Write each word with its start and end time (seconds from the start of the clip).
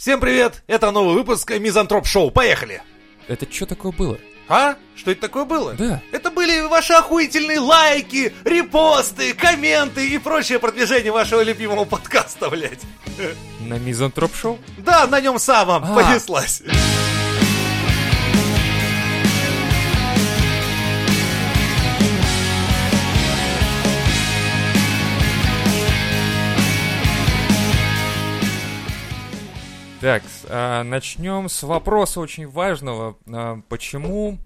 Всем 0.00 0.18
привет! 0.18 0.62
Это 0.66 0.92
новый 0.92 1.14
выпуск 1.14 1.50
Мизантроп 1.50 2.06
Шоу. 2.06 2.30
Поехали! 2.30 2.80
Это 3.28 3.46
что 3.52 3.66
такое 3.66 3.92
было? 3.92 4.16
А? 4.48 4.76
Что 4.96 5.10
это 5.10 5.20
такое 5.20 5.44
было? 5.44 5.74
Да. 5.74 6.00
Это 6.10 6.30
были 6.30 6.62
ваши 6.62 6.94
охуительные 6.94 7.58
лайки, 7.60 8.32
репосты, 8.46 9.34
комменты 9.34 10.08
и 10.08 10.16
прочее 10.16 10.58
продвижение 10.58 11.12
вашего 11.12 11.42
любимого 11.42 11.84
подкаста, 11.84 12.48
блядь. 12.48 12.80
На 13.60 13.74
Мизантроп 13.74 14.34
Шоу? 14.34 14.58
Да, 14.78 15.06
на 15.06 15.20
нем 15.20 15.38
самом 15.38 15.84
А. 15.84 15.94
понеслась. 15.94 16.62
Так, 30.00 30.22
а, 30.48 30.82
начнем 30.82 31.48
с 31.48 31.62
вопроса 31.62 32.20
очень 32.20 32.48
важного. 32.48 33.18
А, 33.30 33.60
почему, 33.68 34.38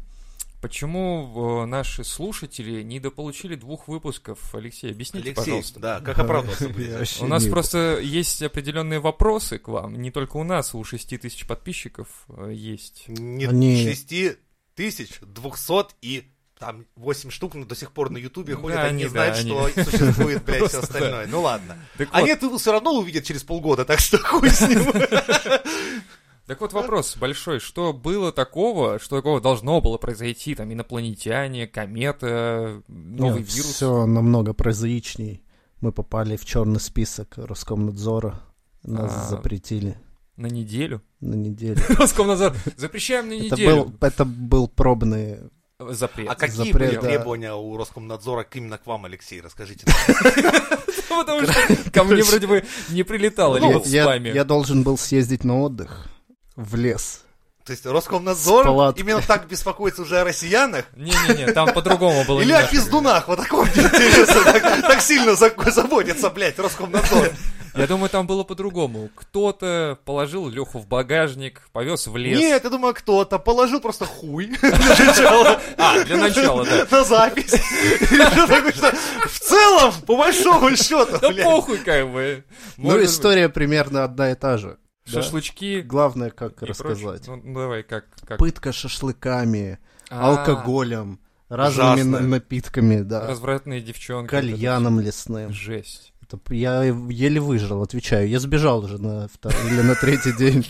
почему 0.60 1.62
э, 1.62 1.66
наши 1.66 2.02
слушатели 2.02 2.82
недополучили 2.82 3.54
двух 3.54 3.86
выпусков? 3.86 4.52
Алексей, 4.52 4.90
объясните, 4.90 5.28
Алексей, 5.28 5.44
пожалуйста. 5.44 5.80
да, 5.80 6.00
как 6.00 6.18
оправдываться 6.18 6.64
Я 6.68 6.72
будете? 6.74 6.98
вообще 6.98 7.24
У 7.24 7.28
нас 7.28 7.44
просто 7.46 8.00
есть 8.00 8.42
определенные 8.42 8.98
вопросы 8.98 9.58
к 9.58 9.68
вам. 9.68 9.94
Не 10.02 10.10
только 10.10 10.38
у 10.38 10.44
нас, 10.44 10.74
у 10.74 10.82
6 10.82 11.20
тысяч 11.20 11.46
подписчиков 11.46 12.08
э, 12.30 12.50
есть. 12.52 13.04
Не 13.06 13.46
Они- 13.46 13.84
6 13.84 14.12
тысяч 14.74 15.20
200 15.20 15.94
и 16.02 16.24
там 16.58 16.86
8 16.96 17.30
штук, 17.30 17.54
но 17.54 17.64
до 17.64 17.74
сих 17.74 17.90
пор 17.92 18.10
на 18.10 18.16
Ютубе 18.18 18.54
Да, 18.54 18.60
ходят, 18.60 18.78
они 18.78 18.88
они, 18.90 19.02
не 19.04 19.08
знают, 19.08 19.34
да, 19.36 19.40
что 19.42 19.64
они- 19.64 19.84
существует, 19.90 20.44
блядь, 20.44 20.68
все 20.68 20.78
да. 20.80 20.82
остальное. 20.84 21.26
Ну 21.26 21.40
ладно. 21.42 21.76
Так 21.98 22.08
А 22.12 22.20
вот, 22.20 22.26
нет, 22.26 22.42
вы 22.42 22.58
все 22.58 22.72
равно 22.72 22.92
увидят 22.98 23.24
через 23.24 23.42
полгода, 23.42 23.84
так 23.84 23.98
что 23.98 24.18
хуй 24.18 24.48
с 24.50 24.60
ним. 24.62 24.80
так 26.46 26.60
вот 26.60 26.72
вопрос 26.72 27.16
большой. 27.16 27.58
Что 27.58 27.92
было 27.92 28.32
такого, 28.32 28.98
что 28.98 29.16
такого 29.16 29.40
должно 29.40 29.80
было 29.80 29.96
произойти? 29.98 30.54
Там 30.54 30.72
инопланетяне, 30.72 31.66
комета, 31.66 32.82
новый 32.88 33.40
Нет, 33.40 33.54
вирус? 33.54 33.74
Все 33.74 34.06
намного 34.06 34.52
прозаичней. 34.52 35.42
Мы 35.80 35.92
попали 35.92 36.36
в 36.36 36.44
черный 36.44 36.80
список 36.80 37.34
Роскомнадзора. 37.36 38.40
Нас 38.84 39.12
А. 39.14 39.28
запретили 39.30 39.96
На 40.36 40.46
неделю? 40.46 41.02
на 41.20 41.34
неделю. 41.34 41.80
Роскомнадзор, 41.98 42.54
запрещаем 42.76 43.28
на 43.28 43.32
Это 43.34 43.54
неделю. 43.54 43.84
был, 43.86 43.94
это 44.00 44.24
был 44.26 44.68
пробный... 44.68 45.38
Запрет. 45.92 46.28
А 46.30 46.34
какие 46.34 46.70
Запрет, 46.72 46.74
были 46.90 46.94
да. 46.96 47.00
требования 47.02 47.54
у 47.54 47.76
Роскомнадзора 47.76 48.44
к- 48.44 48.56
именно 48.56 48.78
к 48.78 48.86
вам, 48.86 49.04
Алексей? 49.04 49.40
Расскажите. 49.40 49.86
Потому 51.08 51.42
что 51.46 51.90
ко 51.92 52.04
мне 52.04 52.22
вроде 52.22 52.46
бы 52.46 52.64
не 52.88 53.02
прилетало, 53.02 53.58
Ну, 53.58 53.68
либо 53.68 53.78
в 53.80 53.86
я, 53.86 54.04
спаме. 54.04 54.32
я 54.32 54.44
должен 54.44 54.82
был 54.82 54.98
съездить 54.98 55.44
на 55.44 55.60
отдых 55.60 56.06
в 56.56 56.74
лес. 56.76 57.20
То 57.64 57.70
есть 57.70 57.84
С 57.84 57.86
Роскомнадзор 57.86 58.66
именно 58.96 59.22
так 59.22 59.46
беспокоится 59.48 60.02
уже 60.02 60.20
о 60.20 60.24
россиянах? 60.24 60.84
Не-не-не, 60.96 61.52
там 61.52 61.72
по-другому 61.72 62.24
было. 62.24 62.40
Или 62.42 62.52
о 62.52 62.66
пиздунах? 62.66 63.26
Вот 63.28 63.38
такого 63.38 63.62
мне 63.64 63.84
интересно. 63.84 64.82
Так 64.82 65.00
сильно 65.00 65.34
за- 65.34 65.54
заботится, 65.70 66.28
блядь, 66.30 66.58
Роскомнадзор. 66.58 67.30
Я 67.76 67.86
думаю, 67.86 68.08
там 68.08 68.26
было 68.26 68.44
по-другому. 68.44 69.10
Кто-то 69.14 69.98
положил 70.04 70.48
Леху 70.48 70.78
в 70.78 70.86
багажник, 70.86 71.68
повез 71.72 72.06
в 72.06 72.16
лес. 72.16 72.38
Нет, 72.38 72.62
я 72.64 72.70
думаю, 72.70 72.94
кто-то 72.94 73.38
положил 73.38 73.80
просто 73.80 74.04
хуй 74.06 74.46
для 74.60 74.70
начала 74.70 75.60
А, 75.76 76.04
для 76.04 76.16
начала, 76.16 76.64
да. 76.64 76.86
на 76.90 77.04
запись. 77.04 77.52
В 77.52 79.38
целом, 79.40 79.92
по 80.06 80.16
большому 80.16 80.76
счету, 80.76 81.18
Да 81.20 81.30
похуй, 81.42 81.78
как 81.78 82.10
бы. 82.12 82.44
Ну, 82.76 83.02
история 83.02 83.48
примерно 83.48 84.04
одна 84.04 84.30
и 84.30 84.34
та 84.34 84.56
же. 84.58 84.78
Шашлычки. 85.06 85.80
Главное, 85.82 86.30
как 86.30 86.62
рассказать. 86.62 87.26
Ну, 87.28 87.40
давай, 87.54 87.82
как... 87.82 88.06
Пытка 88.38 88.72
шашлыками, 88.72 89.78
А, 90.08 90.30
алкоголем, 90.30 91.20
разными 91.50 91.92
Ужасно. 91.94 92.20
на- 92.20 92.26
напитками, 92.28 93.00
да. 93.00 93.26
Развратные 93.26 93.82
девчонки. 93.82 94.30
Кальяном 94.30 95.00
лесным. 95.00 95.52
Жесть. 95.52 96.13
Это 96.24 96.40
я 96.54 96.84
еле 96.84 97.38
выжил, 97.38 97.82
отвечаю. 97.82 98.28
Я 98.28 98.40
сбежал 98.40 98.82
уже 98.82 98.98
на 98.98 99.28
второй 99.28 99.70
или 99.70 99.82
на 99.82 99.94
третий 99.94 100.32
день. 100.32 100.64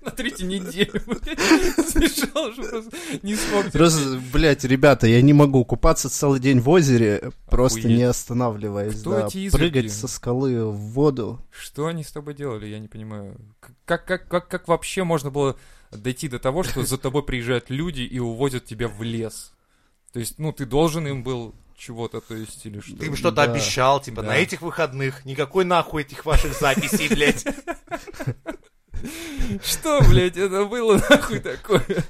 На 0.00 0.12
третьей 0.12 0.46
неделе, 0.46 1.02
блядь, 1.06 1.88
сбежал 1.88 2.50
уже 2.50 2.62
просто. 2.62 2.96
Не 3.22 3.34
смог. 3.34 3.72
Просто, 3.72 4.20
блядь, 4.32 4.62
ребята, 4.62 5.08
я 5.08 5.20
не 5.20 5.32
могу 5.32 5.64
купаться 5.64 6.08
целый 6.08 6.38
день 6.38 6.60
в 6.60 6.68
озере, 6.68 7.32
просто 7.50 7.88
не 7.88 8.04
останавливаясь. 8.04 9.02
Да. 9.02 9.28
Прыгать 9.50 9.92
со 9.92 10.06
скалы 10.06 10.66
в 10.66 10.76
воду. 10.92 11.40
Что 11.50 11.86
они 11.86 12.04
с 12.04 12.12
тобой 12.12 12.34
делали, 12.34 12.66
я 12.66 12.78
не 12.78 12.88
понимаю. 12.88 13.36
Как, 13.84 14.04
как, 14.04 14.28
как, 14.28 14.48
как 14.48 14.68
вообще 14.68 15.02
можно 15.02 15.30
было 15.30 15.56
дойти 15.90 16.28
до 16.28 16.38
того, 16.38 16.62
что 16.62 16.84
за 16.84 16.96
тобой 16.96 17.24
приезжают 17.24 17.70
люди 17.70 18.02
и 18.02 18.20
увозят 18.20 18.66
тебя 18.66 18.86
в 18.86 19.02
лес? 19.02 19.52
То 20.12 20.20
есть, 20.20 20.38
ну, 20.38 20.52
ты 20.52 20.64
должен 20.64 21.08
им 21.08 21.24
был 21.24 21.54
чего-то, 21.84 22.20
то 22.20 22.34
есть, 22.36 22.64
или 22.64 22.78
что? 22.80 22.96
Ты 22.96 23.06
им 23.06 23.16
что-то 23.16 23.36
Да. 23.36 23.42
обещал, 23.44 24.00
типа, 24.00 24.22
Да. 24.22 24.28
на 24.28 24.36
этих 24.36 24.62
выходных 24.62 25.24
никакой 25.24 25.64
нахуй 25.64 26.02
этих 26.02 26.24
ваших 26.24 26.56
записей, 26.58 27.08
блядь. 27.08 27.44
Что, 29.64 30.00
блядь, 30.08 30.36
это 30.36 30.64
было 30.66 31.02
нахуй 31.10 31.40
такое? 31.40 32.04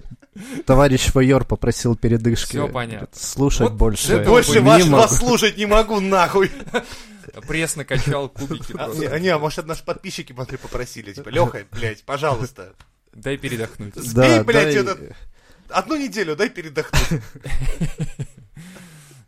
Товарищ 0.66 1.14
майор 1.14 1.44
попросил 1.46 1.96
передышки. 1.96 2.50
Всё 2.50 2.68
понятно. 2.68 3.08
Слушать 3.18 3.60
Вот 3.62 3.72
больше. 3.72 4.18
да 4.18 4.24
Больше 4.28 4.60
могу. 4.60 4.90
вас 4.90 5.16
слушать 5.18 5.56
не 5.56 5.64
могу, 5.66 6.00
нахуй. 6.00 6.50
Пресс 7.48 7.76
накачал 7.76 8.28
кубики 8.28 8.74
А. 8.76 8.88
Не, 8.94 9.20
не, 9.22 9.28
а 9.28 9.38
может, 9.38 9.64
наши 9.66 9.82
подписчики 9.84 10.32
смотри, 10.32 10.58
попросили, 10.58 11.12
типа, 11.14 11.30
Леха, 11.30 11.64
блядь, 11.70 12.02
пожалуйста, 12.04 12.74
Дай 13.14 13.38
передохнуть. 13.38 13.94
Сбей, 13.94 14.42
блядь, 14.42 14.74
дай- 14.74 14.76
этот- 14.76 15.00
одну 15.70 15.96
неделю 15.96 16.36
дай 16.36 16.50
передохнуть. 16.50 17.22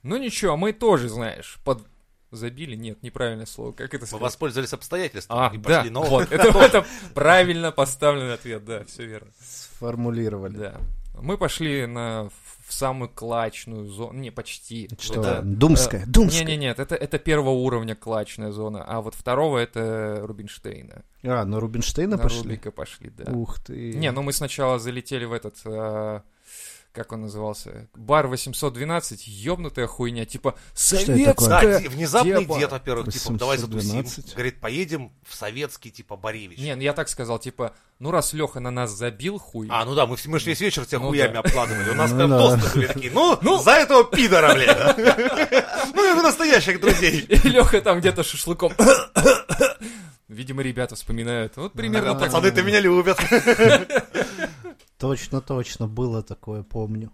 Ну 0.04 0.16
ничего, 0.16 0.56
мы 0.56 0.72
тоже, 0.72 1.08
знаешь, 1.08 1.58
под... 1.64 1.82
Забили? 2.30 2.74
Нет, 2.74 3.00
неправильное 3.02 3.46
слово. 3.46 3.72
Как 3.72 3.94
это 3.94 4.02
Мы 4.02 4.06
сказать? 4.06 4.22
воспользовались 4.22 4.72
обстоятельствами 4.72 5.40
А, 5.40 5.54
и 5.54 5.58
да, 5.58 5.82
пошли 5.82 5.90
вот, 5.90 6.22
это, 6.32 6.58
это 6.58 6.86
правильно 7.14 7.70
поставленный 7.70 8.34
ответ, 8.34 8.64
да, 8.64 8.84
все 8.84 9.06
верно. 9.06 9.30
Сформулировали. 9.40 10.56
Да. 10.56 10.80
Мы 11.20 11.38
пошли 11.38 11.86
на 11.86 12.28
в 12.66 12.72
самую 12.72 13.10
клачную 13.10 13.86
зону. 13.88 14.18
Не, 14.18 14.30
почти. 14.30 14.88
Что, 14.98 15.22
Да. 15.22 15.40
Думская, 15.42 16.04
Думская. 16.06 16.44
Не-не-нет, 16.44 16.78
это, 16.78 16.94
это 16.94 17.18
первого 17.18 17.50
уровня 17.50 17.94
клачная 17.94 18.52
зона, 18.52 18.82
а 18.84 19.00
вот 19.00 19.14
второго 19.14 19.58
это 19.58 20.20
Рубинштейна. 20.22 21.04
А, 21.22 21.44
на 21.44 21.60
Рубинштейна 21.60 22.16
на 22.16 22.22
пошли? 22.22 22.42
Рубика 22.42 22.70
пошли, 22.70 23.10
да. 23.10 23.30
Ух 23.32 23.58
ты. 23.60 23.92
Не, 23.92 24.10
ну 24.12 24.22
мы 24.22 24.32
сначала 24.32 24.78
залетели 24.78 25.24
в 25.24 25.32
этот, 25.32 25.56
а, 25.66 26.22
как 26.94 27.12
он 27.12 27.22
назывался, 27.22 27.88
бар 27.94 28.28
812, 28.28 29.26
ёбнутая 29.26 29.86
хуйня, 29.88 30.24
типа 30.24 30.54
советская. 30.74 31.80
Да, 31.80 31.88
внезапный 31.90 32.40
деба. 32.44 32.58
дед, 32.58 32.70
во-первых, 32.70 33.12
типа, 33.12 33.32
давай 33.32 33.58
затусим. 33.58 33.96
812. 33.96 34.34
Говорит, 34.34 34.60
поедем 34.60 35.12
в 35.28 35.34
советский, 35.34 35.90
типа, 35.90 36.16
Боревич. 36.16 36.58
Не, 36.60 36.76
ну 36.76 36.82
я 36.82 36.92
так 36.92 37.08
сказал, 37.08 37.38
типа, 37.40 37.72
ну 37.98 38.10
раз 38.12 38.32
Леха 38.32 38.60
на 38.60 38.70
нас 38.70 38.92
забил 38.92 39.38
хуй, 39.38 39.66
А, 39.70 39.84
ну 39.84 39.94
да, 39.94 40.06
мы, 40.06 40.16
мы 40.26 40.38
же 40.38 40.46
весь 40.46 40.60
вечер 40.60 40.86
тебя 40.86 41.00
Ну 41.00 41.08
хуями 41.08 41.32
да. 41.34 41.40
обкладывали. 41.40 41.90
У 41.90 41.94
нас 41.94 42.10
Ну 42.12 42.16
прям 42.16 42.30
да. 42.30 42.38
тосты 42.38 42.74
были 42.78 42.86
такие. 42.86 43.12
Ну, 43.12 43.58
за 43.62 43.72
этого 43.72 44.04
пидора, 44.04 44.54
блядь. 44.54 44.96
Ну, 44.96 46.02
как 46.02 46.18
у 46.18 46.22
настоящих 46.22 46.80
друзей. 46.80 47.20
и 47.28 47.48
Леха 47.48 47.80
там 47.80 47.98
где-то 47.98 48.22
шашлыком. 48.22 48.72
Видимо, 50.28 50.62
ребята 50.62 50.94
вспоминают. 50.94 51.56
Вот 51.56 51.72
примерно 51.74 52.14
так. 52.14 52.30
Пацаны-то 52.30 52.62
меня 52.62 52.80
любят. 52.80 53.18
Точно, 54.98 55.40
точно, 55.40 55.88
было 55.88 56.22
такое, 56.22 56.62
помню. 56.62 57.12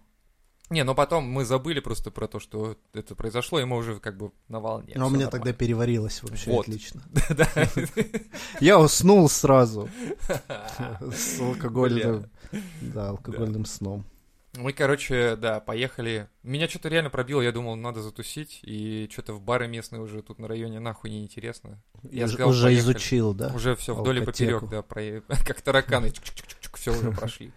Не, 0.71 0.85
но 0.85 0.95
потом 0.95 1.25
мы 1.25 1.45
забыли 1.45 1.81
просто 1.81 2.13
про 2.13 2.29
то, 2.29 2.39
что 2.39 2.77
это 2.93 3.17
произошло, 3.17 3.59
и 3.59 3.65
мы 3.65 3.77
уже 3.77 3.99
как 3.99 4.17
бы 4.17 4.31
на 4.47 4.61
волне. 4.61 4.93
А 4.95 4.99
у 4.99 5.11
меня 5.11 5.25
нормально. 5.25 5.31
тогда 5.31 5.53
переварилось 5.53 6.23
вообще 6.23 6.51
Вот. 6.51 6.61
отлично. 6.69 7.03
Я 8.61 8.79
уснул 8.79 9.29
сразу 9.29 9.89
с 11.13 11.41
алкогольным, 11.41 12.31
да, 12.81 13.09
алкогольным 13.11 13.65
сном. 13.65 14.05
Мы, 14.57 14.73
короче, 14.73 15.37
да, 15.37 15.61
поехали. 15.61 16.29
Меня 16.43 16.69
что-то 16.69 16.89
реально 16.89 17.09
пробило, 17.11 17.41
я 17.41 17.53
думал, 17.53 17.77
надо 17.77 18.03
затусить, 18.03 18.61
и 18.63 19.09
что-то 19.11 19.33
в 19.33 19.41
бары 19.41 19.69
местные 19.69 20.03
уже 20.03 20.23
тут 20.23 20.41
на 20.41 20.49
районе 20.49 20.81
нахуй 20.81 21.11
неинтересно. 21.11 21.81
Я 22.03 22.25
Уже- 22.25 22.75
изучил, 22.75 23.33
да? 23.33 23.53
Уже 23.55 23.77
все 23.77 23.95
вдоль 23.95 24.19
и 24.21 24.25
поперек, 24.25 24.69
да, 24.69 24.83
как 24.83 25.61
тараканы, 25.63 26.13
все 26.81 26.93
уже 26.93 27.13
прошли. 27.13 27.53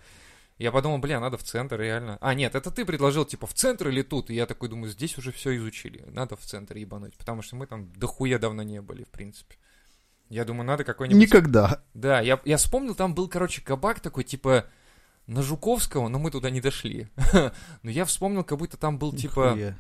Я 0.60 0.72
подумал, 0.72 1.00
бля, 1.00 1.20
надо 1.20 1.38
в 1.38 1.44
центр, 1.44 1.80
реально. 1.80 2.18
А, 2.22 2.34
нет, 2.36 2.56
это 2.56 2.70
ты 2.70 2.86
предложил, 2.86 3.26
типа, 3.26 3.48
в 3.48 3.54
центр 3.54 3.88
или 3.88 4.04
тут? 4.04 4.30
И 4.30 4.36
я 4.36 4.46
такой 4.46 4.70
думаю, 4.70 4.92
здесь 4.92 5.18
уже 5.18 5.32
все 5.32 5.56
изучили. 5.58 6.06
Надо 6.12 6.36
в 6.36 6.42
центр 6.42 6.78
ебануть, 6.78 7.18
потому 7.18 7.42
что 7.42 7.56
мы 7.56 7.66
там 7.66 7.92
дохуя 7.94 8.38
давно 8.38 8.62
не 8.62 8.82
были, 8.82 9.04
в 9.04 9.10
принципе. 9.10 9.56
Я 10.30 10.46
думаю, 10.46 10.66
надо 10.66 10.84
какой-нибудь... 10.84 11.22
Никогда. 11.22 11.84
Да, 11.94 12.22
я, 12.22 12.40
я 12.46 12.58
вспомнил, 12.58 12.96
там 12.96 13.16
был, 13.16 13.28
короче, 13.28 13.62
кабак 13.62 14.00
такой, 14.00 14.24
типа, 14.24 14.66
на 15.26 15.42
Жуковского, 15.42 16.08
но 16.08 16.20
мы 16.20 16.32
туда 16.32 16.50
не 16.50 16.62
дошли. 16.62 17.08
Но 17.82 17.90
я 17.90 18.06
вспомнил, 18.06 18.44
как 18.44 18.58
будто 18.58 18.78
там 18.78 19.00
был, 19.00 19.12
типа... 19.14 19.76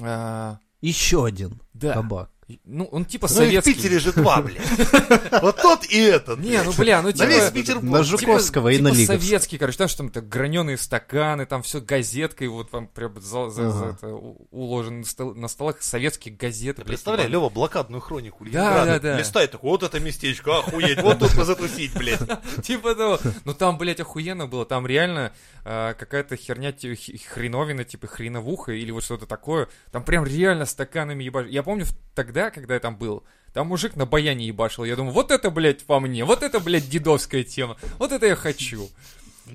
А, 0.00 0.58
Еще 0.80 1.24
один 1.24 1.60
кабак. 1.80 2.30
Ну, 2.64 2.84
он 2.86 3.04
типа 3.04 3.26
Ну 3.28 3.34
и 3.34 3.34
в 3.34 3.38
советский. 3.38 3.74
Питере 3.74 3.98
же 3.98 4.12
два, 4.12 4.40
блядь. 4.40 4.58
Вот 5.42 5.56
тот 5.60 5.84
и 5.84 5.98
этот. 6.00 6.38
Не, 6.40 6.62
ну 6.62 6.72
бля, 6.72 7.02
ну 7.02 7.08
На 7.08 7.12
типа... 7.12 7.26
весь 7.26 7.50
Питер 7.50 7.82
На 7.82 8.02
Жуковского 8.02 8.68
и 8.70 8.76
типа 8.76 8.84
на 8.88 8.92
Лиговского. 8.94 9.18
советский, 9.20 9.58
короче, 9.58 9.78
там 9.78 9.88
что 9.88 9.98
там, 9.98 10.08
так, 10.10 10.28
граненые 10.28 10.78
стаканы, 10.78 11.44
там 11.44 11.62
все 11.62 11.80
газеткой, 11.80 12.48
вот 12.48 12.70
там 12.70 12.86
прям 12.86 13.20
за, 13.20 13.50
за- 13.50 13.70
за 13.70 13.78
Ага. 13.84 13.96
это 13.98 14.08
у- 14.14 14.46
уложено 14.50 14.98
на, 15.00 15.04
стол- 15.04 15.34
на 15.34 15.48
столах 15.48 15.82
советские 15.82 16.34
газеты. 16.34 16.82
ебаные. 16.82 17.28
Лева 17.28 17.48
блокадную 17.50 18.00
хронику 18.00 18.44
Да, 18.50 18.84
да, 18.86 18.98
да. 18.98 19.18
листает 19.18 19.50
такой, 19.50 19.70
вот 19.70 19.82
это 19.82 20.00
местечко, 20.00 20.58
охуеть, 20.60 21.02
вот 21.02 21.18
тут 21.18 21.34
позатусить, 21.36 21.92
блядь. 21.94 22.20
Типа 22.62 22.94
того. 22.94 23.18
Ну 23.44 23.52
там, 23.54 23.76
блядь, 23.76 24.00
охуенно 24.00 24.46
было. 24.46 24.64
Там 24.64 24.86
реально 24.86 25.32
а, 25.64 25.92
какая-то 25.94 26.36
херня, 26.36 26.72
ти- 26.72 26.94
хи- 26.94 27.18
хреновина, 27.18 27.84
типа 27.84 28.06
хреновуха 28.06 28.72
или 28.72 28.90
вот 28.90 29.04
что-то 29.04 29.26
такое. 29.26 29.68
Там 29.92 30.02
прям 30.02 30.24
реально 30.24 30.64
стаканами 30.64 31.24
ебаш. 31.24 31.46
Я 31.48 31.62
помню 31.62 31.84
в- 31.84 31.94
тогда, 32.38 32.50
когда 32.50 32.74
я 32.74 32.80
там 32.80 32.96
был, 32.96 33.24
там 33.52 33.66
мужик 33.66 33.96
на 33.96 34.06
баяне 34.06 34.46
ебашил. 34.46 34.84
Я 34.84 34.96
думаю, 34.96 35.12
вот 35.12 35.30
это, 35.30 35.50
блядь, 35.50 35.84
по 35.84 35.98
мне. 36.00 36.24
Вот 36.24 36.42
это, 36.42 36.60
блядь, 36.60 36.88
дедовская 36.88 37.42
тема. 37.42 37.76
Вот 37.98 38.12
это 38.12 38.26
я 38.26 38.36
хочу. 38.36 38.88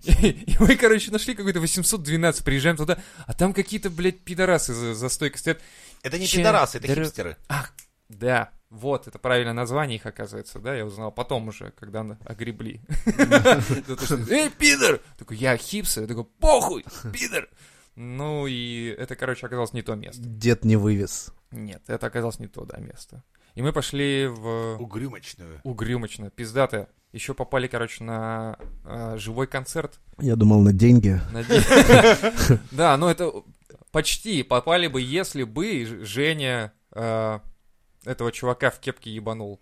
И, 0.04 0.12
и 0.48 0.56
мы, 0.60 0.76
короче, 0.76 1.12
нашли 1.12 1.36
какой-то 1.36 1.60
812, 1.62 2.44
приезжаем 2.44 2.76
туда, 2.78 2.98
а 3.26 3.34
там 3.34 3.54
какие-то, 3.54 3.90
блядь, 3.90 4.20
пидорасы 4.20 4.74
за, 4.74 4.94
за 4.94 5.10
стойкой 5.10 5.40
стоят. 5.40 5.62
Это 6.02 6.18
не 6.20 6.26
Че- 6.28 6.38
пидорасы, 6.40 6.80
это 6.80 6.88
др- 6.88 7.04
хипстеры. 7.04 7.38
Ах, 7.48 7.72
да, 8.10 8.50
вот, 8.70 9.08
это 9.08 9.20
правильное 9.20 9.54
название 9.54 9.98
их, 9.98 10.06
оказывается, 10.06 10.60
да, 10.60 10.76
я 10.76 10.86
узнал 10.86 11.12
потом 11.12 11.48
уже, 11.48 11.72
когда 11.80 12.04
на- 12.04 12.18
огребли. 12.26 12.82
Эй, 14.30 14.50
пидор! 14.50 15.00
Такой, 15.18 15.38
я 15.38 15.56
хипстер, 15.58 16.02
я 16.04 16.08
такой, 16.08 16.26
похуй, 16.26 16.84
пидор! 17.14 17.48
Ну 17.96 18.48
и 18.48 18.88
это, 18.88 19.16
короче, 19.16 19.46
оказалось 19.46 19.74
не 19.74 19.84
то 19.84 19.94
место. 19.94 20.24
Дед 20.24 20.66
не 20.66 20.76
вывез. 20.76 21.32
Нет, 21.54 21.84
это 21.88 22.08
оказалось 22.08 22.40
не 22.40 22.48
то, 22.48 22.66
да, 22.66 22.78
место. 22.78 23.24
И 23.56 23.62
мы 23.62 23.72
пошли 23.72 24.28
в 24.28 24.78
Угрюмочную. 24.80 25.62
Угрюмочно, 25.64 26.30
пиздатое. 26.30 26.90
Еще 27.12 27.36
попали, 27.36 27.68
короче, 27.68 28.04
на 28.04 28.58
а, 28.84 29.18
живой 29.18 29.46
концерт. 29.46 30.00
Я 30.18 30.36
думал 30.36 30.62
на 30.62 30.74
деньги. 30.74 31.22
Да, 32.72 32.98
ну 32.98 33.08
это 33.08 33.32
почти 33.92 34.42
попали 34.42 34.88
бы, 34.88 35.00
если 35.02 35.44
бы 35.44 35.86
Женя 36.04 36.74
э, 36.92 37.40
этого 38.06 38.32
чувака 38.32 38.72
в 38.72 38.80
кепке 38.80 39.12
ебанул, 39.14 39.62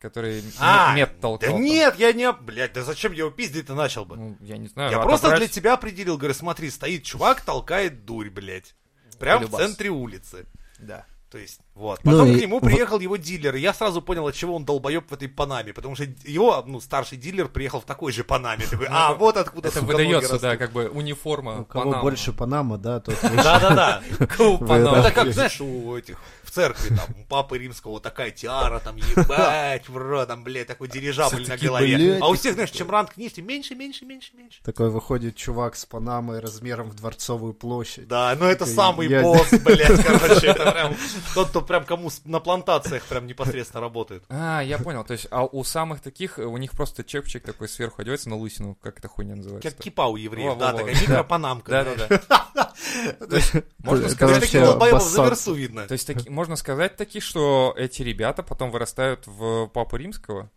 который 0.00 0.42
А, 0.58 0.94
мед 0.96 1.20
толкал. 1.20 1.52
Да 1.52 1.58
нет, 1.58 1.94
я 1.96 2.12
не... 2.12 2.32
Блядь, 2.32 2.72
да 2.72 2.82
зачем 2.82 3.12
я 3.12 3.18
его 3.18 3.30
пиздить-то 3.30 3.74
начал 3.74 4.04
бы? 4.04 4.16
Ну, 4.16 4.36
я 4.40 4.56
не 4.56 4.66
знаю. 4.66 4.90
Я 4.90 5.00
просто 5.00 5.28
отобрать- 5.28 5.38
для 5.38 5.48
тебя 5.48 5.74
определил, 5.74 6.16
говорю, 6.18 6.34
смотри, 6.34 6.70
стоит 6.70 7.04
чувак, 7.04 7.42
толкает 7.42 8.04
дурь, 8.04 8.30
блядь. 8.30 8.74
Прям 9.20 9.46
в 9.46 9.56
центре 9.56 9.90
улицы. 9.90 10.46
Да. 10.78 11.04
То 11.30 11.38
есть, 11.38 11.60
вот. 11.76 12.00
Ну 12.02 12.10
Потом 12.10 12.26
и 12.28 12.38
к 12.38 12.40
нему 12.40 12.58
в- 12.58 12.64
приехал 12.64 12.98
его 12.98 13.16
дилер, 13.16 13.54
и 13.54 13.60
я 13.60 13.72
сразу 13.72 14.02
понял, 14.02 14.26
от 14.26 14.34
чего 14.34 14.56
он 14.56 14.64
долбоеб 14.64 15.08
в 15.08 15.14
этой 15.14 15.28
Панаме, 15.28 15.72
потому 15.72 15.94
что 15.94 16.04
его, 16.24 16.64
ну, 16.66 16.80
старший 16.80 17.18
дилер 17.18 17.48
приехал 17.48 17.80
в 17.80 17.84
такой 17.84 18.10
же 18.10 18.24
Панаме. 18.24 18.64
Такой, 18.68 18.88
а, 18.90 19.14
вот 19.14 19.36
откуда, 19.36 19.68
Это 19.68 19.80
выдается, 19.80 20.40
да, 20.40 20.48
растут». 20.50 20.58
как 20.58 20.72
бы 20.72 20.88
униформа. 20.88 21.60
У 21.60 21.64
кого 21.64 21.84
Панама. 21.84 22.02
больше 22.02 22.32
Панама, 22.32 22.78
да, 22.78 22.98
тот 22.98 23.14
Да-да-да. 23.22 24.02
Это 24.18 25.12
как, 25.14 25.32
знаешь, 25.32 25.60
у 25.60 25.96
этих 25.96 26.18
в 26.50 26.52
церкви, 26.52 26.88
там, 26.96 27.06
у 27.20 27.24
папы 27.26 27.58
римского 27.58 28.00
такая 28.00 28.30
тиара, 28.32 28.80
там, 28.80 28.96
ебать, 28.96 29.88
в 29.88 29.96
рот, 29.96 30.26
там, 30.28 30.42
блядь, 30.42 30.66
такой 30.66 30.88
дирижабль 30.88 31.46
на 31.46 31.56
голове. 31.56 31.96
блядь, 31.96 32.22
А 32.22 32.26
у 32.28 32.34
всех, 32.34 32.54
знаешь, 32.54 32.70
чем 32.70 32.90
ранг 32.90 33.16
ниже, 33.16 33.36
тем 33.36 33.46
меньше, 33.46 33.74
меньше, 33.74 34.04
меньше, 34.04 34.32
меньше. 34.34 34.60
Такой 34.64 34.90
выходит 34.90 35.36
чувак 35.36 35.76
с 35.76 35.86
Панамой 35.86 36.40
размером 36.40 36.90
в 36.90 36.96
Дворцовую 36.96 37.54
площадь. 37.54 38.08
Да, 38.08 38.34
ну 38.38 38.46
это 38.46 38.60
Такой, 38.60 38.74
самый 38.74 39.08
я- 39.08 39.22
босс, 39.22 39.48
блядь, 39.64 40.04
короче, 40.04 40.48
это 40.48 40.72
прям 40.72 40.96
тот, 41.34 41.48
кто 41.50 41.62
прям 41.62 41.84
кому 41.84 42.10
на 42.24 42.40
плантациях 42.40 43.04
прям 43.04 43.26
непосредственно 43.26 43.80
работает. 43.80 44.24
А, 44.28 44.60
я 44.60 44.78
понял. 44.78 45.04
То 45.04 45.12
есть, 45.12 45.28
а 45.30 45.44
у 45.44 45.62
самых 45.64 46.00
таких, 46.00 46.38
у 46.38 46.56
них 46.56 46.72
просто 46.72 47.04
чепчик 47.04 47.44
такой 47.44 47.68
сверху 47.68 48.02
одевается 48.02 48.28
на 48.28 48.36
лысину. 48.36 48.76
Как 48.82 48.98
эта 48.98 49.08
хуйня 49.08 49.36
называется? 49.36 49.70
Как 49.70 49.78
кипа 49.80 50.06
у 50.08 50.16
евреев, 50.16 50.58
да, 50.58 50.72
такая 50.72 50.94
микропанамка. 50.94 51.70
Да, 51.70 51.84
да, 51.84 52.20
да. 52.28 52.72
Можно 53.78 54.04
Это 54.06 54.14
сказать, 54.14 54.40
Таких 54.40 54.54
вообще 54.54 54.60
долбоебов 54.60 55.02
за 55.02 55.08
бассан. 55.08 55.24
версу 55.26 55.54
видно. 55.54 55.86
То 55.86 55.92
есть 55.92 56.06
можно 56.40 56.56
сказать 56.56 56.96
таки, 56.96 57.20
что 57.20 57.74
эти 57.76 58.00
ребята 58.00 58.42
потом 58.42 58.70
вырастают 58.70 59.26
в 59.26 59.66
папу 59.66 59.96
римского. 59.96 60.50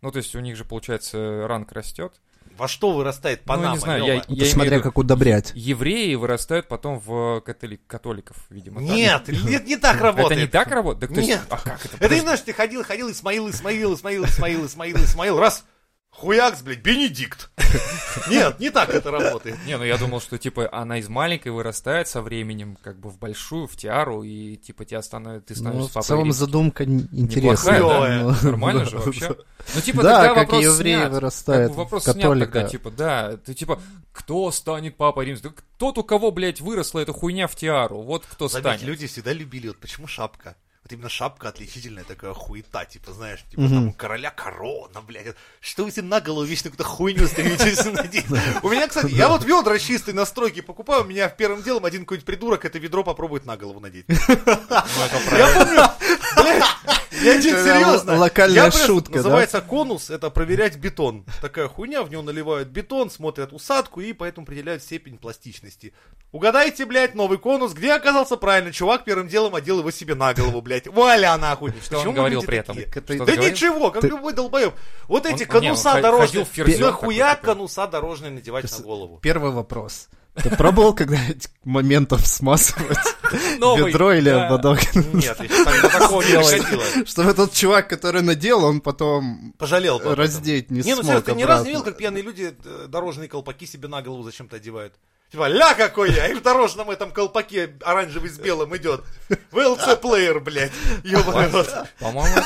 Ну, 0.00 0.10
то 0.10 0.16
есть 0.16 0.34
у 0.34 0.40
них 0.40 0.56
же, 0.56 0.64
получается, 0.64 1.46
ранг 1.46 1.70
растет. 1.72 2.14
Во 2.56 2.66
что 2.66 2.92
вырастает 2.94 3.40
Ну, 3.40 3.46
Панама? 3.46 3.74
не 3.74 3.78
знаю, 3.78 4.00
Лёва? 4.06 4.10
я- 4.10 4.16
Это 4.36 4.44
в 4.46 4.48
смотря 4.48 4.76
виду- 4.78 4.84
как 4.84 4.96
удобрять. 4.96 5.52
Евреи 5.54 6.14
вырастают 6.14 6.66
потом 6.66 6.98
в 6.98 7.42
католи- 7.44 7.78
католиков, 7.86 8.38
видимо. 8.48 8.80
так? 8.80 8.88
Нет, 8.88 9.28
нет, 9.44 9.66
не 9.66 9.76
так 9.76 9.96
Это 9.96 10.04
работает. 10.04 10.40
не 10.40 10.46
так 10.46 10.68
работает? 10.70 11.00
Так, 11.00 11.10
то 11.10 11.20
есть- 11.20 11.28
Нет. 11.28 11.40
а 11.50 11.58
как 11.58 11.84
это? 11.84 11.96
Это 12.02 12.14
не 12.14 12.20
знаешь, 12.22 12.40
ты 12.40 12.54
ходил, 12.54 12.82
ходил, 12.82 13.10
Исмаил, 13.10 13.50
Исмаил, 13.50 13.92
Исмаил, 13.94 14.24
Исмаил, 14.24 14.64
Исмаил, 14.64 14.96
Исмаил, 14.96 15.38
раз, 15.38 15.66
хуякс, 16.18 16.62
блядь, 16.62 16.82
Бенедикт. 16.82 17.50
Нет, 18.28 18.58
не 18.60 18.70
так 18.70 18.90
это 18.90 19.10
работает. 19.10 19.56
Не, 19.66 19.76
ну 19.78 19.84
я 19.84 19.96
думал, 19.98 20.20
что 20.20 20.36
типа 20.38 20.68
она 20.72 20.98
из 20.98 21.08
маленькой 21.08 21.52
вырастает 21.52 22.08
со 22.08 22.22
временем, 22.22 22.76
как 22.82 22.98
бы 22.98 23.08
в 23.10 23.18
большую, 23.18 23.66
в 23.66 23.76
тиару, 23.76 24.22
и 24.22 24.56
типа 24.56 24.84
тебя 24.84 25.02
становится, 25.02 25.48
ты 25.48 25.54
Ну, 25.54 25.60
становишься 25.60 25.90
в 25.90 25.94
папой 25.94 26.06
целом 26.06 26.32
задумка 26.32 26.84
интересная. 26.84 27.78
Неплохая, 27.78 27.80
да, 27.80 28.22
но- 28.22 28.36
Нормально 28.50 28.84
же 28.84 28.98
вообще. 28.98 29.36
Ну, 29.74 29.80
типа, 29.80 30.02
Да, 30.02 30.16
тогда 30.22 30.28
как 30.34 30.36
вопрос 30.48 30.62
евреи 30.64 30.94
снят. 30.96 31.10
бы 31.68 31.74
вопрос 31.74 32.02
в 32.02 32.04
снят 32.12 32.14
тогда, 32.22 32.46
католика. 32.46 32.68
типа, 32.70 32.90
да, 32.90 33.36
ты 33.36 33.54
типа, 33.54 33.80
кто 34.12 34.50
станет 34.50 34.96
папой 34.96 35.26
римским? 35.26 35.54
Тот, 35.78 35.98
у 35.98 36.04
кого, 36.04 36.30
блядь, 36.32 36.60
выросла 36.60 37.00
эта 37.00 37.12
хуйня 37.12 37.46
в 37.46 37.54
тиару, 37.54 38.00
вот 38.02 38.24
кто 38.28 38.48
станет. 38.48 38.82
люди 38.82 39.06
всегда 39.06 39.32
любили, 39.32 39.68
вот 39.68 39.78
почему 39.78 40.06
шапка? 40.06 40.56
Вот 40.88 40.94
именно 40.94 41.10
шапка 41.10 41.48
отличительная 41.50 42.04
такая 42.04 42.32
хуета, 42.32 42.86
типа, 42.86 43.12
знаешь, 43.12 43.40
типа 43.50 43.60
Мгм. 43.60 43.74
там 43.74 43.88
у 43.88 43.92
короля 43.92 44.30
корона, 44.30 45.02
блядь. 45.02 45.34
Что 45.60 45.84
вы 45.84 45.90
себе 45.90 46.04
на 46.04 46.18
голову 46.22 46.44
вечно 46.46 46.70
какую-то 46.70 46.84
хуйню 46.90 47.26
стремитесь 47.28 47.84
надеть? 47.92 48.24
У 48.62 48.70
меня, 48.70 48.88
кстати, 48.88 49.12
я 49.12 49.28
вот 49.28 49.44
ведра 49.44 49.78
чистые 49.78 50.14
на 50.14 50.24
стройке 50.24 50.62
покупаю, 50.62 51.02
у 51.02 51.06
меня 51.06 51.28
первым 51.28 51.62
делом 51.62 51.84
один 51.84 52.02
какой-нибудь 52.06 52.24
придурок 52.24 52.64
это 52.64 52.78
ведро 52.78 53.04
попробует 53.04 53.44
на 53.44 53.58
голову 53.58 53.80
надеть. 53.80 54.06
Ну, 54.08 54.16
Я 55.36 55.48
помню, 55.52 55.82
блядь, 56.36 56.64
я 57.22 57.34
Это 57.34 57.42
серьезно. 57.42 58.16
локальная 58.16 58.70
шутка, 58.70 59.12
да? 59.12 59.18
Называется 59.18 59.60
конус, 59.60 60.10
это 60.10 60.30
проверять 60.30 60.76
бетон. 60.76 61.24
Такая 61.40 61.68
хуйня, 61.68 62.02
в 62.02 62.10
него 62.10 62.22
наливают 62.22 62.68
бетон, 62.68 63.10
смотрят 63.10 63.52
усадку 63.52 64.00
и 64.00 64.12
поэтому 64.12 64.44
определяют 64.44 64.82
степень 64.82 65.18
пластичности. 65.18 65.92
Угадайте, 66.30 66.84
блядь, 66.84 67.14
новый 67.14 67.38
конус, 67.38 67.72
где 67.72 67.92
оказался 67.92 68.36
правильно? 68.36 68.72
Чувак 68.72 69.04
первым 69.04 69.28
делом 69.28 69.54
одел 69.54 69.78
его 69.78 69.90
себе 69.90 70.14
на 70.14 70.34
голову, 70.34 70.60
блядь. 70.60 70.86
Валя 70.86 71.36
нахуй. 71.38 71.72
Что 71.82 72.00
он 72.00 72.14
говорил 72.14 72.42
при 72.42 72.58
этом? 72.58 72.76
Да 72.76 73.36
ничего, 73.36 73.90
как 73.90 74.04
любой 74.04 74.32
долбоеб. 74.34 74.74
Вот 75.06 75.26
эти 75.26 75.44
конуса 75.44 76.00
дорожные. 76.00 76.46
Нахуя 76.78 77.36
конуса 77.36 77.86
дорожные 77.86 78.30
надевать 78.30 78.70
на 78.70 78.84
голову? 78.84 79.18
Первый 79.22 79.50
вопрос. 79.52 80.08
Ты 80.42 80.50
пробовал 80.56 80.94
когда-нибудь 80.94 81.48
моментом 81.64 82.18
смазывать 82.18 82.98
Новый, 83.58 83.90
ведро 83.90 84.12
или 84.12 84.30
да. 84.30 84.46
ободок? 84.46 84.78
Нет, 84.94 85.36
такого 85.36 86.22
не 86.22 86.32
доходило. 86.32 87.06
Чтобы 87.06 87.30
этот 87.30 87.52
чувак, 87.52 87.88
который 87.88 88.22
надел, 88.22 88.64
он 88.64 88.80
потом 88.80 89.54
Пожалел 89.58 90.00
раздеть 90.14 90.70
не 90.70 90.82
Не, 90.82 90.94
ну 90.94 91.02
смог 91.02 91.24
ты 91.24 91.32
ни 91.32 91.42
разу 91.42 91.62
обратно. 91.62 91.62
не 91.64 91.68
видел, 91.70 91.84
как 91.84 91.96
пьяные 91.96 92.22
люди 92.22 92.54
э, 92.64 92.86
дорожные 92.88 93.28
колпаки 93.28 93.66
себе 93.66 93.88
на 93.88 94.02
голову 94.02 94.22
зачем-то 94.22 94.56
одевают? 94.56 94.94
Типа, 95.30 95.46
ля 95.46 95.74
какой 95.74 96.10
я, 96.12 96.28
и 96.28 96.34
в 96.34 96.42
дорожном 96.42 96.90
этом 96.90 97.10
колпаке 97.10 97.76
оранжевый 97.82 98.30
с 98.30 98.38
белым 98.38 98.74
идет. 98.78 99.04
VLC 99.52 99.96
плеер, 99.96 100.40
блядь. 100.40 100.72
Ёбаный 101.04 101.50
рот. 101.50 101.68
По-моему. 101.98 102.36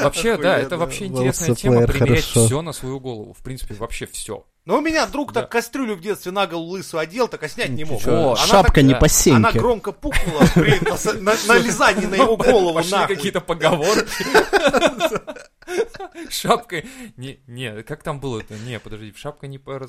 Вообще, 0.00 0.36
да, 0.38 0.58
это 0.58 0.78
вообще 0.78 1.06
интересная 1.06 1.54
тема, 1.54 1.86
примерять 1.86 2.24
все 2.24 2.62
на 2.62 2.72
свою 2.72 2.98
голову. 2.98 3.34
В 3.34 3.42
принципе, 3.42 3.74
вообще 3.74 4.06
все. 4.06 4.44
Но 4.64 4.78
у 4.78 4.80
меня 4.80 5.04
друг 5.06 5.34
так 5.34 5.50
кастрюлю 5.50 5.94
в 5.94 6.00
детстве 6.00 6.32
на 6.32 6.46
голову 6.46 6.70
лысую 6.70 7.00
одел, 7.02 7.28
так 7.28 7.42
а 7.42 7.48
снять 7.50 7.68
не 7.68 7.84
мог. 7.84 8.02
Она 8.06 8.36
Шапка 8.36 8.80
не 8.80 8.94
по 8.94 9.00
Она 9.00 9.08
сеньке. 9.08 9.58
громко 9.58 9.92
пукнула 9.92 10.40
нас- 10.80 11.44
на, 11.44 11.58
лизании 11.58 12.06
на 12.06 12.14
его 12.14 12.38
голову 12.38 12.74
Пошли 12.74 13.06
какие-то 13.06 13.42
поговорки. 13.42 14.24
Шапка... 16.30 16.82
Не, 17.16 17.40
не, 17.46 17.82
как 17.82 18.02
там 18.02 18.20
было-то? 18.20 18.56
Не, 18.58 18.78
подожди, 18.80 19.12
шапка 19.16 19.46
не 19.46 19.58
по... 19.58 19.88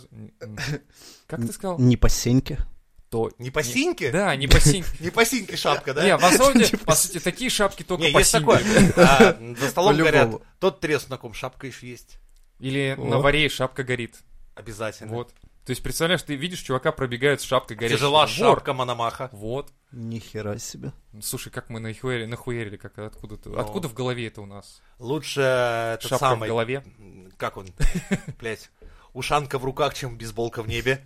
Как 1.27 1.41
ты 1.41 1.51
сказал? 1.51 1.79
Не 1.79 1.97
по 1.97 2.09
сеньке. 2.09 2.59
То... 3.09 3.31
Не 3.37 3.51
по 3.51 3.63
синьке? 3.63 4.11
Да, 4.11 4.35
не 4.35 4.47
по 4.47 4.59
синьке. 4.59 4.89
Не 4.99 5.09
по 5.11 5.23
синьке 5.25 5.55
шапка, 5.55 5.93
да? 5.93 6.03
Не, 6.03 6.17
по 6.19 6.29
сути, 6.31 6.75
по 6.77 6.95
сути, 6.95 7.19
такие 7.19 7.49
шапки 7.49 7.83
только 7.83 8.11
по 8.11 8.17
есть 8.17 8.31
синьке. 8.31 8.93
А, 8.97 9.37
За 9.59 9.69
столом 9.69 9.95
говорят, 9.95 10.33
тот 10.59 10.79
треск 10.79 11.09
на 11.09 11.17
ком 11.17 11.33
шапка 11.33 11.67
еще 11.67 11.87
есть. 11.87 12.17
Или 12.59 12.95
на 12.97 13.19
варе 13.19 13.47
шапка 13.49 13.83
горит. 13.83 14.15
Обязательно. 14.55 15.11
Вот. 15.11 15.33
То 15.65 15.71
есть, 15.71 15.81
представляешь, 15.81 16.21
ты 16.21 16.35
видишь, 16.35 16.59
чувака 16.59 16.91
пробегает 16.91 17.41
с 17.41 17.43
шапкой 17.43 17.75
горящей. 17.75 17.97
Тяжела 17.97 18.21
Вор. 18.21 18.29
шапка 18.29 18.73
Мономаха. 18.73 19.29
Вот. 19.31 19.71
Ни 19.91 20.19
хера 20.19 20.59
себе. 20.59 20.91
Слушай, 21.21 21.51
как 21.51 21.69
мы 21.69 21.79
нахуярили, 21.79 22.25
нахуярили 22.25 22.77
как 22.77 22.99
откуда 22.99 23.37
ты? 23.37 23.49
Ну. 23.49 23.57
Откуда 23.57 23.87
в 23.87 23.95
голове 23.95 24.27
это 24.27 24.41
у 24.41 24.45
нас? 24.45 24.81
Лучше 24.99 25.41
этот 25.41 26.09
Шапка 26.09 26.17
самый... 26.29 26.45
в 26.45 26.49
голове. 26.49 26.83
Как 27.37 27.57
он? 27.57 27.67
Блять. 28.39 28.69
Ушанка 29.13 29.57
в 29.57 29.65
руках, 29.65 29.93
чем 29.95 30.17
бейсболка 30.17 30.61
в 30.61 30.67
небе. 30.67 31.03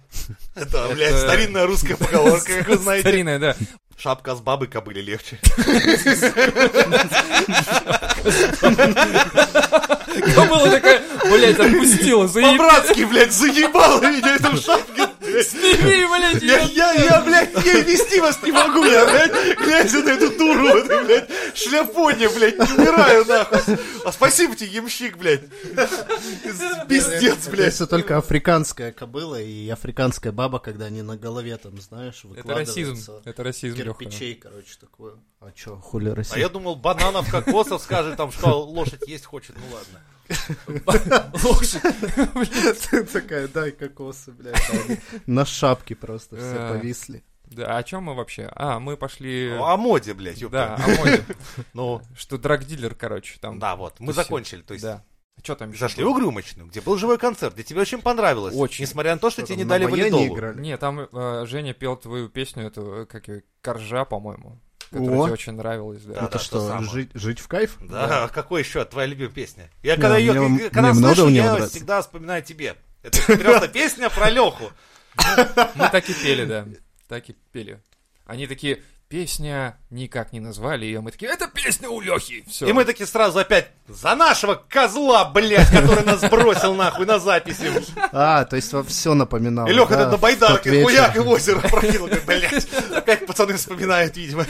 Это, 0.55 0.77
Это- 0.85 0.93
блядь, 0.95 1.15
старинная 1.19 1.65
русская 1.65 1.95
поговорка, 1.97 2.57
как 2.57 2.67
вы 2.67 2.77
знаете. 2.77 3.07
Старинная, 3.07 3.39
да. 3.39 3.55
Шапка 3.99 4.33
с 4.35 4.39
бабы 4.39 4.67
кобыли 4.67 5.01
легче. 5.01 5.37
Кобыла 10.35 10.69
такая, 10.71 11.01
блядь, 11.25 11.59
отпустила, 11.59 12.27
заебись. 12.27 12.51
По-братски, 12.57 13.03
блядь, 13.05 13.31
заебало 13.33 14.01
меня 14.01 14.35
это 14.35 14.55
шапке. 14.57 15.07
блядь. 15.19 15.47
Сними, 15.47 16.05
блядь, 16.05 16.41
Я, 16.41 16.59
я, 16.59 16.93
я, 16.93 17.21
блядь, 17.21 17.53
я 17.65 17.79
вести 17.81 18.19
вас 18.19 18.41
не 18.43 18.51
могу, 18.51 18.83
я, 18.85 19.05
блядь, 19.05 19.57
глядя 19.59 19.99
на 20.03 20.09
эту 20.09 20.29
дуру, 20.37 20.67
этой, 20.79 21.05
блядь, 21.05 21.29
шляпоне, 21.55 22.29
блядь, 22.29 22.57
не 22.57 22.73
умираю, 22.73 23.25
нахуй. 23.25 23.77
А 24.05 24.11
спасибо 24.11 24.55
тебе, 24.55 24.69
ямщик, 24.71 25.17
блядь. 25.17 25.41
Пиздец, 26.87 27.47
блядь. 27.47 27.67
Если 27.73 27.85
только 27.85 28.17
африканская 28.17 28.91
кобыла 28.91 29.39
и 29.41 29.69
африканская 29.69 30.31
баба, 30.31 30.59
когда 30.59 30.85
они 30.85 31.01
на 31.03 31.15
голове 31.17 31.55
там, 31.57 31.79
знаешь, 31.79 32.23
Это 32.35 32.53
расизм, 32.55 32.93
выкладываются. 32.95 33.21
это 33.25 33.43
расизм, 33.43 33.75
Лёха. 33.89 34.03
Кирпичей, 34.05 34.35
короче, 34.35 34.75
такое. 34.79 35.13
А 35.39 35.51
чё, 35.51 35.77
хули 35.77 36.09
расизм? 36.09 36.35
А 36.35 36.39
я 36.39 36.49
думал, 36.49 36.75
бананов, 36.75 37.29
кокосов 37.29 37.81
скажет, 37.81 38.17
там, 38.17 38.31
что 38.31 38.61
лошадь 38.65 39.07
есть 39.07 39.25
хочет, 39.25 39.55
ну 39.57 39.75
ладно. 39.75 40.01
Лошадь. 41.43 43.11
Такая, 43.11 43.47
дай 43.47 43.71
кокосы, 43.71 44.31
блядь. 44.31 44.55
а 44.71 44.97
На 45.25 45.45
шапке 45.45 45.95
просто 45.95 46.37
все 46.37 46.55
А. 46.57 46.73
повисли. 46.73 47.23
Да, 47.45 47.77
о 47.77 47.83
чем 47.83 48.03
мы 48.03 48.13
вообще? 48.15 48.47
А, 48.55 48.79
мы 48.79 48.95
пошли... 48.95 49.51
О 49.59 49.75
моде, 49.75 50.13
блядь, 50.13 50.39
ёпта. 50.39 50.75
Да, 50.77 50.85
о 50.85 50.97
моде. 50.99 51.25
Ну, 51.73 52.01
Что 52.15 52.37
драгдилер, 52.37 52.93
короче, 52.93 53.39
там. 53.41 53.57
да, 53.57 53.75
вот, 53.75 53.99
мы 53.99 54.13
закончили, 54.13 54.61
то 54.61 54.73
есть... 54.73 54.83
Да. 54.85 55.03
Что 55.43 55.55
там 55.55 55.69
ещё 55.71 55.79
Зашли 55.79 56.03
было? 56.03 56.11
в 56.11 56.15
Угрюмочную, 56.15 56.67
где 56.67 56.81
был 56.81 56.97
живой 56.97 57.17
концерт, 57.17 57.53
где 57.53 57.63
тебе 57.63 57.81
очень 57.81 58.01
понравилось. 58.01 58.53
Очень. 58.55 58.83
Несмотря 58.83 59.13
на 59.13 59.19
то, 59.19 59.29
что 59.29 59.41
Что 59.41 59.47
тебе 59.53 59.63
не 59.63 59.65
дали 59.65 59.85
валидолу. 59.85 60.25
играли? 60.35 60.59
Не, 60.59 60.77
там 60.77 60.99
э, 61.11 61.45
Женя 61.47 61.73
пел 61.73 61.95
твою 61.95 62.29
песню, 62.29 62.67
эту, 62.67 63.01
э, 63.01 63.05
как 63.05 63.27
ее, 63.27 63.43
Коржа, 63.61 64.05
по-моему. 64.05 64.59
Которая 64.91 65.19
О. 65.19 65.23
тебе 65.25 65.33
очень 65.33 65.53
нравилась, 65.53 66.01
да. 66.03 66.13
Да, 66.15 66.19
Это 66.21 66.29
то 66.29 66.39
что, 66.39 66.81
жить, 66.81 67.11
жить 67.13 67.39
в 67.39 67.47
кайф? 67.47 67.77
Да, 67.79 68.27
какой 68.29 68.61
еще 68.63 68.83
твоя 68.85 69.07
любимая 69.07 69.31
песня? 69.33 69.69
Я 69.83 69.95
Не, 69.95 70.01
когда 70.01 70.17
ее, 70.17 70.33
мне- 70.33 70.69
когда 70.69 70.93
мне 70.93 71.13
слышу, 71.13 71.27
я 71.29 71.45
нравится. 71.51 71.69
всегда 71.69 72.01
вспоминаю 72.01 72.41
тебе. 72.43 72.75
Это 73.03 73.21
просто 73.37 73.67
песня 73.67 74.09
про 74.09 74.29
Леху. 74.29 74.71
Мы 75.75 75.89
так 75.89 76.09
и 76.09 76.13
пели, 76.13 76.45
да. 76.45 76.65
Так 77.07 77.29
и 77.29 77.35
пели. 77.51 77.79
Они 78.25 78.45
такие, 78.47 78.81
песня 79.09 79.75
никак 79.89 80.31
не 80.33 80.39
назвали 80.39 80.85
ее. 80.85 81.01
Мы 81.01 81.11
такие, 81.11 81.31
это 81.31 81.47
песня 81.47 81.89
у 81.89 81.99
Лехи. 81.99 82.45
Все. 82.47 82.67
И 82.67 82.73
мы 82.73 82.85
такие 82.85 83.07
сразу 83.07 83.39
опять 83.39 83.69
за 83.87 84.15
нашего 84.15 84.53
козла, 84.53 85.25
блядь, 85.25 85.69
который 85.71 86.05
нас 86.05 86.21
бросил 86.29 86.75
нахуй 86.75 87.07
на 87.07 87.19
записи. 87.19 87.71
А, 88.11 88.45
то 88.45 88.55
есть 88.55 88.71
вам 88.71 88.85
все 88.85 89.15
напоминало. 89.15 89.67
И 89.67 89.73
Леха 89.73 89.97
да, 89.97 90.11
на 90.11 90.17
байдарке, 90.17 90.83
хуяк 90.83 91.15
и 91.15 91.19
в 91.19 91.27
озеро 91.27 91.59
прокинул. 91.59 92.07
Блядь, 92.25 92.67
опять 92.95 93.25
пацаны 93.25 93.55
вспоминают, 93.55 94.15
видимо. 94.15 94.45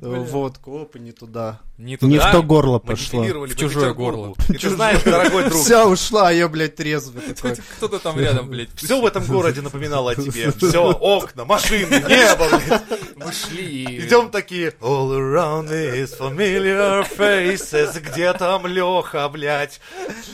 Водку, 0.00 0.82
опа, 0.82 0.98
не 0.98 1.12
туда. 1.12 1.60
Не 1.78 1.96
туда. 1.96 2.12
Не 2.12 2.18
в 2.18 2.32
то 2.32 2.42
горло 2.42 2.78
пошло. 2.78 3.22
В 3.22 3.56
чужое 3.56 3.92
горло. 3.94 4.34
И 4.48 4.54
ты 4.54 4.70
знаешь, 4.70 5.02
дорогой 5.02 5.44
друг, 5.44 5.62
Вся 5.62 5.86
ушла, 5.86 6.28
а 6.28 6.32
я, 6.32 6.48
блядь, 6.48 6.76
трезвый 6.76 7.22
такой. 7.22 7.56
Кто-то 7.76 7.98
там 7.98 8.18
рядом, 8.18 8.48
блядь. 8.48 8.70
все 8.74 9.00
в 9.00 9.06
этом 9.06 9.24
городе 9.24 9.60
напоминало 9.60 10.12
о 10.12 10.14
тебе. 10.14 10.52
Все, 10.52 10.92
окна, 10.92 11.44
машины, 11.44 12.02
небо, 12.08 12.48
блядь. 12.48 12.82
Мы 13.16 13.32
шли. 13.32 13.84
Идем 14.06 14.30
такие 14.30 14.72
All 14.80 15.10
around 15.10 15.70
is 15.70 16.16
familiar 16.18 17.06
faces 17.16 17.98
Где 18.00 18.32
там 18.32 18.66
Леха, 18.66 19.28
блядь 19.28 19.80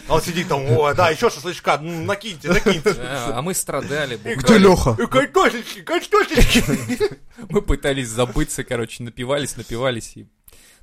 А 0.08 0.14
он 0.14 0.22
сидит 0.22 0.48
там, 0.48 0.64
о, 0.76 0.92
да, 0.94 1.10
еще 1.10 1.30
шашлычка 1.30 1.78
Накиньте, 1.78 2.48
накиньте 2.48 2.96
а 2.98 3.40
мы 3.42 3.54
страдали. 3.54 4.18
Где. 4.22 4.58
Леха? 4.58 4.96
И 5.00 5.06
картошечки, 5.06 5.80
картошечки 5.80 6.64
Мы 7.48 7.62
пытались 7.62 8.08
забыться, 8.08 8.64
короче, 8.64 9.01
напивались, 9.02 9.56
напивались 9.56 10.16
и... 10.16 10.28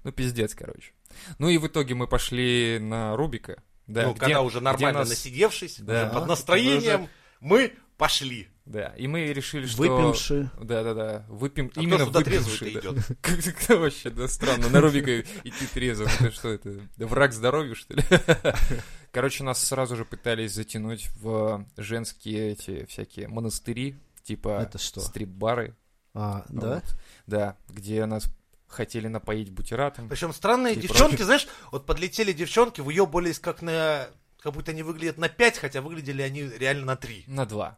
Ну, 0.04 0.12
пиздец, 0.12 0.56
короче. 0.56 0.94
Ну 1.40 1.50
и 1.50 1.58
в 1.58 1.68
итоге 1.68 1.94
мы 1.96 2.08
пошли 2.08 2.78
на 2.80 3.16
Рубика. 3.18 3.62
Да, 3.88 4.04
Ну, 4.04 4.12
где- 4.12 4.20
когда 4.20 4.42
уже 4.42 4.62
нормально 4.62 5.00
нас- 5.00 5.10
насидевшись 5.10 5.80
Да. 5.80 6.04
уже 6.06 6.14
Под 6.14 6.28
настроением 6.28 7.10
Мы 7.42 7.74
пошли 7.98 8.48
Да, 8.66 8.94
и 8.98 9.08
мы 9.08 9.34
решили, 9.34 9.66
что... 9.66 9.82
Выпивши. 9.82 10.52
Да-да-да, 10.62 11.26
выпьем 11.28 11.72
А 11.76 11.82
именно 11.82 12.06
кто 12.06 12.20
выпивший. 12.20 12.74
да. 12.76 12.80
идет? 12.82 13.06
Как 13.22 13.44
как-то 13.44 13.78
вообще, 13.78 14.10
да, 14.12 14.28
странно, 14.28 14.70
на 14.70 14.80
Рубика 14.80 15.22
идти 15.22 15.66
трезвым. 15.74 16.08
Это 16.20 16.32
что 16.32 16.50
это? 16.50 16.80
Да 16.98 17.08
враг 17.08 17.34
здоровья, 17.34 17.74
что 17.76 17.94
ли? 17.96 18.04
Короче, 19.12 19.44
нас 19.44 19.62
сразу 19.64 19.96
же 19.96 20.06
пытались 20.06 20.54
затянуть 20.54 21.10
в 21.20 21.66
женские 21.78 22.52
эти 22.52 22.86
всякие 22.86 23.28
монастыри, 23.28 23.96
типа 24.24 24.60
Это 24.62 24.78
что? 24.78 25.02
стрип-бары. 25.02 25.76
А, 26.14 26.46
да? 26.50 26.76
Вот. 26.76 26.84
Да, 27.30 27.56
где 27.70 28.06
нас 28.06 28.26
хотели 28.68 29.08
напоить 29.08 29.52
бутератом. 29.52 30.10
Причем 30.10 30.34
странные 30.34 30.74
И 30.74 30.80
девчонки, 30.80 31.22
знаешь 31.24 31.48
Вот 31.72 31.86
подлетели 31.86 32.34
девчонки, 32.34 32.82
выебывались 32.82 33.40
как 33.40 33.62
на 33.62 34.08
Как 34.42 34.54
будто 34.54 34.72
они 34.72 34.84
выглядят 34.84 35.18
на 35.18 35.28
5 35.30 35.58
Хотя 35.58 35.82
выглядели 35.82 36.22
они 36.22 36.44
реально 36.44 36.86
на 36.86 36.96
3 36.96 37.24
На 37.28 37.46
два. 37.46 37.78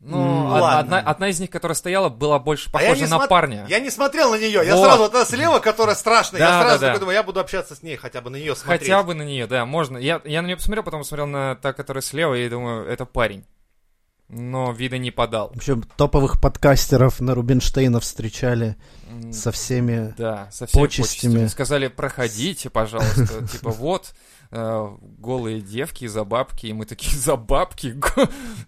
М, 0.00 0.10
Ну, 0.12 0.46
од- 0.46 0.60
ладно. 0.60 0.78
одна, 0.78 0.98
одна 1.10 1.28
из 1.28 1.40
них, 1.40 1.50
которая 1.50 1.74
стояла, 1.74 2.08
была 2.08 2.38
больше 2.38 2.68
А 2.70 2.72
похожа 2.72 3.04
не 3.04 3.10
на 3.10 3.16
смо- 3.16 3.26
парня. 3.26 3.66
Я 3.68 3.80
не 3.80 3.90
смотрел 3.90 4.30
на 4.30 4.36
нее. 4.38 4.62
Я 4.64 4.76
Вот. 4.76 4.84
сразу, 4.84 5.02
вот 5.02 5.10
та 5.12 5.24
слева, 5.24 5.58
которая 5.58 5.96
страшная, 5.96 6.38
Да, 6.38 6.46
я 6.58 6.62
сразу 6.62 6.80
да, 6.80 6.86
такой 6.86 6.94
да. 6.94 7.00
думаю, 7.00 7.14
я 7.16 7.22
буду 7.24 7.40
общаться 7.40 7.74
с 7.74 7.82
ней, 7.82 7.96
хотя 7.96 8.20
бы 8.20 8.30
на 8.30 8.36
нее 8.36 8.54
смотреть. 8.54 8.82
Хотя 8.82 9.02
бы 9.02 9.14
на 9.14 9.22
нее, 9.22 9.48
да, 9.48 9.66
можно. 9.66 9.98
Я, 9.98 10.22
я 10.24 10.40
на 10.42 10.46
нее 10.46 10.56
посмотрел, 10.56 10.84
потом 10.84 11.00
посмотрел 11.00 11.26
на 11.26 11.56
та, 11.56 11.72
которая 11.72 12.00
слева, 12.02 12.34
и 12.34 12.48
думаю, 12.48 12.86
это 12.86 13.06
парень. 13.06 13.44
Но 14.28 14.72
вида 14.72 14.98
не 14.98 15.10
подал. 15.10 15.50
В 15.54 15.56
общем, 15.56 15.84
топовых 15.96 16.38
подкастеров 16.38 17.20
на 17.20 17.34
Рубинштейна 17.34 17.98
встречали 17.98 18.76
со 19.32 19.50
всеми... 19.52 20.14
Да, 20.18 20.48
со 20.52 20.66
всеми 20.66 20.82
почестями. 20.82 21.32
почестями. 21.32 21.46
Сказали, 21.48 21.88
проходите, 21.88 22.68
пожалуйста. 22.68 23.48
Типа, 23.52 23.70
вот, 23.70 24.12
э, 24.50 24.88
голые 25.18 25.60
девки 25.60 26.06
за 26.06 26.24
бабки. 26.24 26.66
И 26.66 26.72
мы 26.72 26.84
такие, 26.86 27.16
за 27.16 27.36
бабки? 27.36 27.94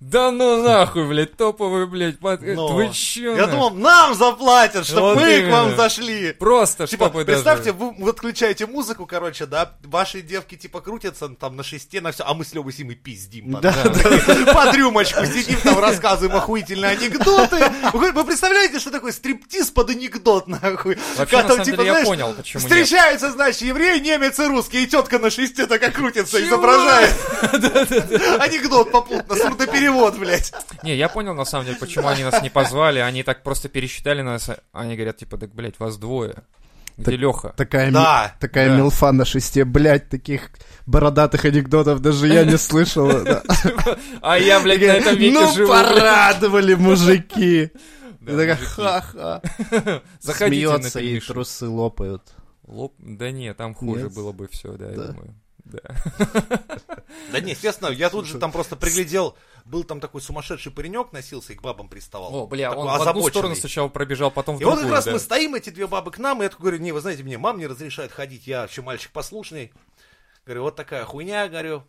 Да 0.01 0.31
ну 0.31 0.63
нахуй, 0.63 1.07
блядь, 1.07 1.37
топовые, 1.37 1.87
блядь. 1.87 2.19
под- 2.19 2.43
Но 2.43 2.69
Вы 2.69 2.91
чё? 2.91 3.37
Я 3.37 3.47
думал, 3.47 3.71
нам 3.71 4.15
заплатят, 4.15 4.87
чтобы 4.87 5.15
Вот 5.15 5.21
мы 5.21 5.43
к 5.43 5.51
вам 5.51 5.77
зашли. 5.77 6.33
Просто, 6.33 6.87
Типа, 6.87 7.07
чтобы 7.07 7.25
даже... 7.25 7.43
представьте, 7.43 7.73
вы 7.73 7.93
вот 7.99 8.19
включаете 8.19 8.67
музыку, 8.67 9.07
короче, 9.07 9.47
да, 9.47 9.73
ваши 9.85 10.23
девки 10.23 10.57
типа 10.57 10.81
крутятся 10.81 11.29
там 11.29 11.57
на 11.57 11.63
шесте, 11.63 12.01
на 12.01 12.13
все, 12.13 12.25
а 12.25 12.35
мы 12.35 12.45
с 12.45 12.53
Лёвой 12.53 12.73
и 12.77 12.95
пиздим. 12.95 13.53
под- 13.53 13.63
Да, 13.63 13.73
Под 14.55 14.75
рюмочку 14.75 15.25
сидим, 15.27 15.59
там 15.61 15.79
рассказываем 15.79 16.37
охуительные 16.37 16.93
анекдоты. 16.93 17.59
Вы 17.93 18.13
представляете, 18.25 18.79
что 18.79 18.91
такое 18.91 19.13
стриптиз 19.13 19.71
под 19.71 19.91
анекдот, 19.91 20.49
нахуй? 20.49 20.99
Вообще, 21.17 21.43
на 21.43 21.49
самом 21.49 21.65
типа, 21.65 21.77
деле, 21.85 21.99
я 21.99 22.05
понял, 22.05 22.35
почему. 22.35 22.61
Встречаются, 22.63 23.31
значит, 23.33 23.63
еврей, 23.63 24.01
немец 24.01 24.39
и 24.39 24.47
русский, 24.47 24.85
и 24.85 24.87
тетка 24.87 25.19
на 25.19 25.31
шесте 25.31 25.67
такая 25.71 25.91
крутится, 25.91 26.43
изображает. 26.47 27.15
Анекдот 28.41 28.93
попутно, 28.93 29.35
сурдоперевод, 29.37 30.19
блядь. 30.19 30.53
Не, 30.83 30.97
я 30.97 31.09
понял, 31.09 31.35
на 31.35 31.45
самом 31.45 31.65
деле, 31.67 31.79
почему 31.79 32.09
они 32.09 32.25
нас 32.25 32.43
не 32.43 32.51
позвали. 32.51 32.99
Они 32.99 33.23
так 33.23 33.43
просто 33.43 33.69
пересчитали 33.69 34.23
нас. 34.23 34.51
Они 34.73 34.95
говорят, 34.97 35.17
типа, 35.17 35.39
так, 35.39 35.55
блядь, 35.55 35.79
вас 35.79 35.97
двое. 35.97 36.35
Где 36.99 37.17
Леха? 37.17 37.55
Такая, 37.57 37.91
Да, 37.91 38.33
ми- 38.35 38.41
такая 38.41 38.69
да. 38.69 38.77
милфа 38.77 39.11
на 39.13 39.25
шесте, 39.25 39.65
блядь, 39.65 40.11
таких 40.11 40.51
бородатых 40.85 41.47
анекдотов 41.47 42.01
даже 42.01 42.27
я 42.29 42.45
не 42.45 42.59
слышал. 42.59 43.09
да. 43.25 43.43
А 44.21 44.39
я, 44.39 44.61
блядь, 44.61 44.81
на 44.81 44.85
этом 44.93 45.17
веке 45.17 45.33
Ну, 45.41 45.55
живу. 45.55 45.69
порадовали 45.71 46.75
мужики. 46.75 47.71
Такая, 48.27 48.57
ха-ха. 48.57 49.41
Заходите 50.21 50.69
на 50.69 50.77
Смеется 50.79 51.01
и 51.01 51.19
трусы 51.21 51.67
лопают. 51.69 52.23
Лоп... 52.67 52.95
Да 52.99 53.31
не, 53.31 53.55
там 53.55 53.75
хуже 53.75 54.05
Нет? 54.05 54.15
было 54.15 54.33
бы 54.33 54.47
все, 54.49 54.73
да, 54.75 54.91
я 54.91 54.97
думаю. 54.97 55.35
Да. 55.65 55.81
Да 57.33 57.41
не, 57.41 57.53
естественно, 57.53 57.89
я 57.89 58.11
тут 58.11 58.27
же 58.27 58.39
там 58.39 58.53
просто 58.53 58.77
приглядел, 58.77 59.37
был 59.65 59.85
там 59.85 60.01
такой 60.01 60.21
сумасшедший 60.21 60.73
паренек, 60.73 61.13
носился 61.13 61.53
и 61.53 61.57
к 61.57 61.63
бабам 61.63 61.89
приставал. 61.89 62.35
О, 62.35 62.47
бля, 62.47 62.71
Такой 62.71 62.85
он 62.85 62.99
в 62.99 63.03
одну 63.09 63.29
сторону 63.29 63.55
сначала 63.57 63.89
пробежал, 63.89 64.31
потом 64.31 64.57
в 64.57 64.61
И 64.61 64.65
вот 64.65 64.73
другую. 64.73 64.89
как 64.89 64.97
раз 64.97 65.05
да. 65.05 65.13
мы 65.13 65.19
стоим, 65.19 65.55
эти 65.55 65.71
две 65.71 65.87
бабы 65.87 66.11
к 66.11 66.19
нам, 66.19 66.41
и 66.41 66.45
я 66.45 66.49
такой 66.49 66.63
говорю, 66.65 66.79
не, 66.83 66.93
вы 66.93 67.01
знаете, 67.01 67.23
мне 67.23 67.39
мам 67.39 67.59
не 67.59 67.67
разрешает 67.67 68.13
ходить, 68.13 68.47
я 68.47 68.65
еще 68.65 68.83
мальчик 68.83 69.13
послушный. 69.13 69.73
Говорю, 70.47 70.63
вот 70.63 70.75
такая 70.77 71.05
хуйня, 71.05 71.49
говорю, 71.49 71.85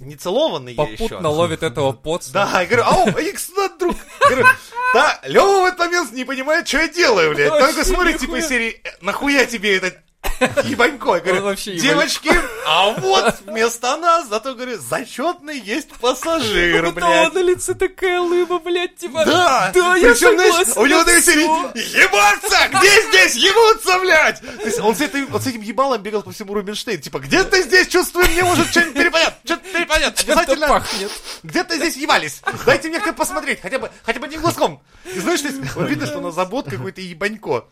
не 0.00 0.16
целованный 0.16 0.74
я 0.74 0.82
еще. 0.84 1.08
Попутно 1.08 1.28
ловит 1.28 1.62
этого 1.62 1.92
поца. 1.92 2.32
Да, 2.32 2.60
я 2.62 2.66
говорю, 2.66 2.82
ау, 2.84 3.08
иди 3.20 3.36
сюда, 3.36 3.68
друг. 3.78 3.96
Говорю, 4.20 4.46
да, 4.94 5.20
Лева 5.24 5.62
в 5.62 5.64
этот 5.66 5.78
момент 5.80 6.12
не 6.12 6.24
понимает, 6.24 6.66
что 6.66 6.78
я 6.78 6.88
делаю, 6.88 7.34
блядь. 7.34 7.50
Вообще 7.50 7.66
Только 7.66 7.84
смотрит, 7.84 8.18
типа, 8.18 8.36
из 8.36 8.48
серии, 8.48 8.80
«Э, 8.82 8.88
нахуя 9.02 9.44
тебе 9.46 9.76
этот 9.76 9.98
ебанько? 10.64 11.14
Я 11.24 11.32
Он 11.32 11.38
говорю, 11.40 11.56
девочки, 11.56 12.30
а 12.66 12.90
вот 12.98 13.40
вместо 13.46 13.96
нас, 13.96 14.28
зато, 14.28 14.54
говорю, 14.54 14.78
зачетный 14.78 15.58
есть 15.58 15.88
пассажир, 16.00 16.92
блядь. 16.92 17.34
на 17.34 17.38
лице 17.38 17.74
такая 17.74 18.20
лыба, 18.20 18.58
блядь, 18.58 18.96
типа... 18.96 19.24
Да, 19.24 19.70
да, 19.74 19.96
я 19.96 20.14
согласен, 20.14 20.72
у 20.76 20.86
него 20.86 21.00
я 21.00 21.20
серия, 21.20 21.44
всё. 21.44 22.00
ебаться, 22.00 22.56
где 22.68 23.08
здесь 23.08 23.34
ебутся, 23.36 23.98
блядь? 23.98 24.40
То 24.40 24.66
есть 24.66 24.80
он 24.80 24.96
с, 24.96 25.00
этой, 25.00 25.26
вот 25.26 25.42
с 25.42 25.46
этим 25.46 25.60
ебалом 25.60 26.02
бегал 26.02 26.22
по 26.22 26.32
всему 26.32 26.54
Рубинштейн, 26.54 27.00
типа, 27.00 27.18
где-то 27.18 27.60
здесь 27.62 27.88
чувствую, 27.88 28.26
мне 28.26 28.42
может 28.42 28.70
что-нибудь 28.70 28.94
перепадет, 28.94 29.34
что-то 29.44 29.68
перепадет. 29.72 30.20
Обязательно 30.24 30.68
пахнет. 30.68 31.10
где-то 31.42 31.76
здесь 31.76 31.96
ебались. 31.96 32.40
Дайте 32.64 32.88
мне 32.88 33.00
как 33.00 33.16
посмотреть, 33.16 33.60
хотя 33.60 33.78
бы, 33.78 33.90
хотя 34.04 34.20
бы 34.20 34.26
одним 34.26 34.40
глазком. 34.40 34.80
И 35.04 35.18
знаешь, 35.18 35.42
видно, 35.42 36.06
что 36.06 36.20
на 36.20 36.30
забот 36.30 36.70
какой-то 36.70 37.00
ебанько. 37.00 37.64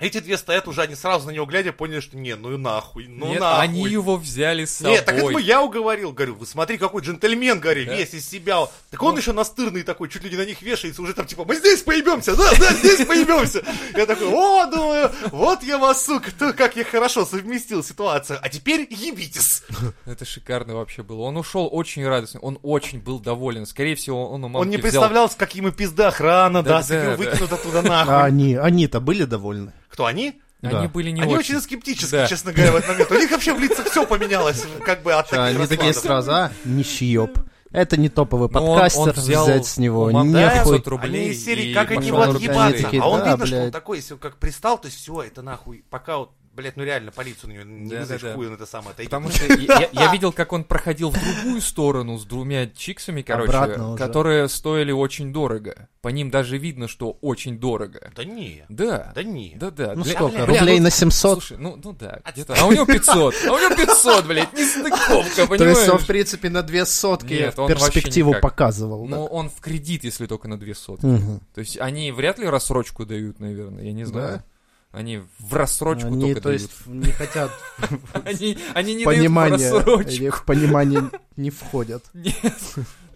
Эти 0.00 0.18
две 0.20 0.38
стоят 0.38 0.66
уже, 0.66 0.82
они 0.82 0.94
сразу 0.94 1.26
на 1.26 1.30
него 1.30 1.46
глядя 1.46 1.72
поняли, 1.72 2.00
что 2.00 2.16
не, 2.16 2.34
ну 2.36 2.54
и 2.54 2.56
нахуй, 2.56 3.06
ну 3.06 3.26
Нет, 3.28 3.40
нахуй. 3.40 3.64
они 3.64 3.82
его 3.88 4.16
взяли 4.16 4.64
с 4.64 4.76
собой. 4.76 4.92
Нет, 4.94 5.04
так 5.04 5.16
это 5.16 5.26
бы 5.32 5.40
я 5.42 5.62
уговорил, 5.62 6.12
говорю, 6.12 6.34
вы 6.36 6.46
смотри, 6.46 6.78
какой 6.78 7.02
джентльмен, 7.02 7.60
говорю, 7.60 7.84
Да. 7.86 7.94
весь 7.94 8.14
из 8.14 8.28
себя. 8.28 8.66
Так 8.90 9.02
он 9.02 9.16
еще 9.16 9.32
настырный 9.32 9.82
такой, 9.82 10.08
чуть 10.08 10.24
ли 10.24 10.30
не 10.30 10.36
на 10.36 10.44
них 10.46 10.62
вешается, 10.62 11.02
уже 11.02 11.12
там 11.14 11.26
типа, 11.26 11.44
мы 11.44 11.54
здесь 11.56 11.82
поебемся, 11.82 12.34
да, 12.36 12.50
да, 12.58 12.72
здесь 12.74 13.06
поебемся. 13.06 13.62
Я 13.94 14.06
такой, 14.06 14.28
о, 14.28 14.66
думаю, 14.66 15.10
вот 15.32 15.62
я 15.62 15.78
вас, 15.78 16.04
сука, 16.06 16.30
то 16.36 16.52
как 16.52 16.76
я 16.76 16.84
хорошо 16.84 17.24
совместил 17.26 17.84
ситуацию, 17.84 18.38
а 18.42 18.48
теперь 18.48 18.86
ебитесь. 18.90 19.62
Это 20.06 20.24
шикарно 20.24 20.74
вообще 20.76 21.02
было. 21.02 21.20
Он 21.22 21.36
ушел 21.36 21.68
очень 21.70 22.06
радостный, 22.06 22.40
он 22.40 22.58
очень 22.62 23.00
был 23.00 23.18
доволен. 23.20 23.66
Скорее 23.66 23.94
всего, 23.96 24.30
он 24.30 24.44
у 24.44 24.48
мамки 24.48 24.62
Он 24.64 24.70
не 24.70 24.76
взял- 24.78 24.82
представлял, 24.82 25.30
с 25.30 25.34
каким 25.34 25.68
и 25.68 25.72
пизда 25.72 26.08
охрана, 26.08 26.62
Да, 26.62 26.82
да, 26.82 27.04
да, 27.04 27.16
выкинут 27.16 27.52
оттуда 27.52 27.80
А 27.80 27.82
нахуй. 27.82 28.22
они, 28.24 28.54
они-то 28.56 29.00
были 29.00 29.24
довольны? 29.24 29.72
Кто, 29.90 30.06
они? 30.06 30.40
Они 30.62 30.72
Да. 30.72 30.88
были 30.88 31.10
не 31.10 31.22
они 31.22 31.34
очень. 31.34 31.54
очень 31.56 31.62
скептически, 31.64 32.10
Да. 32.12 32.26
честно 32.26 32.52
говоря, 32.52 32.72
в 32.72 32.76
этот 32.76 32.90
момент. 32.90 33.10
У 33.10 33.14
них 33.14 33.30
вообще 33.30 33.54
в 33.54 33.60
лицах 33.60 33.90
все 33.90 34.06
поменялось, 34.06 34.64
как 34.84 35.02
бы 35.02 35.12
от 35.14 35.28
таких 35.30 35.44
Они 35.56 35.66
такие 35.66 35.94
сразу, 35.94 36.30
а, 36.32 36.52
нищеёб. 36.64 37.30
Это 37.72 37.96
не 37.96 38.08
топовый 38.08 38.48
Ну, 38.52 38.60
он- 38.60 38.66
подкастер, 38.78 39.00
он 39.02 39.10
взял 39.12 39.44
взять 39.44 39.64
с 39.66 39.78
него 39.78 40.10
нехуй. 40.10 40.32
500 40.80 40.88
рублей 40.88 41.22
Они 41.22 41.30
из 41.30 41.44
серии, 41.44 41.70
и 41.70 41.74
как 41.74 41.90
него 41.90 42.18
на 42.18 42.32
отъебаться. 42.32 42.82
такие, 42.82 43.00
А 43.02 43.06
он 43.08 43.20
да, 43.20 43.30
видно, 43.30 43.46
что 43.46 43.56
он 43.56 43.62
блядь. 43.62 43.72
такой, 43.72 43.96
если 43.98 44.16
как 44.16 44.36
пристал, 44.38 44.76
то 44.78 44.86
есть 44.86 44.98
все, 44.98 45.22
это 45.22 45.40
нахуй, 45.42 45.84
пока 45.88 46.18
вот, 46.18 46.30
блядь, 46.54 46.76
ну 46.76 46.84
реально 46.84 47.10
полицию 47.12 47.50
на 47.50 47.52
него 47.54 47.64
не 47.64 47.90
Да, 47.90 48.00
вызовешь, 48.00 48.20
да, 48.22 48.28
да. 48.28 48.34
хуй 48.34 48.46
он 48.48 48.54
это 48.54 48.66
самое 48.66 48.90
отойдет. 48.92 49.10
Потому 49.10 49.30
что 49.32 49.46
я, 49.54 49.88
я 49.92 50.12
видел, 50.12 50.32
как 50.32 50.52
он 50.52 50.64
проходил 50.64 51.10
в 51.10 51.14
другую 51.14 51.60
сторону 51.60 52.18
с 52.18 52.24
двумя 52.24 52.66
чиксами, 52.66 53.22
короче, 53.22 53.96
которые 53.96 54.48
стоили 54.48 54.92
очень 54.92 55.32
дорого. 55.32 55.88
По 56.02 56.08
ним 56.08 56.30
даже 56.30 56.56
видно, 56.56 56.88
что 56.88 57.18
очень 57.20 57.58
дорого. 57.58 58.10
Да 58.16 58.24
не, 58.24 58.64
Да. 58.70 59.12
да 59.14 59.22
не. 59.22 59.54
Да, 59.56 59.70
да. 59.70 59.94
Ну 59.94 60.02
Бля- 60.02 60.12
сколько, 60.12 60.36
бля, 60.36 60.46
рублей 60.46 60.78
ну, 60.78 60.84
на 60.84 60.90
700? 60.90 61.32
Слушай, 61.42 61.58
ну, 61.58 61.78
ну 61.82 61.92
да, 61.92 62.20
где-то. 62.32 62.54
А 62.58 62.64
у 62.64 62.72
него 62.72 62.86
500. 62.86 63.34
А 63.46 63.52
у 63.52 63.58
него 63.58 63.76
500, 63.76 64.26
блядь, 64.26 64.52
не 64.54 64.64
стыковка, 64.64 65.10
То 65.10 65.18
есть 65.18 65.38
он, 65.40 65.48
понимаешь? 65.48 66.02
в 66.02 66.06
принципе, 66.06 66.48
на 66.48 66.62
две 66.62 66.86
сотки 66.86 67.34
Нет, 67.34 67.54
перспективу 67.54 68.34
показывал. 68.40 69.06
Ну, 69.06 69.26
он 69.26 69.50
в 69.50 69.60
кредит, 69.60 70.04
если 70.04 70.26
только 70.26 70.48
на 70.48 70.58
две 70.58 70.74
сотки. 70.74 71.20
То 71.54 71.60
есть 71.60 71.78
они 71.78 72.12
вряд 72.12 72.38
ли 72.38 72.46
рассрочку 72.48 73.04
дают, 73.04 73.38
наверное, 73.40 73.84
я 73.84 73.92
не 73.92 74.04
знаю. 74.04 74.38
Да. 74.38 74.44
Они 74.90 75.22
в 75.38 75.54
рассрочку 75.54 76.08
Они, 76.08 76.20
только 76.34 76.40
то 76.40 76.48
дают. 76.48 76.62
есть, 76.62 76.86
не 76.86 77.12
хотят 77.12 77.52
Они, 78.24 78.58
они 78.74 78.94
не 78.94 79.04
дают 79.04 79.30
в 79.30 79.36
рассрочку. 79.36 80.36
в 80.36 80.44
понимание 80.44 81.10
не 81.36 81.50
входят. 81.50 82.04
Нет. 82.14 82.34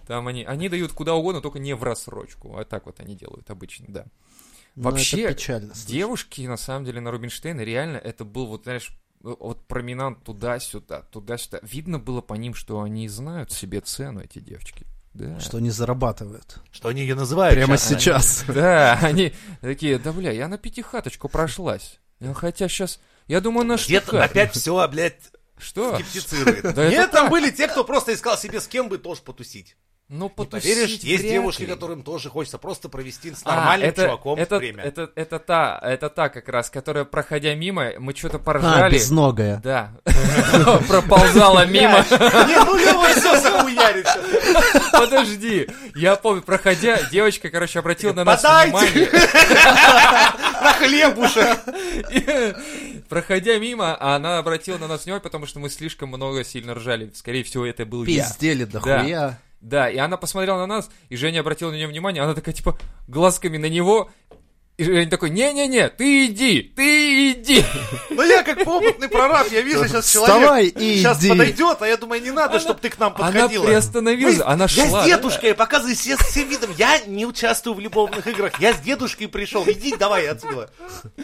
Там 0.06 0.28
они, 0.28 0.44
они 0.44 0.68
дают 0.68 0.92
куда 0.92 1.14
угодно, 1.14 1.40
только 1.40 1.58
не 1.58 1.74
в 1.74 1.82
рассрочку. 1.82 2.56
А 2.56 2.64
так 2.64 2.86
вот 2.86 3.00
они 3.00 3.16
делают 3.16 3.50
обычно, 3.50 3.86
да. 3.88 4.06
Ну, 4.76 4.90
Вообще, 4.90 5.28
печально. 5.32 5.72
Девушки, 5.86 6.42
на 6.42 6.56
самом 6.56 6.84
деле, 6.84 7.00
на 7.00 7.10
Рубинштейна 7.10 7.62
реально 7.62 7.96
это 7.96 8.24
был, 8.24 8.46
вот 8.46 8.64
знаешь, 8.64 8.92
вот 9.20 9.66
проминант 9.66 10.22
туда-сюда, 10.22 11.02
туда-сюда. 11.02 11.60
Видно 11.62 11.98
было 11.98 12.20
по 12.20 12.34
ним, 12.34 12.54
что 12.54 12.82
они 12.82 13.08
знают 13.08 13.50
себе 13.50 13.80
цену, 13.80 14.20
эти 14.20 14.38
девочки. 14.40 14.86
Да. 15.14 15.38
Что 15.40 15.58
они 15.58 15.70
зарабатывают. 15.70 16.56
Что 16.72 16.88
они 16.88 17.02
ее 17.02 17.14
называют 17.14 17.54
Прямо 17.54 17.78
сейчас. 17.78 18.44
Да, 18.48 18.98
они 19.00 19.32
такие, 19.60 19.98
да 19.98 20.12
бля, 20.12 20.32
я 20.32 20.48
на 20.48 20.58
пятихаточку 20.58 21.28
прошлась. 21.28 21.98
Хотя 22.34 22.68
сейчас, 22.68 23.00
я 23.28 23.40
думаю, 23.40 23.64
на 23.66 23.76
Где-то 23.76 24.06
штуках. 24.06 24.24
опять 24.30 24.52
все, 24.52 24.88
блядь, 24.88 25.20
Что? 25.56 25.94
скептицирует. 25.94 26.74
Да 26.74 26.88
Нет, 26.88 27.10
там 27.12 27.24
так. 27.26 27.30
были 27.30 27.50
те, 27.50 27.68
кто 27.68 27.84
просто 27.84 28.12
искал 28.12 28.36
себе 28.36 28.60
с 28.60 28.66
кем 28.66 28.88
бы 28.88 28.98
тоже 28.98 29.22
потусить. 29.22 29.76
Ну, 30.10 30.24
Не 30.26 30.30
потусить 30.30 30.62
поверишь, 30.74 30.90
есть 31.00 31.22
девушки, 31.22 31.62
ли. 31.62 31.66
которым 31.66 32.02
тоже 32.02 32.28
хочется 32.28 32.58
просто 32.58 32.90
провести 32.90 33.32
с 33.34 33.40
А, 33.44 33.56
нормальным 33.56 33.88
это, 33.88 34.02
чуваком 34.04 34.38
это, 34.38 34.58
время. 34.58 34.82
Это, 34.84 35.10
это 35.14 35.38
та, 35.38 35.80
это 35.82 36.10
та 36.10 36.28
как 36.28 36.46
раз, 36.50 36.68
которая, 36.68 37.04
проходя 37.04 37.54
мимо, 37.54 37.90
мы 37.98 38.14
что-то 38.14 38.36
А, 38.36 38.40
поржали. 38.40 38.92
безногая. 38.94 39.60
Да. 39.64 39.92
Проползала 40.88 41.64
мимо. 41.64 42.04
Не, 42.10 42.64
ну 42.64 42.76
Лёва 42.76 43.08
все 43.14 43.40
захуярит. 43.40 44.06
Подожди. 44.92 45.68
Я 45.94 46.16
помню, 46.16 46.42
проходя, 46.42 47.00
девочка, 47.10 47.48
короче, 47.48 47.78
обратила 47.78 48.12
на 48.12 48.24
нас 48.24 48.42
внимание. 48.42 49.08
На 50.64 50.72
хлебушек. 50.74 51.58
Проходя 53.08 53.58
мимо, 53.58 53.96
она 54.00 54.38
обратила 54.38 54.78
на 54.78 54.86
нас 54.88 55.04
внимание, 55.04 55.22
потому 55.22 55.46
что 55.46 55.60
мы 55.60 55.68
слишком 55.70 56.08
много 56.10 56.42
сильно 56.44 56.74
ржали. 56.74 57.10
Скорее 57.14 57.42
всего, 57.44 57.66
это 57.66 57.84
был 57.84 58.04
я. 58.04 58.24
Пиздели 58.24 58.64
дохуя. 58.64 59.38
Да, 59.64 59.88
и 59.88 59.96
она 59.96 60.18
посмотрела 60.18 60.58
на 60.58 60.66
нас, 60.66 60.90
и 61.08 61.16
Женя 61.16 61.40
обратила 61.40 61.70
на 61.70 61.76
нее 61.76 61.88
внимание, 61.88 62.22
она 62.22 62.34
такая, 62.34 62.54
типа, 62.54 62.78
глазками 63.08 63.56
на 63.56 63.70
него, 63.70 64.10
и 64.76 64.84
Женя 64.84 65.08
такой, 65.10 65.30
не-не-не, 65.30 65.88
ты 65.88 66.26
иди, 66.26 66.62
ты 66.74 67.32
иди. 67.32 67.64
Ну 68.10 68.22
я 68.22 68.42
как 68.42 68.66
опытный 68.66 69.08
прораб, 69.08 69.50
я 69.52 69.60
вижу 69.62 69.86
сейчас 69.86 70.06
Вставай 70.06 70.70
человек 70.70 70.76
и 70.80 70.96
сейчас 70.96 71.20
иди. 71.20 71.28
подойдет, 71.28 71.78
а 71.80 71.86
я 71.86 71.96
думаю, 71.96 72.22
не 72.22 72.30
надо, 72.30 72.52
Она- 72.54 72.60
чтобы 72.60 72.80
ты 72.80 72.90
к 72.90 72.98
нам 72.98 73.14
Она 73.16 73.32
подходила. 73.32 73.64
приостановилась, 73.66 74.38
Мы- 74.38 74.44
она 74.44 74.68
шла. 74.68 74.84
Я 74.84 75.02
с 75.02 75.06
дедушкой, 75.06 75.54
показываю 75.54 75.94
все, 75.96 76.16
всем 76.16 76.48
видом, 76.48 76.70
я 76.76 76.98
не 77.06 77.24
участвую 77.26 77.74
в 77.74 77.80
любовных 77.80 78.26
играх, 78.26 78.60
я 78.60 78.72
с 78.74 78.80
дедушкой 78.80 79.28
пришел, 79.28 79.64
иди 79.68 79.94
давай 79.96 80.26
отсюда. 80.28 80.70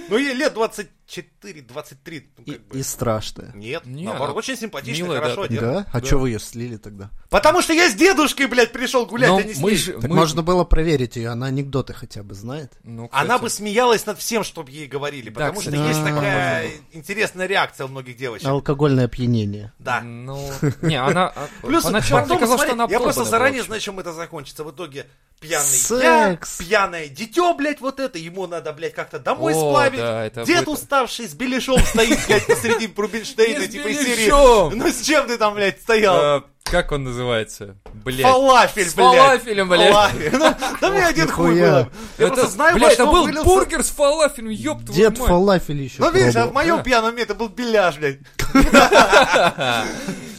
Ну 0.09 0.17
ей 0.17 0.35
лет 0.35 0.55
24, 0.55 1.63
23, 1.63 2.27
ну 2.39 2.45
И, 2.45 2.51
как 2.53 2.67
бы. 2.69 2.79
и 2.79 2.83
страшное. 2.85 3.53
Нет, 3.55 3.85
Не, 3.85 4.05
наоборот, 4.05 4.29
она 4.31 4.39
очень 4.39 4.57
симпатично, 4.57 5.03
милая, 5.05 5.21
хорошо 5.21 5.47
да. 5.49 5.61
Да? 5.61 5.87
А 5.93 6.01
Да. 6.01 6.07
чё 6.07 6.19
вы 6.19 6.31
ее 6.31 6.39
слили 6.39 6.77
тогда? 6.77 7.11
Потому 7.31 7.63
что 7.63 7.73
я 7.73 7.89
с 7.91 7.95
дедушкой, 7.95 8.47
блядь, 8.47 8.71
пришел 8.73 9.07
гулять, 9.07 9.31
Но 9.31 9.37
а 9.39 9.43
не 9.43 9.55
с 9.55 9.59
мы 9.59 9.71
ней. 9.71 9.77
же... 9.77 9.93
Так 9.95 10.09
мы- 10.11 10.17
можно 10.17 10.43
было 10.43 10.65
проверить 10.65 11.17
ее, 11.17 11.29
она 11.31 11.47
анекдоты 11.47 11.93
хотя 11.95 12.23
бы 12.23 12.35
знает. 12.35 12.73
Ну, 12.85 13.09
Она. 13.13 13.40
Бы 13.41 13.51
смеялась 13.51 14.07
над 14.07 14.19
всем, 14.19 14.45
что 14.45 14.63
бы 14.63 14.71
ей 14.71 14.87
говорили, 14.87 15.31
Да, 15.31 15.41
потому 15.47 15.61
что 15.61 15.71
кстати, 15.71 15.89
есть 15.89 16.05
такая 16.05 16.71
интересная 16.93 17.47
реакция 17.47 17.87
у 17.87 17.89
многих 17.89 18.17
девочек. 18.17 18.47
Алкогольное 18.47 19.07
опьянение. 19.07 19.73
Да. 19.79 20.01
Ну, 20.01 20.51
не, 20.83 20.97
она... 20.97 21.33
а, 21.35 21.49
Плюс, 21.63 21.85
поначалу 21.85 22.23
потом, 22.23 22.39
казалось, 22.39 22.61
смотри, 22.61 22.75
что 22.75 22.85
она 22.85 22.93
я 22.93 23.01
просто 23.01 23.25
заранее 23.25 23.63
знаю, 23.63 23.81
чем 23.81 23.99
это 24.01 24.13
закончится. 24.13 24.65
В 24.65 24.71
итоге 24.71 25.07
пьяный 25.41 25.65
Секс. 25.65 26.61
я, 26.61 26.67
пьяное 26.67 27.09
дитё, 27.09 27.55
блядь, 27.55 27.81
вот 27.81 27.99
это, 28.01 28.19
ему 28.19 28.47
надо, 28.47 28.73
блядь, 28.73 28.95
как-то 28.95 29.19
домой 29.19 29.55
О, 29.55 29.57
сплавить. 29.57 30.01
да, 30.01 30.25
это 30.25 30.45
Дед 30.45 30.65
будет- 30.65 30.79
уставший 30.79 31.29
с 31.29 31.35
беляшом 31.35 31.81
стоит, 31.81 32.19
блядь, 32.27 32.47
посреди 32.47 32.93
Рубинштейна, 32.95 33.67
типа 33.67 33.89
серии. 33.93 34.75
Ну 34.75 34.89
с 34.89 35.03
чем 35.03 35.27
ты 35.27 35.37
там, 35.39 35.55
блядь, 35.55 35.81
стоял? 35.81 36.45
Как 36.71 36.93
он 36.93 37.05
называется? 37.05 37.77
Блять. 38.05 38.23
Фалафель, 38.23 38.89
С 38.89 38.95
блядь. 38.95 39.07
фалафелем, 39.17 39.69
блядь. 39.69 39.91
Фалафель. 39.93 40.31
Ну, 40.37 40.55
Да 40.81 40.91
мне 40.91 41.05
один 41.07 41.29
хуй 41.29 41.51
было. 41.61 41.89
Я 42.19 42.27
Это, 42.27 42.35
просто 42.35 42.47
знаю, 42.53 42.77
блядь, 42.77 42.93
это 42.95 43.07
был 43.07 43.27
бургер 43.45 43.83
с 43.83 43.91
фалафелем, 43.91 44.51
ёб 44.51 44.85
твою 44.85 44.95
Дед 45.11 45.19
фалафель 45.19 45.83
еще 45.83 46.01
Ну, 46.03 46.11
видишь, 46.13 46.37
а 46.37 46.47
в 46.47 46.53
моем 46.53 46.83
пьяном 46.83 47.13
мире 47.13 47.25
это 47.25 47.35
был 47.35 47.49
беляш, 47.49 47.97
блядь. 47.99 48.19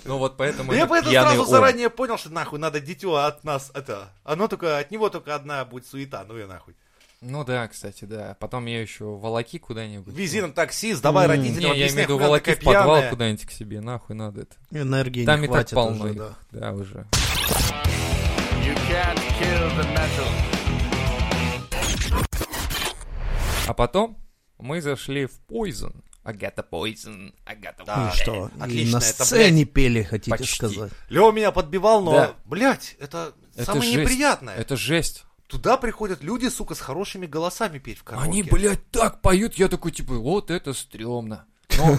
Ну 0.04 0.18
вот 0.18 0.36
поэтому 0.36 0.74
Я 0.74 0.80
это 0.80 0.88
поэтому 0.90 1.14
сразу 1.14 1.42
он. 1.44 1.48
заранее 1.48 1.90
понял, 1.92 2.18
что 2.18 2.32
нахуй 2.32 2.58
надо 2.60 2.80
дитё 2.80 3.14
от 3.16 3.44
нас, 3.44 3.70
это, 3.76 4.10
оно 4.24 4.48
только, 4.48 4.80
от 4.80 4.90
него 4.90 5.10
только 5.10 5.36
одна 5.36 5.64
будет 5.64 5.86
суета, 5.86 6.26
ну 6.28 6.38
и 6.40 6.46
нахуй. 6.46 6.76
Ну 7.24 7.44
да, 7.44 7.68
кстати, 7.68 8.06
да. 8.06 8.36
Потом 8.40 8.66
я 8.66 8.82
еще 8.82 9.06
волоки 9.06 9.60
куда-нибудь. 9.60 10.12
Вези 10.12 10.42
на 10.42 10.52
такси, 10.52 10.94
сдавай 10.94 11.28
родителям, 11.28 11.74
Не, 11.74 11.80
я 11.80 11.86
имею 11.90 12.08
в 12.08 12.10
виду 12.10 12.18
волоки 12.18 12.56
в 12.56 12.60
подвал 12.64 13.10
куда-нибудь 13.12 13.46
к 13.46 13.52
себе. 13.52 13.80
Нахуй 13.80 14.16
надо 14.16 14.42
это. 14.42 14.56
Энергии 14.72 15.24
Там 15.24 15.40
не 15.42 15.46
и 15.46 15.48
так 15.48 15.56
хватит 15.58 15.76
полно 15.76 16.04
уже, 16.06 16.14
их. 16.14 16.18
да. 16.18 16.36
Да, 16.52 16.74
уже. 16.74 17.06
А 23.68 23.74
потом 23.74 24.18
мы 24.58 24.82
зашли 24.82 25.26
в 25.28 25.40
Poison. 25.50 25.96
Агата 26.24 26.66
Poison. 26.70 27.34
Агата 27.46 27.84
Да. 27.86 28.12
И 28.14 28.18
что? 28.18 28.52
И 28.58 28.62
Отлично, 28.62 29.00
на 29.00 29.04
это, 29.04 29.26
сцене 29.26 29.66
пели, 29.66 30.04
хотите 30.04 30.32
почти. 30.32 30.56
сказать. 30.56 30.92
Лева 31.10 31.32
меня 31.32 31.52
подбивал, 31.52 32.02
но, 32.04 32.12
Да. 32.12 32.34
блядь, 32.46 32.96
это, 33.00 33.34
Это 33.56 33.66
самое 33.66 33.84
жесть. 33.92 33.98
неприятное. 34.12 34.56
Это 34.56 34.76
жесть. 34.76 35.24
Туда 35.52 35.76
приходят 35.76 36.24
люди, 36.24 36.48
сука, 36.48 36.76
с 36.76 36.80
хорошими 36.80 37.26
голосами 37.26 37.78
петь 37.78 37.98
в 37.98 38.06
караоке. 38.06 38.30
Они, 38.30 38.42
блядь, 38.42 38.90
так 38.90 39.20
поют, 39.22 39.56
я 39.56 39.68
такой, 39.68 39.92
типа, 39.92 40.14
вот 40.14 40.50
это 40.50 40.72
стрёмно. 40.74 41.46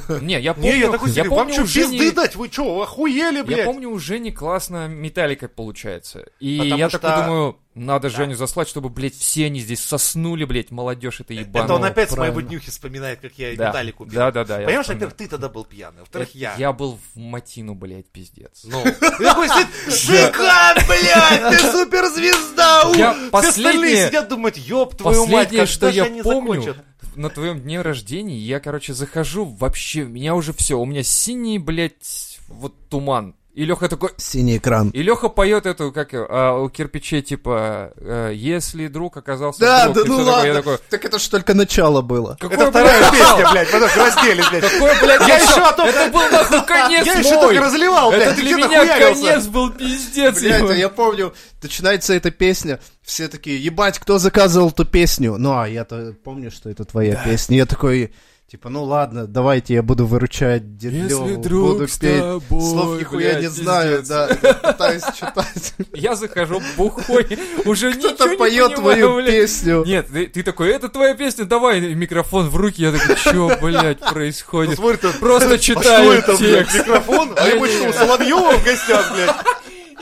Но, 0.09 0.19
не, 0.21 0.41
я 0.41 0.55
помню, 0.55 0.71
Не, 0.73 0.79
я 0.81 0.91
такой 0.91 1.11
вам 1.13 1.29
помню, 1.29 1.53
что, 1.55 1.63
у 1.63 1.67
Жени- 1.67 1.99
пизды 1.99 2.13
дать? 2.13 2.37
Вы 2.37 2.49
что, 2.51 2.83
охуели, 2.83 3.37
Я 3.39 3.45
блядь? 3.45 3.65
помню, 3.65 3.91
у 3.91 3.99
Жени 3.99 4.31
классно 4.33 4.89
металлика 4.89 5.49
получается. 5.49 6.27
И 6.41 6.51
я 6.55 6.89
что- 6.89 6.99
такой 6.99 7.25
думаю, 7.25 7.59
надо 7.75 8.11
Женю 8.11 8.35
заслать, 8.35 8.69
чтобы, 8.69 8.91
блядь, 8.91 9.15
все 9.15 9.47
они 9.47 9.61
здесь 9.61 9.83
соснули, 9.83 10.45
блядь, 10.45 10.71
молодежь 10.71 11.21
это 11.21 11.33
ебаная. 11.33 11.65
Это 11.65 11.75
он 11.75 11.85
опять 11.85 12.11
с 12.11 12.17
моей 12.17 12.31
правильно. 12.31 12.51
днюхи 12.51 12.71
вспоминает, 12.71 13.21
как 13.21 13.33
я 13.39 13.57
Да. 13.57 13.69
Металлику 13.69 14.05
пил. 14.05 14.15
Да, 14.15 14.31
да, 14.31 14.45
да. 14.45 14.61
я 14.61 14.67
Понимаешь, 14.67 14.89
во-первых, 14.89 15.15
ты 15.17 15.27
тогда 15.27 15.49
был 15.49 15.65
пьяный, 15.65 16.01
во-вторых, 16.01 16.35
я. 16.35 16.55
Я 16.59 16.73
был 16.75 16.99
в 17.15 17.19
Матину, 17.19 17.75
блядь, 17.75 18.11
пиздец. 18.11 18.65
Ну, 18.65 18.83
такой 19.01 19.49
сидит, 19.49 19.69
Жека, 19.89 20.75
блядь, 20.87 21.51
ты 21.61 21.73
суперзвезда! 21.73 22.89
у!» 22.89 22.95
Я 22.95 23.15
Все 23.15 23.49
остальные 23.49 24.09
сидят, 24.09 24.29
думают, 24.29 24.57
ёб 24.59 24.95
твою 24.97 25.27
мать, 25.27 25.49
когда 25.49 25.67
что 25.67 25.91
же 25.91 25.97
я 25.97 26.05
они 26.05 26.23
закончат? 26.23 26.77
На 27.17 27.31
твоем 27.31 27.61
дне 27.61 27.83
рождения 27.83 28.39
я, 28.39 28.61
короче, 28.61 28.95
захожу 28.95 29.45
вообще, 29.45 30.05
меня 30.05 30.35
уже 30.35 30.53
все, 30.53 30.79
у 30.79 30.85
меня 30.85 31.03
синий, 31.03 31.59
блядь, 31.59 32.41
вот 32.49 32.89
туман. 32.89 33.35
И 33.55 33.67
Леха 33.67 33.87
такой, 33.87 34.11
Синий 34.17 34.57
экран. 34.57 34.89
и 34.89 35.03
Леха 35.03 35.29
поет 35.29 35.67
эту, 35.67 35.93
как 35.93 36.09
а, 36.15 36.55
у 36.59 36.71
кирпичей, 36.71 37.21
типа, 37.21 37.93
э, 37.97 38.33
если 38.35 38.89
друг 38.89 39.19
оказался 39.19 39.61
Да, 39.61 39.85
друг, 39.89 39.97
да 39.97 40.03
ну 40.07 40.17
всё 40.23 40.25
такое. 40.25 40.47
Я 40.47 40.55
ладно. 40.55 40.63
такой, 40.73 40.79
Так 40.89 41.05
это 41.05 41.19
ж 41.19 41.29
только 41.29 41.53
начало 41.53 42.01
было. 42.01 42.39
какой, 42.41 42.57
Это 42.57 42.71
вторая 42.71 42.99
блядь, 42.99 43.13
песня, 43.13 43.51
блядь, 43.53 43.71
потом 43.71 43.89
разделись, 43.95 44.49
блядь. 44.51 44.63
Какой, 44.73 45.01
блядь, 45.03 45.29
Я 45.29 45.37
еще 45.37 45.61
о 45.61 45.73
том, 45.75 45.87
Это 45.87 46.11
был 46.11 46.29
нахуй 46.31 46.67
конец 46.67 47.07
Я 47.07 47.13
еще 47.19 47.41
только 47.41 47.61
разливал, 47.61 48.11
блядь, 48.11 48.23
Это 48.29 48.37
ты 48.37 48.41
для 48.43 48.55
меня 48.57 48.99
конец 48.99 49.47
был 49.49 49.71
пиздец. 49.71 50.41
Блядь, 50.41 50.79
я 50.79 50.89
помню, 50.89 51.35
начинается 51.61 52.15
эта 52.15 52.31
песня, 52.31 52.81
все 53.03 53.29
такие, 53.29 53.63
ебать, 53.63 53.99
кто 53.99 54.19
заказывал 54.19 54.71
эту 54.71 54.87
песню? 54.87 55.37
Ну, 55.39 55.59
а 55.59 55.69
я-то 55.69 56.15
помню, 56.25 56.51
что 56.51 56.71
это 56.71 56.87
твоя 56.87 57.17
песня. 57.23 57.59
Я 57.59 57.67
такой, 57.67 58.15
типа, 58.49 58.69
ну 58.69 58.85
ладно, 58.85 59.27
давайте 59.27 59.73
я 59.75 59.83
буду 59.83 60.07
выручать 60.07 60.77
друг 60.77 61.73
буду 61.73 61.89
с 61.89 61.97
петь. 61.99 62.21
тобой, 62.21 62.61
Слов 62.61 62.99
нихуя 63.01 63.31
блядь, 63.31 63.43
не 63.43 63.49
знаю, 63.49 64.03
да, 64.07 64.27
пытаюсь 64.63 65.03
читать. 65.15 65.75
Я 65.95 66.15
захожу 66.17 66.61
бухой, 66.77 67.27
уже 67.65 67.95
ничего 67.95 68.11
Кто-то 68.11 68.29
не 68.31 68.37
поет 68.37 68.75
твою 68.75 69.15
блядь. 69.17 69.27
песню. 69.29 69.85
Нет, 69.87 70.09
ты, 70.13 70.27
ты 70.27 70.43
такой, 70.43 70.69
это 70.69 70.91
твоя 70.91 71.15
песня, 71.15 71.47
давай 71.47 71.81
микрофон 71.95 72.51
в 72.51 72.57
руки. 72.57 72.83
Я 72.83 72.93
такой, 72.93 73.17
что, 73.17 73.57
блядь, 73.63 74.01
Ну, 74.03 74.13
происходит? 74.13 74.77
смотри, 74.77 74.99
ты- 74.99 75.13
Просто 75.19 75.55
А 75.55 75.57
что 75.57 75.59
читаю 75.59 76.23
текст. 76.39 76.75
микрофон? 76.77 77.35
А 77.39 77.49
Я 77.49 77.57
что, 77.67 77.89
у 77.89 77.93
Соловьева 77.95 78.53
в 78.59 78.65
гостях, 78.65 79.13
блядь? 79.15 79.37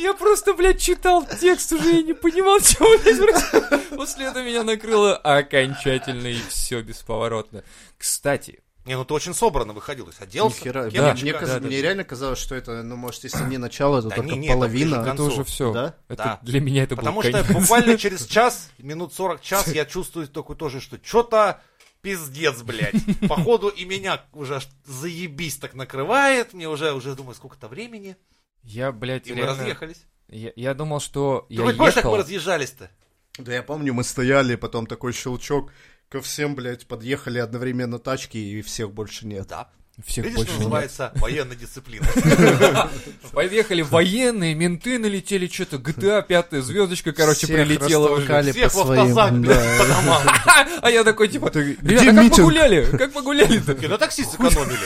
Я 0.00 0.14
просто, 0.14 0.54
блядь, 0.54 0.80
читал 0.80 1.26
текст 1.40 1.72
уже 1.72 2.00
и 2.00 2.02
не 2.02 2.12
понимал, 2.14 2.58
чего 2.60 2.96
блядь, 2.98 3.18
происходит. 3.18 3.88
После 3.90 4.26
этого 4.26 4.42
меня 4.42 4.62
накрыло 4.62 5.16
окончательно 5.16 6.26
и 6.28 6.38
все 6.48 6.80
бесповоротно. 6.82 7.62
Кстати, 7.98 8.60
Не, 8.86 8.96
ну 8.96 9.04
ты 9.04 9.12
очень 9.14 9.34
собранно 9.34 9.72
выходил, 9.74 10.06
то 10.06 10.10
есть 10.10 10.22
оделся. 10.22 10.58
Нихера, 10.60 10.90
да, 10.90 11.14
мне, 11.14 11.32
каз- 11.32 11.48
да, 11.48 11.60
да. 11.60 11.66
мне 11.66 11.82
реально 11.82 12.04
казалось, 12.04 12.38
что 12.38 12.54
это, 12.54 12.82
ну, 12.82 12.96
может, 12.96 13.24
если 13.24 13.44
не 13.44 13.58
начало, 13.58 14.00
то 14.02 14.08
Да 14.08 14.16
только 14.16 14.30
не, 14.32 14.38
не, 14.38 14.46
это 14.46 14.54
половина. 14.56 15.04
концу. 15.04 15.12
это 15.26 15.34
уже 15.34 15.44
все. 15.44 15.72
Да? 15.72 15.94
Это 16.08 16.22
Да. 16.24 16.38
для 16.42 16.60
меня 16.60 16.84
это 16.84 16.96
был 16.96 17.00
Потому 17.02 17.22
что 17.22 17.32
конец. 17.32 17.50
буквально 17.52 17.98
через 17.98 18.26
час, 18.26 18.70
минут 18.78 19.12
40 19.12 19.42
час, 19.42 19.68
я 19.68 19.84
чувствую 19.84 20.26
такой 20.28 20.56
тоже, 20.56 20.80
что 20.80 20.98
что-то 21.02 21.60
пиздец, 22.00 22.62
блядь. 22.62 22.94
Походу 23.28 23.68
и 23.68 23.84
меня 23.84 24.22
уже 24.32 24.60
заебись 24.86 25.56
так 25.56 25.74
накрывает. 25.74 26.54
Мне 26.54 26.66
уже, 26.68 26.94
уже 26.94 27.14
думаю, 27.14 27.34
сколько-то 27.34 27.68
времени. 27.68 28.16
Я, 28.62 28.92
блядь, 28.92 29.26
И 29.26 29.32
мы 29.32 29.38
реально... 29.38 29.58
разъехались. 29.58 30.06
Я, 30.28 30.52
я 30.54 30.74
думал, 30.74 31.00
что 31.00 31.46
Ты 31.48 31.54
я 31.54 31.62
хоть 31.62 31.76
помнишь, 31.76 31.94
как 31.94 32.04
мы 32.04 32.10
ехал... 32.10 32.22
разъезжались-то? 32.22 32.90
Да 33.38 33.52
я 33.52 33.62
помню, 33.62 33.94
мы 33.94 34.04
стояли, 34.04 34.54
потом 34.56 34.86
такой 34.86 35.12
щелчок, 35.12 35.72
ко 36.08 36.20
всем, 36.20 36.54
блядь, 36.54 36.86
подъехали 36.86 37.38
одновременно 37.38 37.98
тачки, 37.98 38.36
и 38.36 38.62
всех 38.62 38.92
больше 38.92 39.26
нет. 39.26 39.48
Да. 39.48 39.70
Всех 40.04 40.24
Видишь, 40.24 40.36
больше 40.36 40.52
что 40.52 40.60
нет. 40.60 40.68
называется 40.68 41.12
военная 41.16 41.56
дисциплина. 41.56 42.06
Поехали 43.32 43.82
военные, 43.82 44.54
менты 44.54 44.98
налетели, 44.98 45.46
что-то 45.46 45.76
GTA 45.76 46.24
пятая 46.26 46.62
звездочка, 46.62 47.12
короче, 47.12 47.46
прилетела 47.46 48.20
Всех 48.52 48.72
по 48.72 48.84
в 48.84 48.90
автозак, 48.90 49.28
своим, 49.28 49.42
блядь, 49.42 49.78
по 49.78 49.86
да. 49.86 49.94
домам. 49.94 50.22
А 50.82 50.90
я 50.90 51.04
такой, 51.04 51.28
типа, 51.28 51.50
Где 51.50 51.74
ребята, 51.82 52.04
как 52.06 52.14
митинг?» 52.14 52.36
погуляли? 52.36 52.96
Как 52.96 53.12
погуляли-то? 53.12 53.88
На 53.88 53.98
такси 53.98 54.24
сэкономили. 54.24 54.78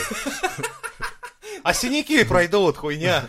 А 1.65 1.73
синяки 1.73 2.23
пройдут, 2.23 2.77
хуйня. 2.77 3.23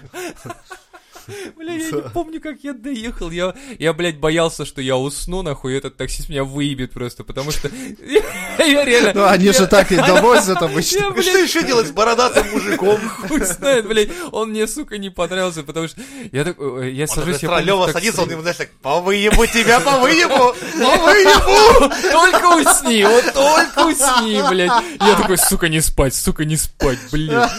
Бля, 1.57 1.75
я 1.75 1.91
не 1.91 2.11
помню, 2.11 2.41
как 2.41 2.59
я 2.63 2.73
доехал. 2.73 3.31
Я, 3.31 3.55
я, 3.79 3.93
блядь, 3.93 4.19
боялся, 4.19 4.65
что 4.65 4.81
я 4.81 4.97
усну, 4.97 5.43
нахуй, 5.43 5.77
этот 5.77 5.97
таксист 5.97 6.29
меня 6.29 6.45
выебет 6.45 6.93
просто, 6.93 7.25
потому 7.25 7.51
что 7.51 7.71
я, 8.59 8.85
реально... 8.85 9.13
Ну, 9.15 9.25
они 9.27 9.53
же 9.53 9.67
так 9.67 9.91
и 9.93 9.97
довозят 9.97 10.63
обычно. 10.63 11.23
Что 11.23 11.39
еще 11.39 11.63
делать 11.63 11.89
с 11.89 11.91
бородатым 11.93 12.47
мужиком? 12.53 12.99
хуй 13.09 13.45
знает, 13.45 13.87
блядь, 13.87 14.11
он 14.33 14.51
мне, 14.51 14.67
сука, 14.67 14.99
не 14.99 15.11
понравился, 15.11 15.63
потому 15.63 15.89
что 15.89 16.01
я 16.33 16.45
так, 16.45 16.57
э, 16.59 16.91
я 16.93 17.05
Он 17.05 17.09
сажусь, 17.09 17.41
помню, 17.41 17.65
Лёва 17.65 17.93
садится, 17.93 18.23
он 18.23 18.31
ему, 18.31 18.43
знаешь, 18.43 18.57
так, 18.57 18.71
по 18.83 19.01
выебу 19.01 19.47
тебя, 19.47 19.81
по 19.81 19.99
выебу, 19.99 20.55
по 20.55 20.97
выебу. 20.97 21.95
Только 22.11 22.47
усни, 22.57 23.05
вот 23.05 23.33
только 23.33 23.87
усни, 23.87 24.43
блядь. 24.49 24.85
Я 25.01 25.15
такой, 25.17 25.39
сука, 25.39 25.69
не 25.69 25.81
спать, 25.81 26.15
сука, 26.15 26.45
не 26.45 26.57
спать, 26.57 26.99
блядь. 27.11 27.51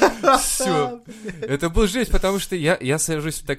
Все. 0.41 1.01
Это 1.41 1.69
был 1.69 1.88
жесть, 1.88 2.12
потому 2.12 2.39
что 2.39 2.56
я, 2.56 2.77
я 2.80 2.99
сажусь 2.99 3.36
в 3.36 3.45
такси, 3.45 3.57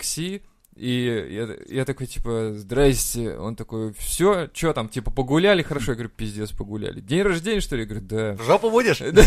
и 0.79 1.27
я, 1.31 1.49
я 1.77 1.85
такой, 1.85 2.07
типа, 2.07 2.53
здрасте. 2.55 3.37
Он 3.37 3.57
такой, 3.57 3.93
все, 3.99 4.49
что 4.55 4.73
там, 4.73 4.89
типа, 4.89 5.11
погуляли? 5.11 5.63
Хорошо. 5.63 5.91
Я 5.91 5.95
говорю, 5.97 6.11
пиздец, 6.11 6.53
погуляли. 6.53 7.01
День 7.01 7.23
рождения, 7.23 7.61
что 7.61 7.75
ли? 7.75 7.83
Я 7.83 7.89
говорю, 7.89 8.07
да. 8.07 8.37
Жопу 8.45 8.71
будешь? 8.71 8.99
Чё, 8.99 9.13
блин? 9.13 9.25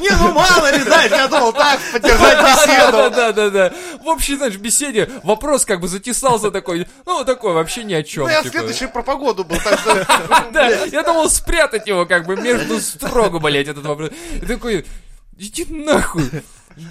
Не, 0.00 0.10
ну 0.16 0.32
мало 0.32 0.72
ли, 0.74 0.82
знаешь, 0.84 1.10
я 1.10 1.28
думал 1.28 1.52
так, 1.52 1.78
поддержать 1.92 2.38
беседу. 2.38 3.10
Да-да-да. 3.14 3.74
В 4.02 4.06
общей, 4.06 4.36
знаешь, 4.36 4.56
беседе 4.56 5.10
вопрос 5.22 5.66
как 5.66 5.80
бы 5.80 5.88
затесался 5.88 6.50
такой, 6.50 6.88
ну, 7.04 7.26
такой 7.26 7.52
вообще 7.52 7.84
ни 7.84 7.92
о 7.92 8.02
чем. 8.02 8.26
Я 8.26 8.42
следующий 8.42 8.86
про 8.86 9.02
погоду 9.02 9.44
был, 9.44 9.58
так 9.62 9.78
что... 9.78 9.92
Да, 10.52 10.68
я 10.68 11.02
думал 11.02 11.28
спрятать 11.28 11.86
его 11.86 12.06
как 12.06 12.24
бы 12.24 12.36
между 12.36 12.80
строго, 12.80 13.38
блядь, 13.38 13.68
этот 13.68 13.84
вопрос. 13.84 14.12
И 14.40 14.46
такой, 14.46 14.86
иди 15.36 15.66
нахуй. 15.68 16.30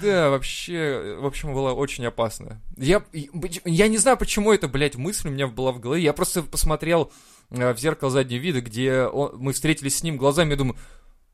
Да, 0.02 0.30
вообще, 0.30 1.16
в 1.20 1.26
общем, 1.26 1.52
было 1.52 1.72
очень 1.72 2.04
опасно. 2.06 2.60
Я, 2.76 3.02
я 3.64 3.88
не 3.88 3.98
знаю, 3.98 4.16
почему 4.16 4.52
это, 4.52 4.68
блядь, 4.68 4.96
мысль 4.96 5.28
у 5.28 5.30
меня 5.30 5.46
была 5.48 5.72
в 5.72 5.80
голове. 5.80 6.02
Я 6.02 6.12
просто 6.12 6.42
посмотрел 6.42 7.10
э, 7.50 7.72
в 7.72 7.78
зеркало 7.78 8.10
заднего 8.10 8.40
вида, 8.40 8.60
где 8.60 9.02
он- 9.02 9.36
мы 9.38 9.52
встретились 9.52 9.98
с 9.98 10.02
ним 10.02 10.16
глазами, 10.16 10.50
я 10.50 10.56
думаю, 10.56 10.76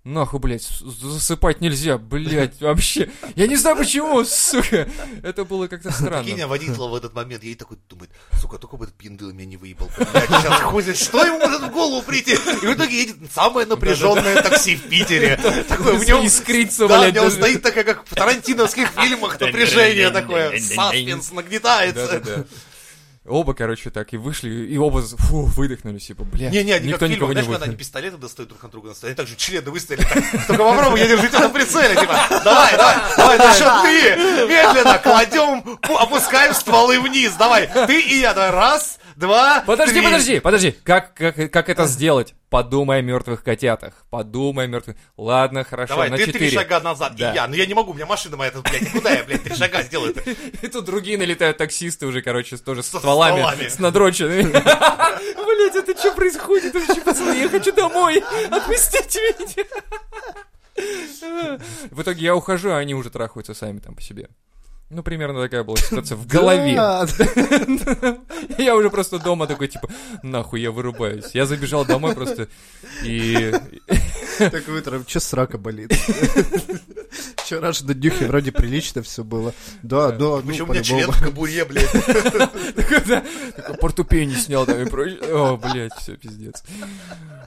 нахуй, 0.04 0.40
блядь, 0.40 0.62
засыпать 0.62 1.60
нельзя, 1.60 1.98
блядь, 1.98 2.60
вообще. 2.60 3.10
Я 3.36 3.46
не 3.46 3.56
знаю, 3.56 3.76
почему, 3.76 4.24
сука. 4.24 4.88
Это 5.22 5.44
было 5.44 5.66
как-то 5.68 5.90
странно. 5.90 6.22
Прикинь, 6.24 6.40
а 6.40 6.46
водитель 6.48 6.74
в 6.74 6.94
этот 6.94 7.14
момент 7.14 7.42
ей 7.44 7.54
такой 7.54 7.78
думает, 7.88 8.10
сука, 8.40 8.58
только 8.58 8.76
бы 8.76 8.84
этот 8.84 8.96
пиндыл 8.96 9.32
меня 9.32 9.46
не 9.46 9.56
выебал. 9.56 9.90
Блядь, 9.98 10.28
сейчас 10.28 10.60
хуй 10.62 10.82
что 10.94 11.24
ему 11.24 11.38
может 11.38 11.62
в 11.62 11.70
голову 11.70 12.02
прийти? 12.02 12.32
И 12.32 12.66
в 12.66 12.72
итоге 12.74 13.00
едет 13.00 13.16
самое 13.34 13.66
напряженное 13.66 14.42
такси 14.42 14.76
в 14.76 14.88
Питере. 14.88 15.36
Такое 15.68 15.94
в 15.94 16.04
нем... 16.06 16.24
искрится, 16.24 16.88
Да, 16.88 16.96
в 16.98 17.00
блядь. 17.00 17.14
нем 17.14 17.24
даже. 17.24 17.36
стоит 17.36 17.62
такая, 17.62 17.84
как 17.84 18.06
в 18.06 18.14
тарантиновских 18.14 18.88
фильмах, 18.88 19.38
напряжение 19.38 20.10
такое, 20.10 20.58
саспенс 20.58 21.32
нагнетается. 21.32 22.46
Оба, 23.28 23.54
короче, 23.54 23.90
так 23.90 24.12
и 24.12 24.16
вышли, 24.16 24.48
и 24.50 24.76
оба 24.78 25.02
фу, 25.02 25.42
выдохнули, 25.44 25.98
типа, 25.98 26.24
блядь. 26.24 26.52
Не-не, 26.52 26.72
они 26.72 26.86
никто 26.88 27.00
как 27.00 27.10
никого 27.10 27.28
фильмах, 27.32 27.36
не 27.36 27.42
знаешь, 27.42 27.46
когда 27.58 27.64
они 27.66 27.76
пистолеты 27.76 28.16
достают 28.16 28.48
друг 28.48 28.62
на 28.62 28.68
друга, 28.68 28.94
они 29.02 29.14
так 29.14 29.26
же 29.26 29.36
члены 29.36 29.70
выставили. 29.70 30.02
так, 30.02 30.46
Только 30.46 30.64
попробуй, 30.64 31.00
я 31.00 31.06
держу 31.08 31.26
тебя 31.28 31.40
на 31.40 31.48
прицеле, 31.50 31.94
типа, 31.94 32.16
давай, 32.44 32.76
давай, 32.76 32.96
давай, 33.16 33.38
на 33.38 33.52
счет 33.54 33.82
три, 33.82 34.48
медленно 34.48 34.98
кладем, 34.98 35.60
пу- 35.82 35.96
опускаем 35.98 36.54
стволы 36.54 37.00
вниз, 37.00 37.32
давай, 37.38 37.66
ты 37.86 38.00
и 38.00 38.20
я, 38.20 38.34
давай, 38.34 38.50
раз, 38.50 38.98
два, 39.18 39.62
Подожди, 39.66 39.94
три. 39.94 40.02
подожди, 40.02 40.40
подожди. 40.40 40.74
Как, 40.84 41.14
как, 41.14 41.50
как 41.50 41.68
это 41.68 41.86
сделать? 41.86 42.34
Подумай 42.50 43.00
о 43.00 43.02
мертвых 43.02 43.42
котятах. 43.42 43.92
Подумай 44.10 44.64
о 44.64 44.68
мертвых... 44.68 44.96
Ладно, 45.16 45.64
хорошо, 45.64 45.94
Давай, 45.94 46.10
на 46.10 46.16
ты 46.16 46.24
три 46.24 46.32
четыре. 46.32 46.50
шага 46.52 46.80
назад, 46.80 47.16
Да. 47.16 47.32
и 47.32 47.34
я. 47.34 47.46
Ну 47.48 47.54
я 47.54 47.66
не 47.66 47.74
могу, 47.74 47.90
у 47.90 47.94
меня 47.94 48.06
машина 48.06 48.36
моя 48.36 48.50
тут, 48.52 48.68
блядь, 48.70 48.90
куда 48.90 49.10
я, 49.10 49.24
блядь, 49.24 49.42
три 49.42 49.54
шага 49.54 49.82
сделаю 49.82 50.14
-то? 50.14 50.36
И 50.62 50.68
тут 50.68 50.84
другие 50.84 51.18
налетают 51.18 51.58
таксисты 51.58 52.06
уже, 52.06 52.22
короче, 52.22 52.56
тоже 52.56 52.82
с 52.82 52.86
стволами, 52.86 53.40
стволами. 53.40 53.68
с 53.68 53.78
надроченными. 53.78 54.42
Блять, 55.48 55.76
это 55.76 55.98
что 55.98 56.12
происходит 56.12 56.74
вообще, 56.74 57.00
пацаны? 57.00 57.34
Я 57.34 57.48
хочу 57.48 57.72
домой. 57.72 58.22
Отпустите 58.50 59.20
меня. 59.38 59.64
В 61.90 62.02
итоге 62.02 62.24
я 62.24 62.36
ухожу, 62.36 62.70
а 62.70 62.78
они 62.78 62.94
уже 62.94 63.10
трахаются 63.10 63.52
сами 63.52 63.80
там 63.80 63.94
по 63.94 64.00
себе. 64.00 64.28
Ну, 64.90 65.02
примерно 65.02 65.42
такая 65.42 65.64
была 65.64 65.76
ситуация 65.76 66.16
в 66.16 66.26
голове. 66.26 66.72
Я 68.58 68.74
уже 68.74 68.88
просто 68.88 69.18
дома 69.18 69.46
такой, 69.46 69.68
типа, 69.68 69.88
нахуй, 70.22 70.62
я 70.62 70.70
вырубаюсь. 70.70 71.30
Я 71.34 71.44
забежал 71.44 71.84
домой 71.84 72.14
просто 72.14 72.48
и... 73.04 73.52
Так 74.38 74.68
утром, 74.68 75.04
что 75.06 75.18
срака 75.20 75.58
болит? 75.58 75.92
Вчера 77.36 77.72
же 77.72 77.84
на 77.86 77.94
днюхе 77.94 78.26
вроде 78.26 78.52
прилично 78.52 79.02
все 79.02 79.24
было. 79.24 79.52
Да, 79.82 80.12
да, 80.12 80.18
ну, 80.18 80.42
Почему 80.42 80.70
у 80.70 80.72
меня 80.72 80.82
член 80.84 81.10
в 81.10 81.22
кобуре, 81.22 81.64
блядь? 81.64 81.90
Такой, 81.90 83.76
портупей 83.80 84.26
не 84.26 84.36
снял 84.36 84.64
там 84.64 84.80
и 84.80 84.88
прочее. 84.88 85.18
О, 85.22 85.56
блядь, 85.56 85.92
все, 85.94 86.16
пиздец. 86.16 86.62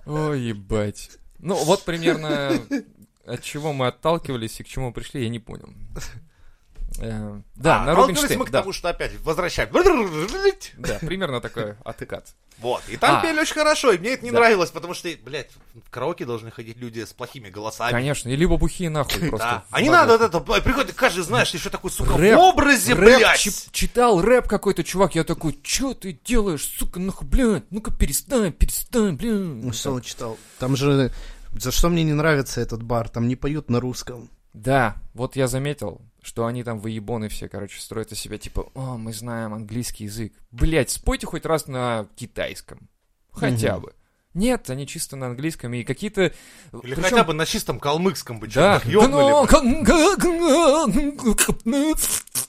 Ой, 0.06 0.42
ебать. 0.42 1.12
Ну, 1.40 1.56
вот 1.56 1.86
примерно 1.86 2.52
от 3.26 3.42
чего 3.42 3.72
мы 3.72 3.88
отталкивались 3.88 4.60
и 4.60 4.64
к 4.64 4.68
чему 4.68 4.92
пришли, 4.92 5.24
я 5.24 5.30
не 5.30 5.40
понял. 5.40 5.70
Э, 7.02 7.42
Да, 7.56 7.82
А, 7.82 7.86
на 7.86 7.94
столкнулись 7.94 8.18
Рубинштейн, 8.22 8.40
мы 8.40 8.46
к 8.46 8.50
да. 8.52 8.60
тому, 8.62 8.74
что 8.74 8.90
опять 8.90 9.12
возвращаем. 9.24 9.70
Да, 10.78 10.98
примерно 11.00 11.42
такой 11.42 11.76
откат. 11.84 12.34
Вот, 12.60 12.84
и 12.90 12.96
там 12.98 13.16
А. 13.18 13.22
пели 13.24 13.40
очень 13.40 13.56
хорошо, 13.56 13.92
и 13.92 13.98
мне 13.98 14.12
это 14.12 14.24
не 14.24 14.30
Да. 14.30 14.38
нравилось, 14.40 14.70
потому 14.70 14.94
что, 14.94 15.10
блядь, 15.26 15.50
в 15.74 15.90
караоке 15.90 16.26
должны 16.26 16.52
ходить 16.52 16.78
люди 16.78 17.04
с 17.04 17.12
плохими 17.12 17.50
голосами. 17.50 17.90
Конечно, 17.92 18.30
и 18.30 18.36
либо 18.36 18.58
бухие 18.58 18.92
нахуй 18.92 19.30
просто. 19.30 19.48
Да. 19.48 19.64
А 19.72 19.82
не 19.82 19.90
надо 19.90 20.16
вот 20.18 20.22
это, 20.22 20.40
приходит, 20.62 20.94
каждый 20.94 21.24
знаешь, 21.24 21.50
еще 21.52 21.70
такой, 21.72 21.90
сука, 21.90 22.16
Рэп. 22.18 22.36
в 22.36 22.40
образе, 22.40 22.94
Рэп 22.94 23.18
блядь. 23.18 23.40
чи- 23.40 23.52
читал 23.72 24.22
рэп 24.22 24.48
какой-то 24.48 24.84
чувак, 24.84 25.16
я 25.16 25.24
такой, 25.24 25.58
что 25.64 25.96
ты 25.96 26.20
делаешь, 26.24 26.64
сука, 26.64 27.00
нахуй, 27.00 27.28
блядь, 27.28 27.64
ну-ка 27.72 27.92
перестань, 27.92 28.52
перестань, 28.54 29.18
Ну, 29.20 29.62
блядь. 29.64 29.76
что 29.76 29.94
он 29.94 30.02
читал? 30.02 30.38
Там 30.60 30.76
же... 30.76 31.12
За 31.54 31.72
что 31.72 31.90
мне 31.90 32.04
не 32.04 32.14
нравится 32.14 32.62
этот 32.62 32.82
бар? 32.84 33.10
Там 33.10 33.28
не 33.28 33.36
поют 33.36 33.70
на 33.70 33.80
русском. 33.82 34.30
Да, 34.54 34.96
вот 35.14 35.36
я 35.36 35.48
заметил, 35.48 36.00
что 36.22 36.46
они 36.46 36.64
там 36.64 36.80
выебоны 36.80 37.28
все, 37.30 37.50
короче, 37.50 37.80
строят 37.82 38.12
из 38.12 38.20
себя, 38.20 38.38
типа, 38.38 38.70
о, 38.76 38.98
мы 38.98 39.12
знаем 39.14 39.54
английский 39.54 40.04
язык. 40.06 40.34
Блять, 40.52 40.90
спойте 40.92 41.26
хоть 41.28 41.46
раз 41.46 41.68
на 41.68 42.08
китайском. 42.16 42.90
Хотя 43.32 43.80
бы. 43.80 43.94
Нет, 44.34 44.70
они 44.70 44.88
чисто 44.88 45.18
на 45.18 45.28
английском, 45.28 45.74
и 45.74 45.84
какие-то... 45.84 46.22
Или 46.24 46.34
причем- 46.96 47.02
хотя 47.04 47.24
бы 47.26 47.34
на 47.34 47.46
чистом 47.46 47.80
калмыкском 47.82 48.40
бы 48.40 48.48
Да. 48.48 48.82
ёбнули. 48.86 49.32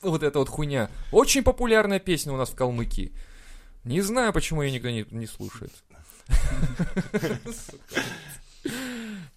Вот 0.03 0.23
эта 0.23 0.39
вот 0.39 0.49
хуйня. 0.49 0.91
Очень 1.11 1.43
популярная 1.43 1.99
песня 1.99 2.33
у 2.33 2.37
нас 2.37 2.51
в 2.51 2.55
Калмыкии. 2.55 3.13
Не 3.85 4.01
знаю, 4.01 4.33
почему 4.33 4.63
ее 4.63 4.71
никто 4.71 4.91
не, 4.91 5.05
не 5.11 5.27
слушает. 5.27 5.73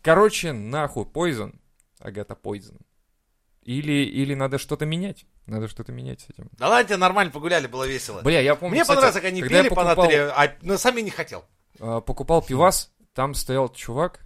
Короче, 0.02 0.54
нахуй, 0.54 1.04
Poison. 1.06 1.56
Агата 2.00 2.38
Poison. 2.42 2.80
Или, 3.66 4.06
или 4.06 4.34
надо 4.36 4.58
что-то 4.60 4.86
менять. 4.86 5.26
Надо 5.48 5.68
что-то 5.68 5.92
менять 5.92 6.22
с 6.22 6.30
этим. 6.30 6.50
Да 6.60 6.70
ладно, 6.70 6.88
тебе 6.88 6.98
нормально 6.98 7.32
погуляли, 7.32 7.66
было 7.68 7.86
весело. 7.88 8.22
Бля, 8.22 8.40
я 8.40 8.56
помню, 8.56 8.76
Мне 8.76 8.82
кстати, 8.84 8.96
понравилось, 8.98 9.22
как 9.22 9.32
они 9.32 9.42
когда 9.42 9.58
пели 9.60 9.70
по 9.70 9.76
покупал- 9.76 9.96
натуре, 10.06 10.22
а 10.30 10.56
но 10.62 10.78
сам 10.78 10.96
я 10.98 11.02
не 11.02 11.10
хотел. 11.10 11.44
а, 11.80 12.00
покупал 12.02 12.42
пивас, 12.44 12.92
там 13.14 13.34
стоял 13.34 13.70
чувак. 13.70 14.22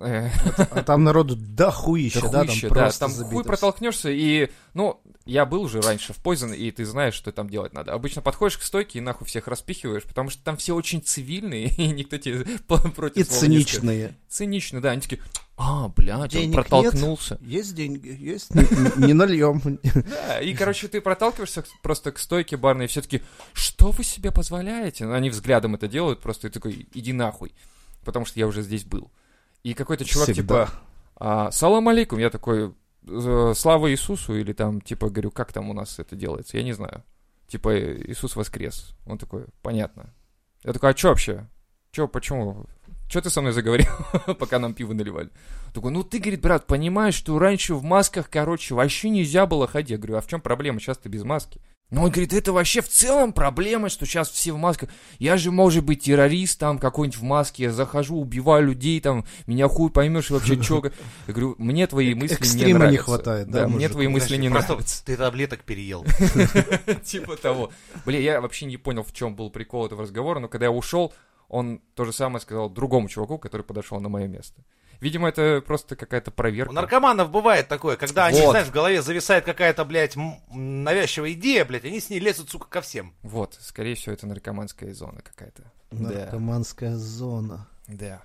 А 0.00 0.30
там 0.86 1.02
народу 1.04 1.34
дохуище, 1.36 2.20
Да 2.20 2.28
да, 2.28 2.38
там 2.38 2.46
хуище, 2.48 2.68
да, 2.68 2.74
просто 2.74 3.00
там 3.00 3.10
забито 3.10 3.34
хуй 3.34 3.44
протолкнешься, 3.44 4.10
и, 4.10 4.48
ну, 4.72 5.02
я 5.26 5.44
был 5.44 5.62
уже 5.62 5.80
раньше 5.82 6.12
в 6.12 6.18
Poison, 6.22 6.54
и 6.56 6.70
ты 6.70 6.84
знаешь, 6.84 7.14
что 7.14 7.32
там 7.32 7.50
делать 7.50 7.72
надо. 7.74 7.92
Обычно 7.92 8.22
подходишь 8.22 8.56
к 8.58 8.62
стойке 8.62 9.00
и 9.00 9.02
нахуй 9.02 9.26
всех 9.26 9.48
распихиваешь, 9.48 10.04
потому 10.04 10.30
что 10.30 10.42
там 10.44 10.56
все 10.56 10.74
очень 10.74 11.02
цивильные, 11.02 11.66
и 11.76 11.88
никто 11.88 12.16
тебе 12.16 12.44
по- 12.68 12.78
против 12.78 13.16
И 13.16 13.24
циничные. 13.24 14.14
Цинично, 14.28 14.80
да, 14.80 14.92
они 14.92 15.00
такие, 15.02 15.20
а, 15.58 15.88
блядь, 15.88 16.30
Денег 16.30 16.44
он 16.44 16.50
нет. 16.50 16.54
протолкнулся. 16.68 17.38
Есть 17.40 17.74
деньги, 17.74 18.16
есть, 18.18 18.54
не, 18.54 19.06
не 19.08 19.12
нальем. 19.12 19.60
Да, 19.82 20.40
и, 20.40 20.54
короче, 20.54 20.88
ты 20.88 21.00
проталкиваешься 21.00 21.64
просто 21.82 22.12
к 22.12 22.18
стойке 22.18 22.56
барной, 22.56 22.84
и 22.84 22.88
все 22.88 23.02
таки 23.02 23.22
что 23.52 23.90
вы 23.90 24.04
себе 24.04 24.30
позволяете? 24.30 25.04
Ну, 25.04 25.12
Они 25.14 25.30
взглядом 25.30 25.74
это 25.74 25.88
делают, 25.88 26.20
просто 26.20 26.46
и 26.46 26.50
такой, 26.50 26.88
иди 26.94 27.12
нахуй, 27.12 27.52
потому 28.04 28.24
что 28.24 28.38
я 28.38 28.46
уже 28.46 28.62
здесь 28.62 28.84
был. 28.84 29.10
И 29.64 29.74
какой-то 29.74 30.04
чувак, 30.04 30.28
Всегда. 30.30 30.66
типа, 30.66 30.70
а, 31.16 31.50
салам 31.50 31.88
алейкум, 31.88 32.18
я 32.20 32.30
такой, 32.30 32.72
«Э, 33.10 33.52
слава 33.56 33.90
Иисусу, 33.90 34.36
или 34.36 34.52
там, 34.52 34.80
типа, 34.80 35.08
говорю, 35.10 35.30
как 35.30 35.52
там 35.52 35.70
у 35.70 35.72
нас 35.72 35.98
это 35.98 36.14
делается, 36.14 36.56
я 36.58 36.62
не 36.62 36.72
знаю. 36.72 37.02
Типа, 37.48 37.70
«Э, 37.70 37.96
Иисус 38.06 38.36
воскрес. 38.36 38.94
Он 39.06 39.18
такой, 39.18 39.46
понятно. 39.62 40.14
Я 40.62 40.72
такой, 40.72 40.90
а 40.90 40.94
чё 40.94 41.08
вообще? 41.08 41.48
Чё, 41.90 42.06
почему? 42.06 42.66
Чё 43.08 43.22
ты 43.22 43.30
со 43.30 43.40
мной 43.40 43.54
заговорил, 43.54 43.88
пока 44.38 44.58
нам 44.58 44.74
пиво 44.74 44.92
наливали? 44.92 45.30
Такой, 45.72 45.92
ну 45.92 46.02
ты, 46.04 46.18
говорит, 46.18 46.42
брат, 46.42 46.66
понимаешь, 46.66 47.14
что 47.14 47.38
раньше 47.38 47.74
в 47.74 47.82
масках, 47.82 48.28
короче, 48.28 48.74
вообще 48.74 49.08
нельзя 49.08 49.46
было 49.46 49.66
ходить. 49.66 49.90
Я 49.90 49.96
говорю, 49.96 50.16
а 50.16 50.20
в 50.20 50.26
чем 50.26 50.42
проблема? 50.42 50.78
Сейчас 50.78 50.98
ты 50.98 51.08
без 51.08 51.24
маски. 51.24 51.60
Ну, 51.90 52.02
он 52.02 52.10
говорит, 52.10 52.34
это 52.34 52.52
вообще 52.52 52.82
в 52.82 52.88
целом 52.88 53.32
проблема, 53.32 53.88
что 53.88 54.04
сейчас 54.04 54.28
все 54.28 54.52
в 54.52 54.58
масках. 54.58 54.90
Я 55.18 55.38
же, 55.38 55.50
может 55.50 55.84
быть, 55.84 56.02
террорист 56.02 56.58
там 56.58 56.78
какой-нибудь 56.78 57.18
в 57.18 57.22
маске, 57.22 57.64
я 57.64 57.72
захожу, 57.72 58.18
убиваю 58.18 58.66
людей, 58.66 59.00
там, 59.00 59.24
меня 59.46 59.68
хуй 59.68 59.90
поймешь 59.90 60.28
вообще 60.28 60.60
чё. 60.60 60.82
Я 61.26 61.32
говорю, 61.32 61.54
мне 61.56 61.86
твои 61.86 62.12
мысли 62.12 62.34
не 62.34 62.40
экстрима 62.40 62.66
не 62.66 62.74
нравятся. 62.74 63.04
хватает, 63.04 63.50
да, 63.50 63.64
мне 63.66 63.76
мужику? 63.76 63.92
твои 63.94 64.08
мысли 64.08 64.36
не 64.36 64.50
просто 64.50 64.72
нравятся. 64.72 65.04
Ты 65.06 65.16
таблеток 65.16 65.64
переел. 65.64 66.04
Типа 67.04 67.36
того. 67.36 67.72
Бля, 68.04 68.18
я 68.18 68.42
вообще 68.42 68.66
не 68.66 68.76
понял, 68.76 69.02
в 69.02 69.14
чем 69.14 69.34
был 69.34 69.48
прикол 69.48 69.86
этого 69.86 70.02
разговора, 70.02 70.40
но 70.40 70.48
когда 70.48 70.66
я 70.66 70.72
ушел, 70.72 71.14
он 71.48 71.80
то 71.94 72.04
же 72.04 72.12
самое 72.12 72.40
сказал 72.40 72.68
другому 72.70 73.08
чуваку, 73.08 73.38
который 73.38 73.62
подошел 73.62 74.00
на 74.00 74.08
мое 74.08 74.26
место. 74.26 74.62
Видимо, 75.00 75.28
это 75.28 75.62
просто 75.64 75.94
какая-то 75.94 76.30
У 76.30 76.34
проверка. 76.34 76.72
наркоманов 76.74 77.30
бывает 77.30 77.68
такое, 77.68 77.96
когда 77.96 78.26
они, 78.26 78.40
Вот. 78.40 78.50
знаешь, 78.50 78.66
в 78.66 78.72
голове 78.72 79.00
зависает 79.00 79.44
какая-то, 79.44 79.84
блядь, 79.84 80.16
навязчивая 80.50 81.32
идея, 81.34 81.64
блядь, 81.64 81.84
они 81.84 82.00
с 82.00 82.10
ней 82.10 82.18
лезут, 82.18 82.50
сука, 82.50 82.66
ко 82.68 82.80
всем. 82.80 83.14
Вот, 83.22 83.56
скорее 83.60 83.94
всего, 83.94 84.12
это 84.14 84.26
наркоманская 84.26 84.92
зона 84.94 85.20
какая-то. 85.22 85.62
Да, 85.92 86.10
Наркоманская 86.10 86.96
зона. 86.96 87.68
да. 87.86 88.22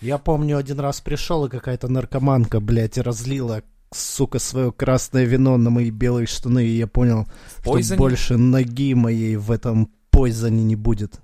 Я 0.00 0.18
помню, 0.18 0.56
один 0.58 0.80
раз 0.80 1.00
пришел, 1.00 1.44
и 1.46 1.48
какая-то 1.48 1.86
наркоманка, 1.88 2.58
блядь, 2.60 2.98
разлила, 2.98 3.62
сука, 3.92 4.38
свое 4.40 4.72
красное 4.72 5.24
вино 5.24 5.56
на 5.56 5.70
мои 5.70 5.90
белые 5.90 6.26
штаны, 6.26 6.64
и 6.64 6.76
я 6.76 6.86
понял, 6.86 7.26
что 7.60 7.96
больше 7.96 8.36
ноги 8.36 8.94
моей 8.94 9.36
в 9.36 9.50
этом 9.50 9.90
пойзоне 10.10 10.62
не 10.64 10.76
будет. 10.76 11.20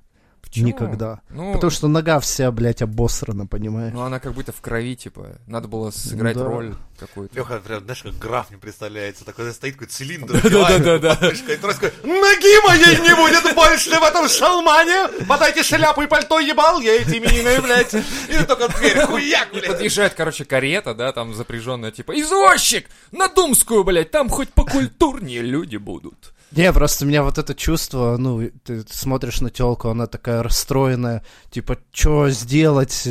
Почему? 0.49 0.69
Никогда. 0.69 1.21
Ну, 1.31 1.53
Потому 1.53 1.71
что 1.71 1.89
нога 1.89 2.21
вся, 2.21 2.51
блядь, 2.51 2.81
обосрана, 2.83 3.47
понимаешь? 3.47 3.93
ну, 3.93 4.01
она 4.03 4.19
как 4.19 4.33
будто 4.33 4.51
в 4.53 4.61
крови, 4.61 4.97
типа. 4.97 5.39
Надо 5.47 5.69
было 5.69 5.91
сыграть 5.91 6.37
Да. 6.37 6.45
роль 6.45 6.75
какую-то. 6.99 7.37
Леха, 7.37 7.59
прям, 7.59 7.85
знаешь, 7.85 8.03
как 8.03 8.19
граф 8.19 8.51
мне 8.51 8.59
представляется, 8.59 9.25
такой 9.25 9.53
стоит 9.53 9.75
какой 9.75 9.89
цилиндр, 9.89 10.41
Да-да-да-да. 10.51 11.15
подмышкой, 11.17 11.55
и 11.55 11.59
ноги 12.03 12.67
моей 12.67 13.01
не 13.01 13.15
будет 13.15 13.55
больше 13.55 13.91
в 13.91 14.03
этом 14.03 14.29
шалмане, 14.29 15.09
подайте 15.29 15.63
шляпу 15.63 16.03
и 16.03 16.07
пальто 16.07 16.39
ебал, 16.41 16.81
я 16.81 16.95
эти 17.01 17.19
именины, 17.19 17.61
блядь, 17.61 17.95
и 17.95 18.45
только 18.47 18.69
дверь, 18.79 19.01
хуяк, 19.05 19.49
блядь. 19.53 19.67
Подъезжает, 19.67 20.15
короче, 20.15 20.45
карета, 20.45 20.95
да, 20.95 21.13
там 21.13 21.35
запряженная, 21.35 21.91
типа, 21.93 22.19
извозчик! 22.19 22.87
На 23.13 23.29
Думскую, 23.29 23.85
блядь, 23.85 24.11
там 24.11 24.29
хоть 24.29 24.49
покультурнее 24.49 25.43
люди 25.43 25.77
будут. 25.77 26.33
Не, 26.53 26.73
просто 26.73 27.05
у 27.05 27.09
меня 27.09 27.23
вот 27.23 27.37
это 27.37 27.55
чувство, 27.55 28.17
ну, 28.19 28.51
ты 28.65 28.83
смотришь 28.91 29.41
на 29.41 29.51
телку, 29.51 29.89
она 29.89 30.07
такая 30.07 30.43
расстроенная, 30.43 31.23
типа, 31.51 31.79
что 31.93 32.31
сделать, 32.31 33.07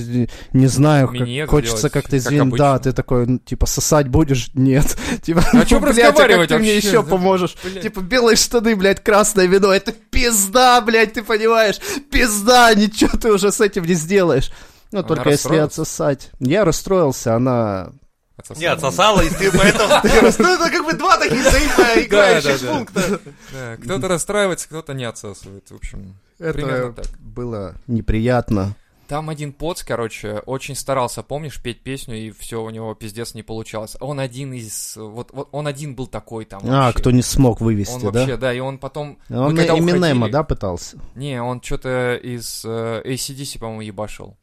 не 0.53 0.67
знаю, 0.67 1.09
как- 1.09 1.49
хочется 1.49 1.89
как-то 1.89 2.11
как 2.11 2.19
извинить, 2.19 2.55
да, 2.57 2.73
обычно. 2.73 2.91
ты 2.91 2.95
такой, 2.95 3.27
ну, 3.27 3.37
типа, 3.37 3.67
сосать 3.67 4.07
будешь? 4.07 4.49
Нет. 4.53 4.97
Типа, 5.21 5.43
А 5.53 5.65
чё 5.65 5.79
ну, 5.79 5.85
блядь, 5.85 5.97
разговаривать 5.97 6.49
как 6.49 6.57
ты 6.57 6.63
мне 6.63 6.77
еще 6.77 7.03
да? 7.03 7.03
поможешь? 7.03 7.55
Типа, 7.81 7.99
белые 8.01 8.37
штаны, 8.37 8.75
блядь, 8.75 9.03
красное 9.03 9.45
вино, 9.45 9.71
это 9.71 9.91
пизда, 9.91 10.81
блядь, 10.81 11.13
ты 11.13 11.23
понимаешь? 11.23 11.79
Пизда, 12.09 12.73
ничего 12.73 13.17
ты 13.17 13.31
уже 13.31 13.51
с 13.51 13.61
этим 13.61 13.83
не 13.83 13.93
сделаешь. 13.93 14.51
Ну, 14.91 14.99
Она 14.99 15.07
только 15.07 15.29
если 15.29 15.57
отсосать. 15.57 16.29
Я 16.39 16.65
расстроился, 16.65 17.35
она... 17.35 17.91
Отсосал. 18.37 18.61
Не, 18.61 18.67
отсосала, 18.67 19.21
и 19.21 19.29
ты 19.29 19.51
поэтому... 19.51 19.89
Ну, 20.39 20.53
это 20.53 20.69
как 20.69 20.85
бы 20.85 20.93
два 20.93 21.17
таких 21.17 21.43
взаимоиграющих 21.45 22.61
да, 22.61 22.67
да. 22.67 22.73
пункта. 22.73 23.19
Да, 23.51 23.77
кто-то 23.77 24.07
расстраивается, 24.07 24.67
кто-то 24.67 24.93
не 24.93 25.05
отсасывает. 25.05 25.69
В 25.71 25.75
общем, 25.75 26.15
примерно 26.37 26.91
Это 26.91 27.03
так. 27.03 27.19
было 27.19 27.73
неприятно. 27.87 28.75
Там 29.07 29.29
один 29.29 29.53
поц, 29.53 29.83
короче, 29.83 30.39
очень 30.45 30.75
старался, 30.75 31.23
помнишь, 31.23 31.61
петь 31.63 31.81
песню, 31.81 32.15
и 32.17 32.29
все 32.31 32.61
у 32.61 32.69
него 32.69 32.93
пиздец 32.93 33.33
не 33.35 33.41
получалось. 33.41 33.95
Он 34.01 34.19
один 34.19 34.51
из... 34.53 34.97
Вот, 34.97 35.29
вот 35.31 35.47
он 35.53 35.65
один 35.65 35.95
был 35.95 36.07
такой 36.07 36.43
там 36.43 36.59
А, 36.65 36.87
вообще. 36.87 36.99
кто 36.99 37.11
не 37.11 37.21
смог 37.21 37.61
вывести, 37.61 37.93
Он 38.05 38.11
да? 38.11 38.19
вообще, 38.19 38.35
да, 38.37 38.53
и 38.53 38.59
он 38.59 38.77
потом... 38.77 39.17
Он 39.29 39.53
мы 39.53 39.57
когда 39.57 39.77
Эминема, 39.79 40.25
уходили- 40.25 40.31
да, 40.31 40.43
пытался? 40.43 40.97
Не, 41.15 41.41
он 41.41 41.61
что-то 41.61 42.15
из 42.21 42.63
э, 42.65 43.01
ACDC, 43.05 43.59
по-моему, 43.59 43.81
ебашил. 43.81 44.37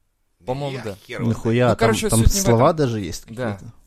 По-моему, 0.46 0.78
да. 0.82 0.96
Нихуя, 1.20 1.68
Ну, 1.70 1.76
короче, 1.76 2.08
там, 2.08 2.20
там 2.20 2.20
не 2.20 2.26
в 2.26 2.32
слова 2.32 2.68
этом. 2.70 2.76
даже 2.76 3.00
есть 3.00 3.26
Да. 3.28 3.52
какие-то. 3.52 3.64
Э, 3.66 3.83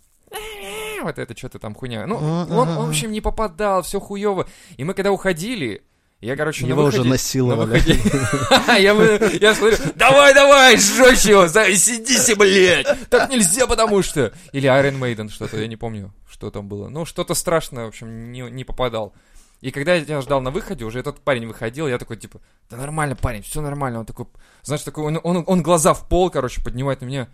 Вот 1.04 1.20
это 1.20 1.38
что-то 1.38 1.60
там 1.60 1.76
хуйня. 1.76 2.06
Ну, 2.08 2.18
он, 2.18 2.76
в 2.76 2.90
общем, 2.90 3.12
не 3.12 3.22
попадал, 3.22 3.82
все 3.84 4.00
хуево. 4.00 4.48
И 4.78 4.84
мы 4.84 4.94
когда 4.94 5.12
уходили, 5.12 5.84
я, 6.20 6.36
короче, 6.36 6.66
Его 6.66 6.82
на 6.82 6.88
уже 6.88 6.98
выходе... 6.98 7.12
насиловали. 7.12 7.60
на 7.60 7.74
выходе- 7.78 8.80
Я 8.82 8.94
я 9.40 9.54
смотрю, 9.54 9.78
давай, 9.96 10.34
давай, 10.34 10.78
сжечь 10.78 11.26
его, 11.26 11.46
ACDC, 11.46 12.36
блядь! 12.36 13.10
Так 13.10 13.30
нельзя, 13.30 13.68
потому 13.68 14.02
что... 14.02 14.34
Или 14.52 14.68
Iron 14.68 14.98
Maiden 15.00 15.30
что-то, 15.30 15.58
я 15.60 15.68
не 15.68 15.76
помню, 15.78 16.12
что 16.28 16.50
там 16.50 16.68
было. 16.68 16.90
Ну, 16.90 17.06
что-то 17.06 17.36
страшное, 17.36 17.86
в 17.86 17.90
общем, 17.90 18.32
не, 18.32 18.42
не 18.42 18.64
попадал. 18.64 19.14
И 19.62 19.72
когда 19.72 19.96
я 19.96 20.04
тебя 20.06 20.22
ждал 20.22 20.42
на 20.42 20.52
выходе, 20.52 20.86
уже 20.86 21.00
этот 21.00 21.20
парень 21.20 21.48
выходил, 21.48 21.88
я 21.88 21.98
такой, 21.98 22.18
типа, 22.18 22.40
да 22.70 22.78
нормально, 22.78 23.16
парень, 23.16 23.42
все 23.44 23.62
нормально. 23.62 24.00
Он 24.00 24.06
такой, 24.06 24.26
знаешь, 24.64 24.84
такой, 24.84 25.04
он, 25.04 25.20
он, 25.24 25.44
он 25.46 25.62
глаза 25.64 25.94
в 25.94 26.08
пол, 26.08 26.30
короче, 26.30 26.64
поднимает 26.64 27.02
на 27.02 27.06
меня. 27.06 27.28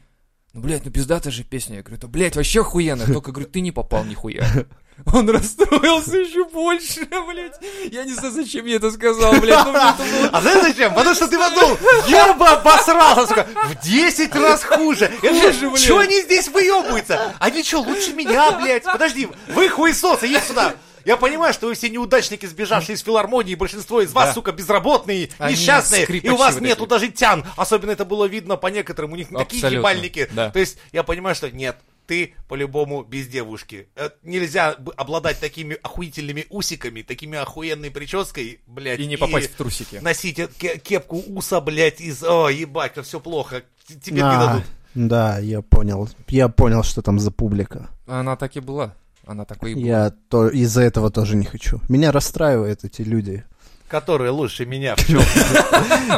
Ну, 0.56 0.62
блядь, 0.62 0.86
ну 0.86 0.92
пиздатая 0.92 1.34
же 1.34 1.44
песня. 1.44 1.78
Я 1.78 1.82
говорю, 1.82 2.00
да, 2.00 2.08
блядь, 2.08 2.36
вообще 2.36 2.62
охуенно. 2.62 3.12
Только, 3.12 3.32
говорю, 3.32 3.50
ты 3.50 3.60
не 3.60 3.72
попал 3.72 4.06
нихуя. 4.06 4.48
Он 5.12 5.28
расстроился 5.28 6.18
еще 6.18 6.46
больше, 6.46 7.06
блядь. 7.28 7.56
Я 7.92 8.04
не 8.04 8.14
знаю, 8.14 8.32
зачем 8.32 8.68
я 8.68 8.76
это 8.76 8.92
сказал, 8.92 9.34
блядь. 9.40 9.66
Ну. 9.66 9.74
А 10.32 10.42
знаешь 10.42 10.62
зачем? 10.62 10.94
Потому 10.94 11.16
что 11.16 11.28
ты 11.28 11.40
подумал, 11.40 11.76
бы 12.38 12.48
обосрался, 12.48 13.26
сука, 13.26 13.48
в 13.66 13.84
10 13.84 14.36
раз 14.36 14.64
хуже. 14.64 15.12
Чего 15.24 15.98
они 15.98 16.22
здесь 16.22 16.48
выебываются? 16.50 17.34
Они 17.40 17.64
что, 17.64 17.80
лучше 17.80 18.14
меня, 18.14 18.52
блядь? 18.52 18.84
Подожди, 18.84 19.30
вы 19.56 19.70
хуесосы, 19.70 20.28
иди 20.28 20.40
сюда. 20.40 20.76
Я 21.06 21.18
понимаю, 21.18 21.54
что 21.54 21.68
вы 21.68 21.74
все 21.76 21.90
неудачники, 21.90 22.46
сбежавшие 22.46 22.96
из 22.96 23.02
филармонии, 23.02 23.56
большинство 23.56 24.02
из 24.02 24.12
вас, 24.14 24.30
Да. 24.30 24.34
сука, 24.34 24.52
безработные, 24.52 25.30
Они 25.38 25.54
несчастные, 25.56 26.06
и 26.06 26.30
у 26.30 26.38
вас 26.38 26.56
вот 26.56 26.64
нету 26.64 26.84
эти. 26.84 26.90
даже 26.90 27.10
тян. 27.10 27.46
Особенно 27.58 27.92
это 27.92 28.06
было 28.06 28.26
видно 28.26 28.58
по 28.58 28.68
некоторым, 28.68 29.14
у 29.14 29.16
них 29.16 29.32
не 29.32 29.38
такие 29.38 29.60
Абсолютно, 29.60 29.80
ебальники. 29.80 30.30
да. 30.32 30.50
То 30.52 30.60
есть 30.60 30.78
я 30.92 31.04
понимаю, 31.04 31.36
что 31.36 31.50
нет, 31.52 31.78
ты 32.08 32.34
по-любому 32.50 33.04
без 33.04 33.28
девушки. 33.28 33.88
Э, 33.96 34.10
Нельзя 34.24 34.76
обладать 34.98 35.40
такими 35.40 35.78
охуительными 35.82 36.46
усиками, 36.50 37.02
такими 37.02 37.38
охуенной 37.38 37.92
прической, 37.92 38.60
блядь. 38.68 39.00
И 39.00 39.06
не 39.06 39.16
попасть 39.18 39.52
в 39.54 39.56
трусики. 39.56 39.96
Носить 40.02 40.38
э- 40.40 40.48
ке- 40.58 40.78
кепку 40.80 41.24
уса, 41.28 41.62
блядь, 41.62 42.02
из... 42.02 42.22
О, 42.24 42.50
ебать, 42.50 42.94
все 43.06 43.20
плохо. 43.22 43.64
Тебе 43.88 44.18
не 44.18 44.22
А, 44.22 44.48
дадут. 44.48 44.64
Да, 44.96 45.40
я 45.40 45.62
понял. 45.62 46.10
Я 46.28 46.50
понял, 46.50 46.84
что 46.84 47.02
там 47.02 47.20
за 47.20 47.32
публика. 47.32 47.90
Она 48.06 48.36
так 48.36 48.56
и 48.58 48.60
была. 48.60 48.96
Она 49.26 49.46
такой 49.46 49.72
и 49.72 49.76
была. 49.76 49.86
Я 49.86 50.14
то, 50.30 50.50
из-за 50.50 50.82
этого 50.82 51.10
тоже 51.10 51.36
не 51.36 51.46
хочу. 51.46 51.80
Меня 51.90 52.12
расстраивают 52.12 52.84
эти 52.84 53.02
люди. 53.02 53.44
Которые 53.88 54.32
лучше 54.32 54.66
меня 54.66 54.96
в 54.96 55.00
чем? 55.08 55.22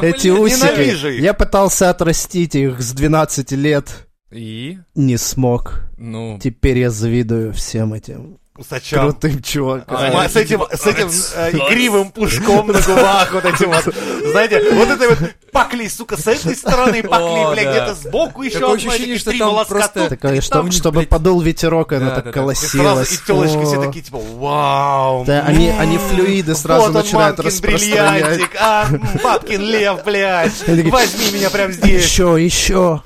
Эти 0.02 0.30
усики. 0.30 1.22
Я 1.22 1.34
пытался 1.34 1.90
отрастить 1.90 2.56
их 2.56 2.82
с 2.82 2.94
12 2.94 3.52
лет. 3.54 4.08
И, 4.32 4.80
Не 4.96 5.18
смог. 5.18 5.82
ну, 5.98 6.40
Теперь 6.42 6.80
я 6.80 6.90
завидую 6.90 7.54
всем 7.54 7.94
этим 7.94 8.40
Усачам. 8.58 9.02
крутым 9.12 9.42
чувакам. 9.42 9.98
А, 9.98 10.30
С 10.30 10.36
этим, 10.38 10.62
с 10.72 10.88
этим 10.88 11.10
э, 11.36 11.52
игривым 11.52 12.10
пушком 12.12 12.68
на 12.68 12.80
губах, 12.80 13.34
вот 13.34 13.44
этим 13.44 13.70
вот, 13.72 13.94
знаете, 14.32 14.72
вот 14.74 14.90
это 14.90 15.10
вот 15.10 15.18
пакли, 15.52 15.88
сука, 15.90 16.16
с 16.16 16.26
этой 16.26 16.56
стороны, 16.56 17.04
пакли, 17.04 17.52
блядь, 17.54 17.66
да. 17.66 17.72
где-то 17.72 17.96
сбоку 17.96 18.44
еще 18.44 18.60
Такое 18.60 18.76
ощущение, 18.76 19.18
что 19.18 19.32
три 19.32 19.40
там 19.40 19.66
просто- 19.66 20.08
Такое, 20.10 20.40
чтобы 20.72 21.02
подул 21.04 21.42
ветерок, 21.42 21.92
и 21.92 21.96
она 21.96 22.12
так 22.12 22.32
колосилась. 22.34 23.12
и 23.14 23.18
телочки 23.26 23.64
все 23.66 23.82
такие, 23.82 24.04
типа, 24.06 24.20
вау. 24.20 25.26
Да, 25.26 25.42
они, 25.46 25.70
они 25.70 25.98
флюиды 25.98 26.56
сразу 26.56 26.88
вот 26.88 26.96
он, 26.96 27.02
начинают 27.02 27.38
мамкин 27.38 27.46
распространять. 27.54 28.24
бриллиантик, 28.24 28.52
а, 28.60 28.86
м, 28.90 29.10
бабкин 29.22 29.62
лев, 29.62 30.04
блядь, 30.06 30.68
возьми 30.68 31.32
меня 31.34 31.50
прям 31.50 31.72
здесь. 31.74 32.04
Еще, 32.06 32.38
еще. 32.40 33.02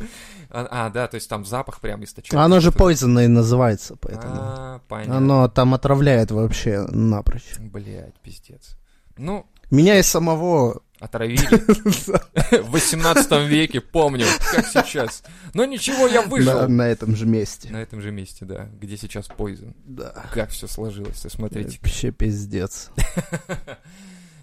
А, 0.52 0.68
а, 0.72 0.90
да, 0.90 1.08
то 1.08 1.16
есть 1.16 1.30
там 1.30 1.46
запах 1.46 1.80
прям 1.80 2.04
источает. 2.04 2.34
Оно 2.34 2.60
же 2.60 2.72
poison 2.72 3.24
и 3.24 3.28
называется, 3.28 3.96
поэтому. 3.96 4.34
А, 4.36 4.82
понятно. 4.88 5.18
Оно 5.18 5.48
там 5.48 5.74
отравляет 5.76 6.32
вообще 6.32 6.82
напрочь. 6.90 7.58
Блять, 7.60 8.16
пиздец. 8.24 8.76
Ну, 9.16 9.46
Меня 9.70 10.00
и 10.00 10.02
самого... 10.02 10.82
отравили. 11.00 11.46
В 12.64 12.72
18 12.72 13.48
веке, 13.48 13.80
помню, 13.82 14.26
как 14.52 14.66
сейчас. 14.66 15.24
Но 15.54 15.66
ничего, 15.66 16.08
я 16.08 16.24
выжил. 16.24 16.68
на 16.68 16.88
этом 16.88 17.16
же 17.16 17.28
месте. 17.28 17.70
На 17.70 17.82
этом 17.82 18.02
же 18.02 18.12
месте, 18.12 18.46
да, 18.46 18.70
где 18.80 18.98
сейчас 18.98 19.28
Poison. 19.30 19.76
Да. 19.86 20.14
Как 20.34 20.50
все 20.50 20.68
сложилось, 20.68 21.24
смотрите. 21.28 21.78
Вообще 21.82 22.12
пиздец. 22.12 22.90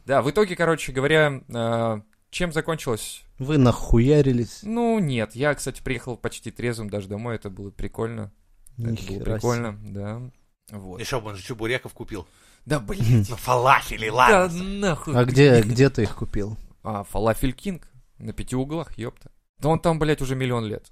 Да, 0.07 0.23
в 0.23 0.31
итоге, 0.31 0.55
короче 0.55 0.93
говоря, 0.93 1.41
э, 1.49 2.01
чем 2.31 2.53
закончилось? 2.53 3.23
Вы 3.39 3.59
нахуярились. 3.59 4.61
Ну, 4.63 4.99
нет, 4.99 5.35
я, 5.35 5.55
кстати, 5.55 5.81
приехал 5.83 6.17
почти 6.17 6.51
трезвым 6.51 6.89
даже 6.91 7.09
домой, 7.09 7.37
это 7.37 7.51
было 7.51 7.71
прикольно. 7.71 8.33
Это 8.79 8.83
было 8.83 8.91
Нихера 8.93 9.25
прикольно, 9.35 9.79
да. 9.83 10.23
Вот. 10.71 11.01
Еще 11.01 11.21
бы 11.21 11.31
он 11.31 11.37
же 11.37 11.43
чебуреков 11.43 11.93
купил. 11.93 12.27
Да, 12.65 12.81
блин. 12.81 13.25
На 13.31 13.37
фалафеле, 13.37 14.09
Да 14.11 14.15
ладно. 14.17 14.63
нахуй. 14.65 15.17
А 15.17 15.25
где, 15.25 15.63
где 15.63 15.89
ты 15.91 16.03
их 16.03 16.17
купил? 16.17 16.57
А, 16.83 17.05
Фалафель 17.05 17.53
Кинг. 17.53 17.89
На 18.19 18.33
пяти 18.33 18.57
углах, 18.57 18.97
ёпта. 18.99 19.31
Да 19.59 19.69
он 19.69 19.79
там, 19.79 19.99
блядь, 19.99 20.23
уже 20.23 20.35
миллион 20.35 20.65
лет. 20.67 20.91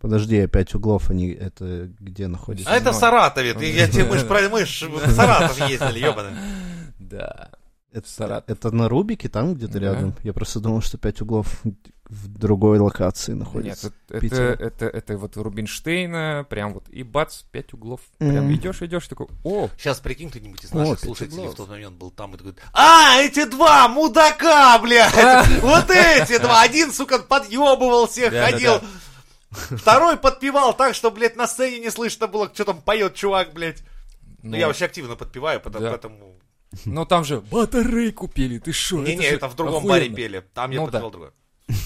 Подожди, 0.00 0.38
опять 0.38 0.74
углов, 0.74 1.08
они 1.10 1.30
это 1.30 1.86
где 1.98 2.26
находятся? 2.26 2.70
А 2.70 2.76
это 2.76 2.90
в 2.90 2.94
Ну, 2.94 3.00
Саратове. 3.00 3.54
Ты- 3.54 3.72
Я 3.72 3.88
тебе, 3.90 4.04
мы 4.04 4.18
ж 4.18 4.24
про- 4.26 4.48
мы 4.50 4.66
ж 4.66 4.82
в 4.88 5.10
Саратов 5.12 5.58
ездили, 5.68 6.00
ебаный. 6.00 6.32
Да. 6.98 7.50
Это, 7.94 8.08
Саратов. 8.08 8.50
это 8.56 8.70
на 8.74 8.88
Рубике, 8.88 9.28
там 9.28 9.54
где-то 9.54 9.74
Да. 9.74 9.78
рядом? 9.80 10.14
Я 10.22 10.32
просто 10.32 10.58
думал, 10.60 10.82
что 10.82 10.98
пять 10.98 11.20
углов 11.20 11.62
в 12.08 12.28
другой 12.28 12.78
локации 12.80 13.32
Нет, 13.32 13.38
находится. 13.38 13.92
это, 14.08 14.20
Питер. 14.20 14.40
это, 14.40 14.64
это, 14.86 14.86
это 14.86 15.16
вот 15.16 15.36
Рубинштейна, 15.36 16.44
прям 16.50 16.74
вот, 16.74 16.88
и 16.90 17.02
бац, 17.02 17.42
пять 17.50 17.72
углов. 17.72 18.00
Прям 18.18 18.52
идешь, 18.52 18.82
идешь, 18.82 19.06
такой, 19.08 19.28
о, 19.44 19.68
Сейчас 19.78 20.00
прикинь, 20.00 20.28
кто-нибудь 20.28 20.62
из 20.64 20.72
О, 20.72 20.76
наших 20.78 20.94
пять 21.00 21.04
слушателей 21.04 21.48
в 21.48 21.54
тот 21.54 21.68
момент 21.68 21.96
был 21.96 22.10
там 22.10 22.34
и 22.34 22.36
такой, 22.38 22.54
а, 22.72 23.20
эти 23.20 23.44
два 23.44 23.88
мудака, 23.88 24.78
блядь, 24.80 25.14
вот 25.62 25.88
эти 25.90 26.38
два, 26.38 26.62
один, 26.62 26.92
сука, 26.92 27.20
подъебывал 27.20 28.06
всех, 28.08 28.32
ходил, 28.32 28.80
второй 29.50 30.16
подпевал 30.16 30.74
так, 30.76 30.94
что, 30.94 31.10
блядь, 31.10 31.36
на 31.36 31.46
сцене 31.46 31.78
не 31.78 31.90
слышно 31.90 32.26
было, 32.26 32.50
что 32.52 32.64
там 32.64 32.82
поет 32.82 33.14
чувак, 33.14 33.52
блядь. 33.52 33.82
Ну, 34.42 34.50
ну, 34.50 34.56
я 34.56 34.66
вообще 34.66 34.84
активно 34.84 35.16
подпеваю, 35.16 35.58
потому, 35.60 36.36
Да. 36.84 36.90
ну 36.90 37.06
там 37.06 37.24
же 37.24 37.40
батарейку 37.40 38.28
пели, 38.28 38.58
ты 38.58 38.72
шо? 38.72 38.98
Не-не, 39.02 39.24
это 39.26 39.48
в 39.48 39.56
другом 39.56 39.84
баре 39.84 40.02
охуенно. 40.06 40.16
пели, 40.16 40.44
там 40.52 40.70
я 40.70 40.80
Ну 40.80 40.86
подпевал 40.86 41.10
да. 41.10 41.12
другое. 41.12 41.32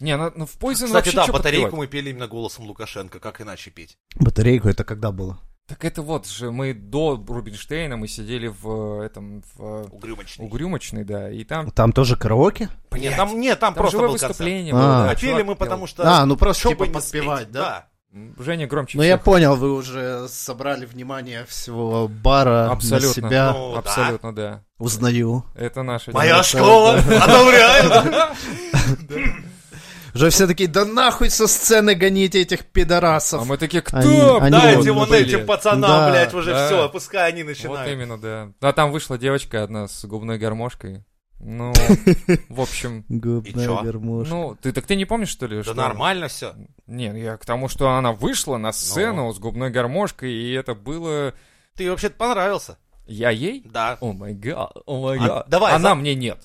Не, 0.00 0.16
ну, 0.16 0.30
ну 0.34 0.46
в 0.46 0.56
Poison 0.58 0.86
Кстати, 0.86 1.14
да, 1.14 1.26
батарейку 1.26 1.70
подпевать? 1.70 1.72
мы 1.72 1.86
пели 1.86 2.10
именно 2.10 2.28
голосом 2.28 2.66
Лукашенко, 2.66 3.18
как 3.18 3.40
иначе 3.40 3.70
петь. 3.70 3.96
Батарейку 4.14 4.68
это 4.68 4.84
когда 4.84 5.10
было? 5.10 5.40
Так 5.66 5.84
это 5.84 6.02
вот 6.02 6.28
же, 6.28 6.52
мы 6.52 6.74
до 6.74 7.16
Рубинштейна, 7.26 7.96
мы 7.96 8.06
сидели 8.06 8.46
в 8.46 9.00
э, 9.00 9.06
этом, 9.06 9.42
в 9.56 9.60
э, 9.60 9.88
Угрюмочный. 9.90 10.46
Угрюмочной, 10.46 11.02
да, 11.04 11.28
и 11.28 11.42
там, 11.42 11.72
Там 11.72 11.92
тоже 11.92 12.16
караоке? 12.16 12.68
Нет, 12.92 13.16
там, 13.16 13.40
нет, 13.40 13.58
там, 13.58 13.74
там 13.74 13.82
просто 13.82 13.96
живое 13.96 14.08
был 14.08 14.12
концерт. 14.12 14.30
выступление 14.30 14.72
А. 14.74 14.76
было, 14.76 14.86
да, 14.86 15.10
А 15.10 15.14
пели 15.16 15.30
чувак 15.30 15.46
мы 15.46 15.56
потому 15.56 15.86
что... 15.88 16.04
А, 16.04 16.24
ну 16.24 16.36
просто 16.36 16.60
чтобы 16.60 16.74
типа 16.76 16.84
не 16.86 16.92
подпевать, 16.92 17.40
спеть, 17.42 17.52
да? 17.52 17.88
Женя 18.38 18.66
громче 18.66 18.96
Ну 18.96 19.04
я 19.04 19.18
понял, 19.18 19.56
вы 19.56 19.72
уже 19.74 20.26
собрали 20.28 20.86
внимание 20.86 21.44
всего 21.46 22.08
бара 22.08 22.70
Абсолютно. 22.70 23.08
на 23.08 23.14
себя. 23.30 23.52
Ну, 23.52 23.72
да. 23.72 23.78
Абсолютно, 23.78 24.34
да. 24.34 24.62
Узнаю. 24.78 25.44
Это 25.54 25.82
наша... 25.82 26.12
Моя 26.12 26.38
Да, 26.38 26.42
школа, 26.42 26.94
одобряю. 26.94 28.34
Уже 30.14 30.30
все 30.30 30.46
такие, 30.46 30.66
да 30.68 30.86
нахуй 30.86 31.28
со 31.28 31.46
сцены 31.46 31.94
гоните 31.94 32.40
этих 32.40 32.64
пидорасов. 32.64 33.42
А 33.42 33.44
мы 33.44 33.58
такие, 33.58 33.82
кто? 33.82 33.98
Они- 33.98 34.40
они 34.40 34.50
Дайте 34.50 34.92
вот, 34.92 35.08
вон 35.10 35.18
этим 35.18 35.44
пацанам, 35.44 35.82
Да, 35.82 36.10
блядь, 36.10 36.32
уже 36.32 36.52
да. 36.54 36.66
все, 36.66 36.88
пускай 36.88 37.28
они 37.28 37.42
Вот 37.42 37.48
начинают. 37.50 37.92
именно, 37.92 38.16
да. 38.18 38.48
А 38.62 38.72
там 38.72 38.92
вышла 38.92 39.18
девочка 39.18 39.62
одна 39.62 39.88
с 39.88 40.06
губной 40.06 40.38
гармошкой. 40.38 41.04
Ну, 41.38 41.72
в 42.48 42.60
общем, 42.60 43.04
ну, 43.08 44.56
ты 44.60 44.72
так 44.72 44.86
ты 44.86 44.96
не 44.96 45.04
помнишь, 45.04 45.28
что 45.28 45.46
ли? 45.46 45.58
Да 45.58 45.62
что- 45.64 45.74
нормально 45.74 46.28
все. 46.28 46.54
Не, 46.86 47.06
я 47.18 47.36
к 47.36 47.44
тому, 47.44 47.68
что 47.68 47.90
она 47.90 48.12
вышла 48.12 48.56
на 48.56 48.68
Ну. 48.68 48.72
сцену 48.72 49.32
с 49.32 49.38
губной 49.38 49.70
гармошкой, 49.70 50.32
и 50.32 50.52
это 50.52 50.74
было... 50.74 51.34
Ты 51.74 51.90
вообще-то 51.90 52.16
понравился. 52.16 52.78
Я 53.06 53.30
ей? 53.30 53.62
Да. 53.66 53.98
О 54.00 54.12
май 54.12 54.34
гад, 54.34 54.72
о 54.86 55.00
май 55.02 55.18
А, 55.20 55.26
гад. 55.26 55.48
давай, 55.48 55.74
Она 55.74 55.90
за- 55.90 55.94
мне 55.94 56.14
нет. 56.14 56.42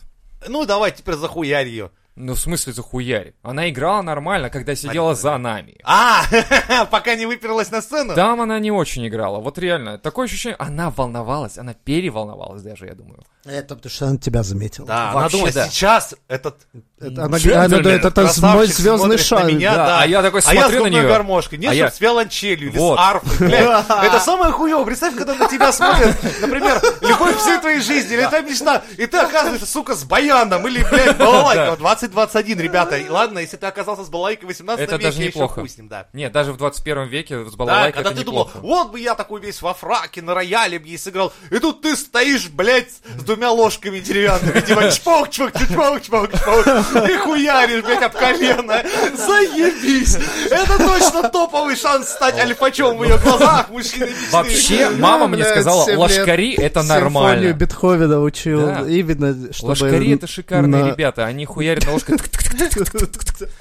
Ну, 0.48 0.66
давай 0.66 0.92
теперь 0.92 1.16
захуярь 1.16 1.68
ее. 1.68 1.92
Ну, 2.16 2.34
в 2.34 2.40
смысле, 2.40 2.74
захуярь. 2.74 3.34
Она 3.42 3.70
играла 3.70 4.02
нормально, 4.02 4.50
когда 4.50 4.76
сидела 4.76 5.16
за 5.16 5.38
нами. 5.38 5.80
А, 5.84 6.24
пока 6.92 7.16
не 7.16 7.26
выперлась 7.26 7.72
на 7.72 7.82
сцену? 7.82 8.14
Там 8.16 8.42
она 8.42 8.60
не 8.60 8.70
очень 8.72 9.08
играла. 9.08 9.40
Вот 9.40 9.58
реально, 9.58 9.98
такое 9.98 10.26
ощущение, 10.26 10.58
она 10.58 10.90
волновалась, 10.92 11.58
она 11.58 11.74
переволновалась 11.74 12.62
даже, 12.62 12.86
я 12.88 12.96
думаю. 12.96 13.24
Это 13.44 13.76
потому 13.76 13.90
что 13.92 14.06
она 14.08 14.18
тебя 14.18 14.44
заметила. 14.44 14.86
Да, 14.88 15.10
она 15.12 15.22
Вообще, 15.22 15.38
думает, 15.38 15.56
да. 15.56 15.68
сейчас 15.68 16.14
этот 16.28 16.58
Это, 17.00 17.26
она, 17.26 17.38
она 17.38 17.68
говорит, 17.68 18.06
это 18.06 18.12
красавчик 18.12 18.44
мой 18.44 18.68
звездный 18.68 19.18
на 19.18 19.44
меня, 19.46 19.76
Да, 19.76 19.86
да. 19.88 20.00
а 20.02 20.06
я 20.06 20.22
такой 20.22 20.42
а 20.46 20.54
я 20.54 20.62
с 20.62 20.64
смотрю 20.66 20.84
на 20.84 20.88
неё, 20.90 21.08
гармошкой. 21.08 21.58
Нет, 21.58 21.72
а 21.72 21.74
чтоб 21.74 21.86
я- 21.86 21.92
с 21.92 22.00
виолончелью 22.00 22.70
или 22.70 22.78
Вот. 22.78 22.98
с 23.00 23.02
арфой, 23.02 23.48
блядь. 23.48 23.86
Это 23.90 24.20
самое 24.20 24.52
хуёво. 24.52 24.86
Представь, 24.86 25.16
когда 25.16 25.34
на 25.34 25.48
тебя 25.50 25.72
смотрят, 25.72 26.16
например, 26.42 26.80
любовь 27.02 27.36
всей 27.38 27.58
твоей 27.60 27.80
жизни, 27.82 28.14
или 28.16 28.26
твоя 28.28 28.44
мечта, 28.44 28.84
и 28.98 29.08
ты 29.08 29.18
оказываешься, 29.18 29.66
сука, 29.66 29.96
с 29.96 30.04
баяном, 30.04 30.68
или, 30.68 30.84
блядь, 30.84 31.18
балалайка. 31.18 31.76
2021, 31.78 32.60
ребята. 32.60 33.00
Ладно, 33.10 33.40
если 33.40 33.58
ты 33.58 33.66
оказался 33.66 34.04
с 34.06 34.10
балалайкой 34.10 34.46
в 34.46 34.50
18 34.50 34.84
Это 34.84 34.96
веке, 34.98 35.06
даже 35.06 35.20
неплохо. 35.24 35.66
ним, 35.78 35.88
да. 35.88 36.06
Нет, 36.14 36.32
даже 36.32 36.54
в 36.54 36.58
21 36.58 37.08
веке 37.08 37.44
с 37.46 37.52
Да, 37.52 37.58
балалайкой 37.58 37.94
когда 37.94 38.10
это 38.12 38.20
ты 38.20 38.26
думал, 38.26 38.52
вот 38.62 38.92
бы 38.92 39.00
я 39.00 39.16
такой 39.16 39.42
весь 39.42 39.62
во 39.64 39.74
фраке 39.74 40.22
на 40.22 40.36
рояле 40.36 40.78
бы 40.78 40.88
ей 40.88 41.00
сыграл, 41.00 41.34
и 41.50 41.58
тут 41.58 41.82
ты 41.82 41.96
стоишь, 41.96 42.48
блядь, 42.50 42.92
с 42.92 43.24
двумя 43.32 43.52
ложками 43.52 44.00
деревянными, 44.00 44.60
типа 44.60 44.92
чпок, 44.92 45.30
чпок, 45.30 45.52
чпок, 45.54 46.02
чпок, 46.02 46.30
чпок, 46.34 47.10
и 47.10 47.16
хуяришь, 47.18 47.84
блядь, 47.84 48.04
об 48.04 48.12
колено. 48.14 48.84
Заебись! 49.16 50.18
Это 50.50 50.78
точно 50.78 51.30
топовый 51.30 51.76
шанс 51.78 52.10
стать 52.10 52.38
альфачом 52.38 52.98
в 52.98 53.04
ее 53.04 53.18
глазах, 53.18 53.70
мужчины. 53.70 54.10
Вообще, 54.32 54.90
мама 54.90 55.28
мне 55.28 55.46
сказала, 55.46 55.86
лошкари 55.96 56.56
это 56.56 56.82
Симфонию 56.82 57.04
нормально. 57.04 57.54
Бетховена 57.54 58.20
учил 58.20 58.66
Да. 58.66 58.82
именно, 58.88 59.54
чтобы... 59.54 59.70
Лошкари 59.70 60.14
это 60.16 60.28
шикарные 60.28 60.92
ребята, 60.92 61.26
они 61.26 61.46
хуярят 61.46 61.86
на 61.86 61.94
ложках. 61.94 62.18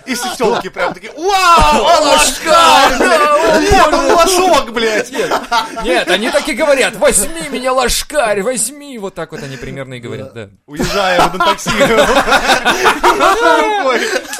И 0.06 0.14
сетелки 0.16 0.68
прям 0.68 0.94
такие, 0.94 1.12
вау, 1.12 1.82
ложкарь, 1.82 2.98
блядь! 2.98 3.70
Нет, 3.70 3.88
он 3.92 4.10
ложок, 4.12 4.72
блядь! 4.72 5.12
Нет, 5.84 6.08
они 6.10 6.30
так 6.30 6.48
и 6.48 6.54
говорят, 6.54 6.96
возьми 6.96 7.48
меня, 7.50 7.72
ложкарь, 7.72 8.42
возьми. 8.42 8.98
Вот 8.98 9.14
так 9.14 9.32
вот 9.32 9.42
они 9.42 9.56
примерно 9.60 9.94
и 9.94 10.00
говорят, 10.00 10.32
да. 10.34 10.48
Уезжаем 10.66 11.22
на 11.32 11.44
такси. 11.44 11.70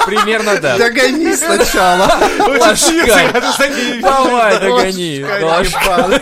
Примерно 0.05 0.57
да. 0.59 0.77
Догони 0.77 1.33
сначала. 1.33 2.07
Давай, 4.01 4.59
догони. 4.59 5.23
Лошкарь 5.43 6.19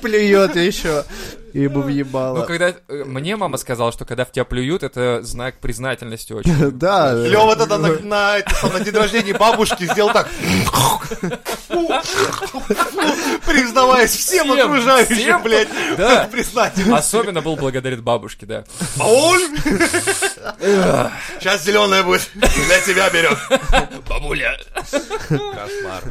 ебаный. 0.00 1.28
И 1.52 1.58
еще. 1.58 1.62
Ему 1.64 1.78
Ну, 1.78 1.82
въебало. 1.82 2.44
когда... 2.46 2.68
э, 2.70 3.04
Мне 3.04 3.36
мама 3.36 3.56
сказала, 3.58 3.92
что 3.92 4.04
когда 4.04 4.24
в 4.24 4.32
тебя 4.32 4.44
плюют, 4.44 4.82
это 4.82 5.20
знак 5.22 5.56
признательности 5.60 6.32
очень. 6.32 6.70
Да. 6.72 7.12
Лева 7.12 7.56
тогда 7.56 7.78
на, 7.78 7.88
на, 8.00 8.36
на 8.72 8.80
день 8.80 8.94
рождения 8.94 9.34
бабушки 9.34 9.84
сделал 9.84 10.12
так. 10.12 10.28
Признаваясь 13.46 14.10
всем, 14.14 14.48
Всем, 14.52 14.70
окружающим, 14.70 15.14
всем. 15.16 15.42
блядь. 15.42 15.68
Да. 15.96 16.28
Признательно. 16.30 16.96
Особенно 16.98 17.40
был 17.42 17.56
благодарен 17.56 18.02
бабушке, 18.02 18.46
да. 18.46 18.64
Пауль! 18.96 19.42
Сейчас 21.38 21.64
зеленая 21.64 22.02
будет. 22.02 22.28
Для 22.34 22.80
тебя 22.80 23.10
берем. 23.10 23.36
Бабуля. 24.08 24.58
Кошмар. 25.28 26.02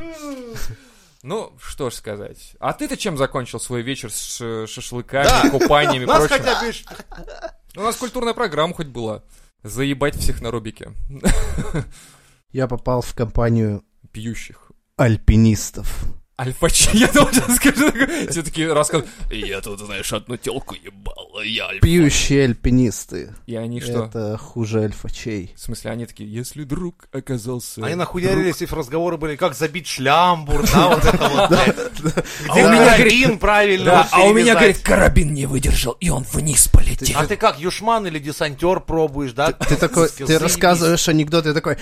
Ну, 1.21 1.53
что 1.61 1.89
ж 1.89 1.93
сказать. 1.95 2.55
А 2.59 2.71
ты-то 2.73 2.95
чем 2.95 3.17
закончил 3.17 3.59
свой 3.59 3.81
вечер 3.81 4.11
с 4.11 4.37
ш- 4.37 4.67
шашлыками, 4.67 5.25
Да. 5.25 5.49
купаниями 5.49 6.03
и 6.03 6.07
Нас 6.07 6.27
прочим? 6.27 6.43
хотя 6.43 6.61
бы... 6.61 6.73
У 7.75 7.81
нас 7.81 7.95
культурная 7.97 8.33
программа 8.33 8.73
хоть 8.73 8.87
была. 8.87 9.23
Заебать 9.63 10.15
всех 10.15 10.41
на 10.41 10.51
рубике. 10.51 10.93
Я 12.51 12.67
попал 12.67 13.01
в 13.01 13.13
компанию 13.13 13.83
Пьющих. 14.11 14.71
альпинистов. 14.95 16.03
Альфачи, 16.39 16.89
я 16.93 17.07
должен 17.07 17.49
скажу. 17.55 17.91
Все 18.29 18.43
таки 18.43 18.65
рассказывают. 18.65 19.11
Я 19.29 19.59
тут, 19.59 19.79
знаешь, 19.79 20.11
одну 20.13 20.37
телку 20.37 20.73
ебал, 20.73 21.41
я 21.43 21.67
альфа. 21.67 21.81
Пьющие 21.81 22.45
альпинисты. 22.45 23.35
И 23.45 23.55
они 23.57 23.81
что? 23.81 24.05
Это 24.05 24.37
хуже 24.37 24.83
альфачей. 24.83 25.53
В 25.55 25.59
смысле, 25.59 25.91
они 25.91 26.05
такие, 26.05 26.31
если 26.31 26.63
друг 26.63 27.09
оказался... 27.11 27.83
Они 27.85 27.95
нахуярились, 27.95 28.61
их 28.61 28.71
разговоры 28.71 29.17
были, 29.17 29.35
как 29.35 29.53
забить 29.53 29.87
шлямбур, 29.87 30.63
да, 30.73 30.87
вот 30.87 31.05
это 31.05 31.29
вот. 31.29 31.51
А 31.51 32.51
Где 32.51 32.65
у 32.65 32.69
меня, 32.69 32.97
карабин 32.97 33.39
правильно 33.39 34.07
а 34.11 34.23
у 34.23 34.33
меня, 34.33 34.55
говорит, 34.55 34.79
карабин 34.79 35.33
не 35.33 35.45
выдержал, 35.45 35.93
и 35.99 36.09
он 36.09 36.25
вниз 36.31 36.67
полетел. 36.67 37.19
А 37.19 37.25
ты 37.25 37.35
как, 37.35 37.59
юшман 37.59 38.07
или 38.07 38.19
десантер 38.19 38.79
пробуешь, 38.79 39.33
да? 39.33 39.51
Ты 39.51 39.75
такой, 39.75 40.07
ты 40.07 40.39
рассказываешь 40.39 41.07
анекдот, 41.09 41.45
и 41.47 41.53
такой... 41.53 41.77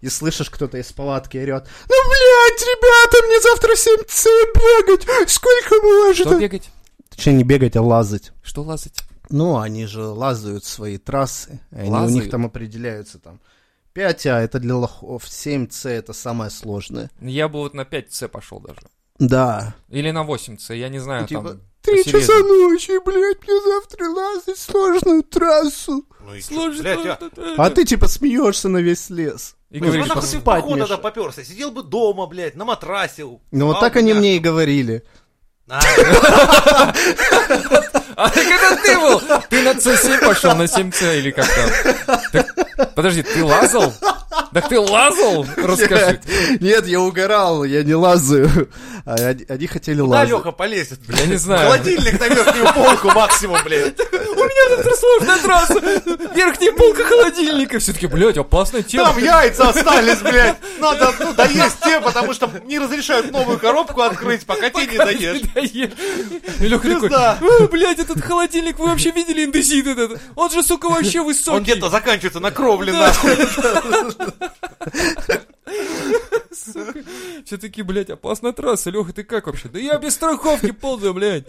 И 0.00 0.08
слышишь, 0.08 0.48
кто-то 0.50 0.78
из 0.78 0.90
палатки 0.92 1.36
орет. 1.36 1.66
Ну, 1.88 1.94
блядь, 2.08 2.62
ребята, 2.62 3.26
мне 3.26 3.40
завтра 3.40 3.76
7 3.76 3.96
бегать. 4.54 5.30
Сколько 5.30 6.14
Что 6.14 6.24
можно? 6.30 6.40
бегать? 6.40 6.70
Точнее, 7.10 7.34
не 7.34 7.44
бегать, 7.44 7.76
а 7.76 7.82
лазать. 7.82 8.32
Что 8.42 8.62
лазать? 8.62 9.02
Ну, 9.28 9.58
они 9.58 9.86
же 9.86 10.02
лазают 10.04 10.64
свои 10.64 10.96
трассы. 10.98 11.60
и 11.70 11.76
Они 11.76 11.88
у 11.88 11.92
Лазают? 11.92 12.14
них 12.14 12.30
там 12.30 12.46
определяются 12.46 13.18
там. 13.18 13.40
5А 13.94 14.38
это 14.38 14.58
для 14.58 14.76
лохов, 14.76 15.24
7С 15.24 15.88
это 15.88 16.12
самое 16.12 16.50
сложное. 16.50 17.10
Я 17.20 17.48
бы 17.48 17.58
вот 17.58 17.74
на 17.74 17.82
5С 17.82 18.28
пошел 18.28 18.60
даже. 18.60 18.80
Да. 19.18 19.74
Или 19.88 20.10
на 20.12 20.22
8С, 20.24 20.74
я 20.74 20.88
не 20.88 20.98
знаю, 20.98 21.26
Типа, 21.26 21.42
там... 21.42 21.60
Три 21.90 22.04
часа 22.04 22.38
ночи, 22.40 22.98
блядь, 23.04 23.42
мне 23.46 23.60
завтра 23.60 24.08
лазать 24.08 24.58
сложную 24.58 25.22
трассу. 25.22 26.04
Ну 26.20 26.34
и 26.34 26.40
Сложно. 26.42 26.82
блядь, 26.82 27.04
я- 27.04 27.18
А 27.56 27.70
ты 27.70 27.84
типа 27.84 28.06
смеешься 28.08 28.68
на 28.68 28.78
весь 28.78 29.10
лес. 29.10 29.56
И 29.70 29.78
Ну, 29.80 29.86
говоришь, 29.86 30.06
Ну, 30.08 30.14
нахуй 30.14 30.22
ты 30.22 30.26
в 30.36 30.40
спать 30.40 30.44
поход 30.62 30.70
мешает. 30.78 30.88
тогда 30.88 31.02
поперся, 31.10 31.44
сидел 31.44 31.70
бы 31.70 31.82
дома, 31.82 32.26
блядь, 32.26 32.56
на 32.56 32.64
матрасе. 32.64 33.24
Ну 33.50 33.66
вот 33.66 33.80
так 33.80 33.96
они 33.96 34.14
мне 34.14 34.36
и 34.36 34.40
говорили. 34.40 35.04
А, 35.68 35.80
А 38.16 38.28
так 38.28 38.44
это 38.46 38.76
ты 38.82 38.98
был! 38.98 39.20
Ты 39.48 39.62
на 39.62 39.70
С7 39.70 40.20
пошел, 40.26 40.54
на 40.54 40.64
7С 40.66 41.18
или 41.18 41.30
как 41.30 41.46
там? 41.46 42.44
Подожди, 42.94 43.22
ты 43.22 43.44
лазал? 43.44 43.92
Так 44.52 44.68
ты 44.68 44.78
лазал? 44.80 45.46
Расскажи. 45.56 46.20
Нет, 46.60 46.86
я 46.86 47.00
угорал, 47.00 47.64
я 47.64 47.82
не 47.82 47.94
лазаю. 47.94 48.68
А 49.04 49.14
они, 49.14 49.44
они 49.48 49.66
хотели 49.66 50.00
Куда 50.00 50.18
лазать. 50.18 50.30
Леха 50.30 50.52
полезет? 50.52 51.00
Я 51.08 51.26
не 51.26 51.36
знаю. 51.36 51.70
Холодильник 51.70 52.20
на 52.20 52.28
верхнюю 52.28 52.74
полку 52.74 53.08
максимум, 53.08 53.58
блядь. 53.64 53.94
Это 53.98 54.96
сложная 54.96 55.38
трасса! 55.38 55.74
Верхняя 56.34 56.72
полка 56.72 57.04
холодильника. 57.04 57.78
Все-таки, 57.78 58.06
блядь, 58.06 58.38
опасная 58.38 58.82
тема. 58.82 59.06
Там 59.06 59.18
яйца 59.22 59.68
остались, 59.70 60.18
блядь. 60.18 60.56
Надо, 60.78 61.12
ну, 61.20 61.32
доесть 61.34 61.80
те, 61.82 62.00
потому 62.00 62.34
что 62.34 62.50
не 62.64 62.78
разрешают 62.78 63.30
новую 63.32 63.58
коробку 63.58 64.02
открыть, 64.02 64.46
пока 64.46 64.70
те 64.70 64.86
не 64.86 64.96
доешь. 64.98 65.42
Леха 66.60 66.88
такой. 66.88 67.10
«Э, 67.10 67.66
блядь, 67.68 67.98
этот 67.98 68.20
холодильник, 68.20 68.78
вы 68.78 68.86
вообще 68.86 69.10
видели 69.10 69.44
индезит 69.44 69.86
этот? 69.86 70.20
Он 70.36 70.50
же, 70.50 70.62
сука, 70.62 70.88
вообще 70.88 71.22
высокий. 71.22 71.56
Он 71.56 71.62
где-то 71.62 71.88
заканчивается 71.90 72.40
на 72.40 72.50
кровле, 72.50 72.92
нахуй. 72.92 73.36
Все-таки, 77.44 77.82
блядь, 77.82 78.10
опасная 78.10 78.52
трасса. 78.52 78.90
Леха, 78.90 79.12
ты 79.12 79.24
как 79.24 79.46
вообще? 79.46 79.68
Да 79.68 79.78
я 79.78 79.98
без 79.98 80.14
страховки 80.14 80.72
ползаю, 80.72 81.14
блядь. 81.14 81.46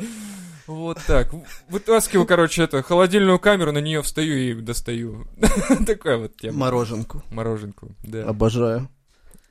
Вот 0.67 0.99
так. 1.05 1.29
Вытаскиваю, 1.69 2.25
короче, 2.25 2.63
это, 2.63 2.81
холодильную 2.81 3.39
камеру, 3.39 3.71
на 3.71 3.79
нее 3.79 4.01
встаю 4.01 4.37
и 4.37 4.53
достаю. 4.53 5.27
Такая 5.85 6.17
вот 6.17 6.37
тема. 6.37 6.59
Мороженку. 6.59 7.23
Мороженку, 7.31 7.89
да. 8.03 8.23
Обожаю. 8.23 8.89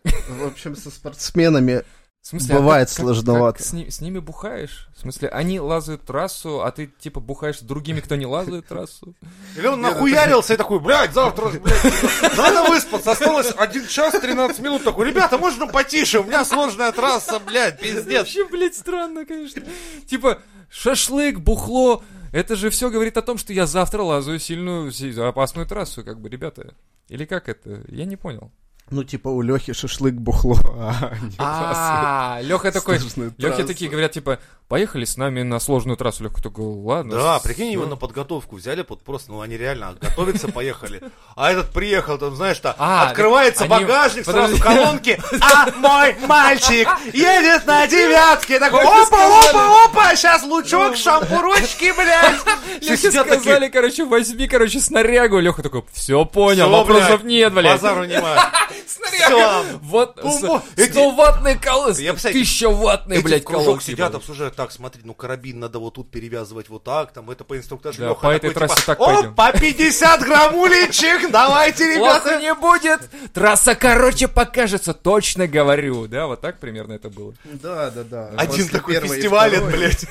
В 0.04 0.46
общем, 0.46 0.76
со 0.76 0.90
спортсменами 0.90 1.82
В 2.22 2.26
смысле, 2.26 2.54
а 2.54 2.58
Бывает 2.58 2.88
как- 2.88 2.96
как- 2.96 3.04
сложновато. 3.06 3.58
как 3.58 3.66
с, 3.66 3.72
ни- 3.72 3.88
с 3.88 4.00
ними 4.02 4.18
бухаешь? 4.18 4.88
В 4.94 5.00
смысле, 5.00 5.28
они 5.30 5.58
лазают 5.58 6.04
трассу, 6.04 6.60
а 6.62 6.70
ты, 6.70 6.86
типа, 6.86 7.18
бухаешь 7.18 7.58
с 7.58 7.62
другими, 7.62 8.00
кто 8.00 8.14
не 8.16 8.26
лазает 8.26 8.66
трассу? 8.68 9.14
Или 9.56 9.66
он 9.66 9.80
нахуярился 9.80 10.52
и 10.54 10.56
такой, 10.58 10.80
блядь, 10.80 11.14
завтра, 11.14 11.46
блядь, 11.48 12.36
надо 12.36 12.68
выспаться. 12.68 13.12
Осталось 13.12 13.52
1 13.56 13.86
час 13.88 14.20
13 14.20 14.60
минут. 14.60 14.84
Такой, 14.84 15.08
ребята, 15.08 15.38
можно 15.38 15.66
потише? 15.66 16.20
У 16.20 16.24
меня 16.24 16.44
сложная 16.44 16.92
трасса, 16.92 17.40
блядь, 17.40 17.80
пиздец. 17.80 18.18
Вообще, 18.18 18.46
блядь, 18.48 18.74
странно, 18.76 19.24
конечно. 19.24 19.62
Типа, 20.06 20.40
шашлык, 20.68 21.38
бухло, 21.40 22.04
это 22.32 22.54
же 22.54 22.68
все 22.68 22.90
говорит 22.90 23.16
о 23.16 23.22
том, 23.22 23.38
что 23.38 23.54
я 23.54 23.66
завтра 23.66 24.02
лазаю 24.02 24.38
сильную, 24.38 24.92
си- 24.92 25.18
опасную 25.18 25.66
трассу, 25.66 26.04
как 26.04 26.20
бы, 26.20 26.28
ребята. 26.28 26.74
Или 27.08 27.24
как 27.24 27.48
это? 27.48 27.82
Я 27.88 28.04
не 28.04 28.16
понял. 28.16 28.52
Ну, 28.90 29.04
типа, 29.04 29.28
у 29.28 29.40
Лехи 29.40 29.72
шашлык 29.72 30.14
бухло. 30.14 30.56
А, 30.80 31.14
не 31.22 31.34
А, 31.38 32.38
Леха 32.42 32.72
такой, 32.72 32.98
трасса. 32.98 33.64
такие 33.64 33.90
говорят, 33.90 34.12
типа, 34.12 34.38
поехали 34.68 35.04
с 35.04 35.16
нами 35.16 35.42
на 35.42 35.60
сложную 35.60 35.96
трассу. 35.96 36.24
Леха 36.24 36.42
такой, 36.42 36.64
ладно. 36.64 37.14
Да, 37.14 37.38
прикинь, 37.40 37.70
его 37.72 37.86
на 37.86 37.96
подготовку 37.96 38.56
взяли, 38.56 38.84
вот 38.88 39.02
просто, 39.02 39.32
ну 39.32 39.40
они 39.40 39.56
реально 39.56 39.94
готовятся, 40.00 40.48
поехали. 40.48 41.02
А 41.36 41.52
этот 41.52 41.70
приехал, 41.70 42.18
там, 42.18 42.34
знаешь, 42.34 42.56
что 42.56 42.74
А, 42.78 43.08
открывается 43.08 43.66
багажник, 43.66 44.24
сразу 44.24 44.58
колонки, 44.60 45.20
а 45.40 45.70
мой 45.76 46.16
мальчик 46.26 46.88
едет 47.12 47.66
на 47.66 47.86
девятке. 47.86 48.58
Такой, 48.58 48.82
опа, 48.82 49.40
опа, 49.48 49.84
опа, 49.84 50.16
сейчас 50.16 50.42
лучок, 50.42 50.96
шампурочки, 50.96 51.92
блядь. 51.96 52.82
Лехе 52.82 53.10
сказали, 53.12 53.68
короче, 53.68 54.04
возьми, 54.04 54.48
короче, 54.48 54.80
снарягу. 54.80 55.38
Леха 55.38 55.62
такой, 55.62 55.84
все 55.92 56.24
понял, 56.24 56.66
«Всё, 56.66 56.70
вопросов 56.76 57.24
нет, 57.24 57.52
блядь. 57.52 57.80
Базару 57.80 58.04
нема. 58.04 58.50
Снаряга. 58.90 59.78
Вот, 59.82 60.20
Бум-бум. 60.22 60.62
Эти- 60.76 60.90
100 60.90 61.10
ваттные 61.12 61.56
колодцы, 61.56 62.02
Я, 62.02 62.12
представляете, 62.12 62.44
1000 62.44 62.70
ваттные, 62.70 63.18
Эти 63.18 63.24
блядь, 63.24 63.42
в 63.42 63.46
кружок 63.46 63.64
колодцы. 63.66 63.86
сидят, 63.92 64.14
обсуждают, 64.14 64.56
так, 64.56 64.72
смотри, 64.72 65.02
ну 65.04 65.14
карабин 65.14 65.60
надо 65.60 65.78
вот 65.78 65.94
тут 65.94 66.10
перевязывать 66.10 66.68
вот 66.68 66.84
так, 66.84 67.12
там, 67.12 67.30
это 67.30 67.44
по 67.44 67.56
инструктажу. 67.56 68.00
Да, 68.00 68.14
по 68.14 68.28
этой 68.28 68.50
трассе 68.50 68.74
типа, 68.74 68.86
так 68.86 68.98
пойдем. 68.98 69.30
О, 69.30 69.34
по 69.34 69.52
50 69.52 70.20
граммулечек, 70.22 71.30
давайте, 71.30 71.94
ребята. 71.94 72.40
не 72.40 72.54
будет. 72.54 73.00
Трасса 73.32 73.74
короче 73.74 74.28
покажется, 74.28 74.92
точно 74.94 75.46
говорю. 75.46 76.06
Да, 76.08 76.26
вот 76.26 76.40
так 76.40 76.58
примерно 76.58 76.94
это 76.94 77.10
было. 77.10 77.34
Да, 77.44 77.90
да, 77.90 78.02
да. 78.04 78.30
Один 78.36 78.68
такой 78.68 78.96
второй. 78.96 79.60
блядь. 79.70 80.04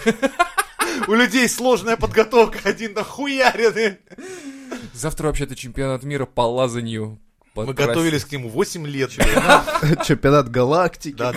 У 1.07 1.13
людей 1.13 1.47
сложная 1.49 1.97
подготовка, 1.97 2.59
один 2.63 2.93
нахуяренный. 2.93 3.97
Завтра 4.93 5.27
вообще-то 5.27 5.55
чемпионат 5.55 6.03
мира 6.03 6.25
по 6.25 6.41
лазанию. 6.41 7.19
Мы 7.56 7.74
готовились 7.74 8.26
к 8.26 8.32
нему 8.32 8.50
8 8.50 8.88
лет. 8.88 9.12
Чемпионат 10.06 10.50
галактики. 10.50 11.16
Да. 11.16 11.34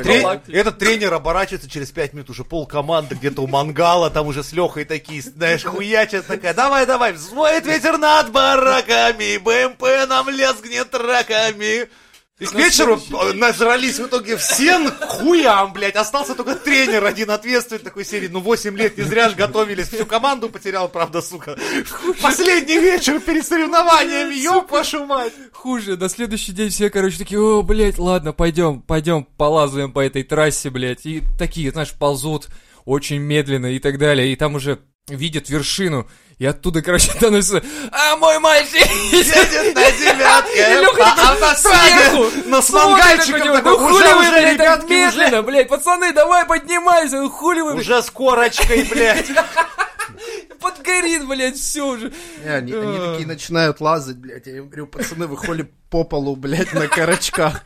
Этот 0.49 0.79
тренер 0.79 1.15
оборачивается 1.15 1.69
через 1.69 1.91
5 1.91 2.13
минут, 2.13 2.31
уже 2.31 2.45
пол 2.45 2.67
команды 2.67 3.15
где-то 3.15 3.43
у 3.43 3.47
мангала, 3.47 4.11
там 4.11 4.27
уже 4.27 4.43
с 4.43 4.53
Лехой 4.53 4.85
такие, 4.85 5.23
знаешь, 5.23 5.65
хуячат 5.65 6.27
такая, 6.27 6.55
давай, 6.55 6.87
давай, 6.87 7.13
взвоет 7.13 7.67
ветер 7.67 7.99
над 7.99 8.31
бараками, 8.31 9.39
БМП 9.39 9.83
нам 10.09 10.29
лезгнет 10.29 10.95
раками. 10.95 11.89
И 12.39 12.47
к 12.47 12.55
вечеру 12.55 12.99
э, 12.99 13.33
нажрались 13.35 13.99
в 13.99 14.07
итоге 14.07 14.37
все 14.37 14.79
хуям, 14.91 15.73
блядь. 15.73 15.97
Остался 15.97 16.35
только 16.35 16.57
тренер 16.57 17.05
один 17.05 17.31
ответственный 17.31 17.81
такой 17.81 18.05
серии. 18.05 18.29
Ну, 18.29 18.41
8 18.41 18.77
лет 18.77 18.97
не 18.97 19.05
зря 19.05 19.29
ж 19.29 19.35
готовились. 19.35 19.89
Всю 19.89 20.07
команду 20.07 20.49
потерял, 20.49 20.89
правда, 20.89 21.23
сука. 21.23 21.57
Последний 22.21 22.79
вечер 22.79 23.21
перед 23.21 23.47
соревнованиями, 23.47 24.35
ёб 24.35 24.71
вашу 24.71 25.05
мать. 25.05 25.33
Хуже, 25.53 25.97
на 25.97 26.09
следующий 26.09 26.53
день 26.53 26.71
все, 26.71 26.91
короче, 26.91 27.19
такие, 27.19 27.41
о, 27.41 27.63
блядь, 27.63 27.99
ладно, 27.99 28.33
пойдем, 28.33 28.81
пойдем, 28.83 29.25
полазаем 29.25 29.93
по 29.93 30.01
этой 30.01 30.25
трассе, 30.25 30.71
блядь. 30.71 31.07
И 31.07 31.23
такие, 31.39 31.71
знаешь, 31.71 31.93
ползут 31.93 32.49
очень 32.85 33.19
медленно 33.19 33.67
и 33.67 33.79
так 33.79 33.99
далее. 33.99 34.33
И 34.33 34.37
там 34.37 34.57
уже 34.57 34.81
видят 35.09 35.49
вершину. 35.49 36.09
И 36.39 36.47
оттуда, 36.47 36.83
короче, 36.83 37.13
доносится, 37.21 37.63
а 37.93 38.17
мой 38.17 38.39
мальчик 38.41 38.85
Едет 39.13 39.75
на 39.75 39.91
девятке, 39.93 40.65
а 41.01 41.33
автостраде, 41.33 42.11
сверху 42.11 42.49
но 42.49 42.61
с 42.61 42.67
смотрит 42.67 43.05
мангальчиком 43.05 43.39
на 43.39 43.45
него, 43.45 43.57
такой, 43.57 43.71
ну 43.73 43.79
хули 43.79 43.95
уже, 43.95 44.15
вы, 44.15 44.21
уже, 44.21 44.31
блядь, 44.31 44.57
так 44.59 44.81
ребятки, 44.81 44.93
медленно, 44.93 45.43
блядь, 45.43 45.69
пацаны, 45.69 46.13
давай 46.13 46.45
поднимайся, 46.47 47.21
ну 47.21 47.31
хули 47.31 47.61
вы, 47.61 47.75
уже 47.75 48.03
с 48.03 48.11
корочкой, 48.11 48.85
блядь. 48.85 49.31
подгорит, 50.61 51.27
блядь, 51.27 51.57
все 51.57 51.87
уже. 51.87 52.13
Они, 52.45 52.73
такие 52.73 53.27
начинают 53.27 53.81
лазать, 53.81 54.17
блядь. 54.17 54.47
Я 54.47 54.59
им 54.59 54.67
говорю, 54.67 54.87
пацаны, 54.87 55.27
вы 55.27 55.37
холи 55.37 55.71
по 55.91 56.05
полу, 56.05 56.37
блядь, 56.37 56.73
на 56.73 56.89
корочках. 56.89 57.65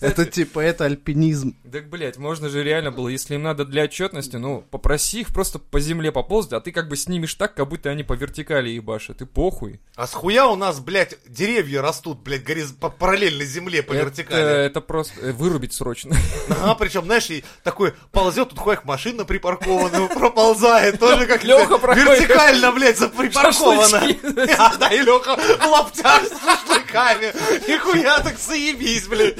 Это 0.00 0.26
типа, 0.26 0.60
это 0.60 0.84
альпинизм. 0.84 1.56
Так, 1.70 1.88
блядь, 1.88 2.18
можно 2.18 2.48
же 2.48 2.62
реально 2.62 2.90
было, 2.90 3.08
если 3.08 3.34
им 3.34 3.42
надо 3.42 3.64
для 3.64 3.84
отчетности, 3.84 4.36
ну, 4.36 4.64
попроси 4.70 5.20
их 5.20 5.32
просто 5.32 5.58
по 5.58 5.80
земле 5.80 6.12
поползать, 6.12 6.52
а 6.52 6.60
ты 6.60 6.72
как 6.72 6.88
бы 6.88 6.96
снимешь 6.96 7.34
так, 7.34 7.54
как 7.54 7.68
будто 7.68 7.90
они 7.90 8.02
по 8.02 8.14
вертикали 8.14 8.70
ебашат, 8.70 9.22
и 9.22 9.24
похуй. 9.24 9.80
А 9.96 10.06
с 10.06 10.12
хуя 10.12 10.46
у 10.46 10.56
нас, 10.56 10.80
блядь, 10.80 11.16
деревья 11.26 11.80
растут, 11.82 12.18
блядь, 12.20 12.44
гориз... 12.44 12.72
по 12.72 12.90
параллельно 12.90 13.44
земле, 13.44 13.82
по 13.82 13.92
вертикали. 13.92 14.66
это 14.66 14.80
просто 14.80 15.20
э, 15.20 15.32
вырубить 15.32 15.72
срочно. 15.72 16.16
Ага, 16.48 16.74
причем, 16.74 17.04
знаешь, 17.04 17.30
и 17.30 17.44
такой 17.62 17.94
ползет, 18.12 18.50
тут 18.50 18.58
хуяк 18.58 18.84
машина 18.84 19.24
припаркованная, 19.24 20.08
проползает, 20.08 20.98
тоже 20.98 21.26
как 21.26 21.44
Лёха 21.44 21.78
проходит. 21.78 22.20
вертикально, 22.20 22.72
блядь, 22.72 22.98
припаркована. 23.16 24.02
Да, 24.78 24.88
и 24.88 24.98
Леха 24.98 25.36
в 25.36 25.66
лаптях 25.66 26.22
с 26.24 26.44
шашлыками. 26.44 27.32
Нихуя 27.68 28.20
так 28.20 28.38
заебись, 28.38 29.03
блядь. 29.08 29.36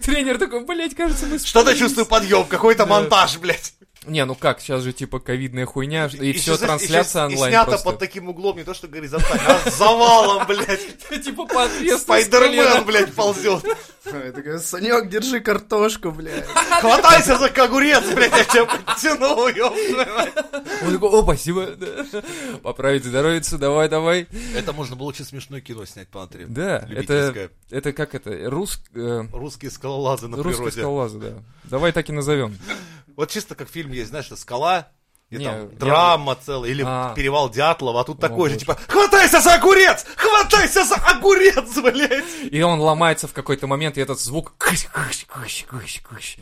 Тренер 0.00 0.38
такой, 0.38 0.64
блядь, 0.64 0.94
кажется, 0.94 1.26
мы 1.26 1.38
Что-то 1.38 1.60
спалились». 1.60 1.78
чувствую 1.78 2.06
подъем, 2.06 2.44
какой-то 2.46 2.86
монтаж, 2.86 3.38
блядь. 3.38 3.72
Не, 4.06 4.24
ну 4.24 4.34
как, 4.34 4.60
сейчас 4.60 4.82
же 4.82 4.92
типа 4.92 5.18
ковидная 5.18 5.66
хуйня, 5.66 6.06
и, 6.06 6.08
все 6.08 6.24
ещё, 6.24 6.56
знаешь, 6.56 6.80
трансляция 6.80 7.22
и 7.28 7.32
онлайн 7.34 7.52
снято 7.52 7.70
просто. 7.70 7.90
под 7.90 7.98
таким 7.98 8.28
углом, 8.28 8.56
не 8.56 8.64
то 8.64 8.72
что 8.72 8.86
горизонтально, 8.86 9.42
а 9.46 9.70
с 9.70 9.76
завалом, 9.76 10.46
блядь. 10.46 10.98
Типа 11.24 11.46
по 11.46 11.64
ответственности. 11.64 12.02
Спайдермен, 12.02 12.84
блядь, 12.84 13.12
ползет. 13.12 13.64
Такой, 14.04 14.60
Санек, 14.60 15.08
держи 15.08 15.40
картошку, 15.40 16.12
блядь. 16.12 16.46
Хватайся 16.80 17.38
за 17.38 17.46
огурец, 17.46 18.04
блядь, 18.14 18.36
я 18.36 18.44
тебя 18.44 18.64
подтяну. 18.66 19.28
Он 19.36 20.92
такой, 20.92 21.10
о, 21.10 21.22
спасибо. 21.24 21.68
Поправить 22.62 23.04
здоровицу, 23.04 23.58
давай, 23.58 23.88
давай. 23.88 24.28
Это 24.54 24.72
можно 24.72 24.94
было 24.96 25.08
очень 25.08 25.24
смешное 25.24 25.60
кино 25.60 25.84
снять, 25.84 26.08
посмотри. 26.08 26.44
Да, 26.46 26.88
это, 26.88 27.50
это 27.70 27.92
как 27.92 28.14
это, 28.14 28.48
рус, 28.48 28.80
э, 28.94 29.24
Русские 29.32 29.70
скалолазы 29.70 30.28
на 30.28 30.36
русские 30.36 30.54
природе. 30.54 30.80
скалолазы, 30.80 31.18
да. 31.18 31.32
Давай 31.64 31.92
так 31.92 32.08
и 32.08 32.12
назовем. 32.12 32.56
Вот 33.18 33.30
чисто 33.30 33.56
как 33.56 33.68
фильм 33.68 33.90
есть, 33.90 34.10
знаешь, 34.10 34.26
что 34.26 34.36
скала, 34.36 34.90
и 35.28 35.38
Не, 35.38 35.44
там 35.44 35.54
я- 35.62 35.66
драма 35.76 36.36
целая, 36.36 36.70
или 36.70 36.84
А. 36.86 37.14
перевал 37.16 37.50
Дятлова, 37.50 38.02
а 38.02 38.04
тут 38.04 38.20
такой 38.20 38.48
же, 38.48 38.56
типа, 38.56 38.78
хватайся 38.86 39.40
за 39.40 39.54
огурец! 39.54 40.06
Хватайся 40.14 40.84
за 40.84 40.94
огурец, 40.94 41.76
блядь! 41.82 42.24
И 42.48 42.62
он 42.62 42.78
ломается 42.78 43.26
в 43.26 43.32
какой-то 43.32 43.66
момент, 43.66 43.98
и 43.98 44.00
этот 44.00 44.20
звук. 44.20 44.54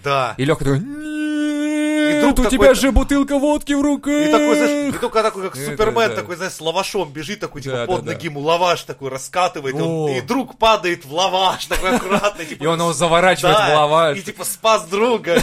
Да. 0.04 0.34
И 0.36 0.44
Леха 0.44 0.64
такой, 0.64 0.80
нет, 0.80 2.18
вдруг 2.18 2.46
у 2.46 2.50
тебя 2.50 2.74
же 2.74 2.92
бутылка 2.92 3.38
водки 3.38 3.72
в 3.72 3.80
руках. 3.80 4.12
И 4.12 4.30
такой, 4.30 4.56
знаешь, 4.56 4.94
и 4.94 4.98
только 4.98 5.22
такой, 5.22 5.42
как 5.44 5.56
Супермен, 5.56 6.14
такой, 6.14 6.36
знаешь, 6.36 6.52
с 6.52 6.60
лавашом 6.60 7.10
бежит, 7.10 7.40
такой, 7.40 7.62
типа, 7.62 7.86
под 7.86 8.04
ноги 8.04 8.26
ему 8.26 8.40
лаваш 8.40 8.82
такой 8.82 9.10
раскатывает, 9.10 9.74
и, 9.74 10.18
и 10.18 10.20
друг 10.20 10.58
падает 10.58 11.06
в 11.06 11.12
лаваш, 11.14 11.66
такой 11.66 11.96
аккуратный, 11.96 12.44
типа, 12.46 12.62
И 12.62 12.66
он 12.66 12.78
его 12.78 12.92
заворачивает 12.92 13.56
в 13.56 13.74
лаваш. 13.74 14.18
и 14.18 14.22
типа 14.22 14.44
спас 14.44 14.84
друга, 14.84 15.42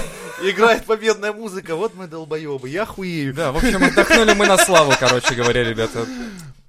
играет 0.50 0.86
победная 0.86 1.34
музыка, 1.34 1.76
вот 1.76 1.94
мы 1.96 2.08
долбоебы, 2.08 2.70
я 2.70 2.86
хуею. 2.86 3.34
Да, 3.34 3.52
в 3.52 3.58
общем, 3.58 3.84
отдохнули 3.84 4.34
мы 4.34 4.48
на 4.48 4.58
славу, 4.58 4.94
короче 5.00 5.36
говоря, 5.36 5.64
ребята. 5.64 6.06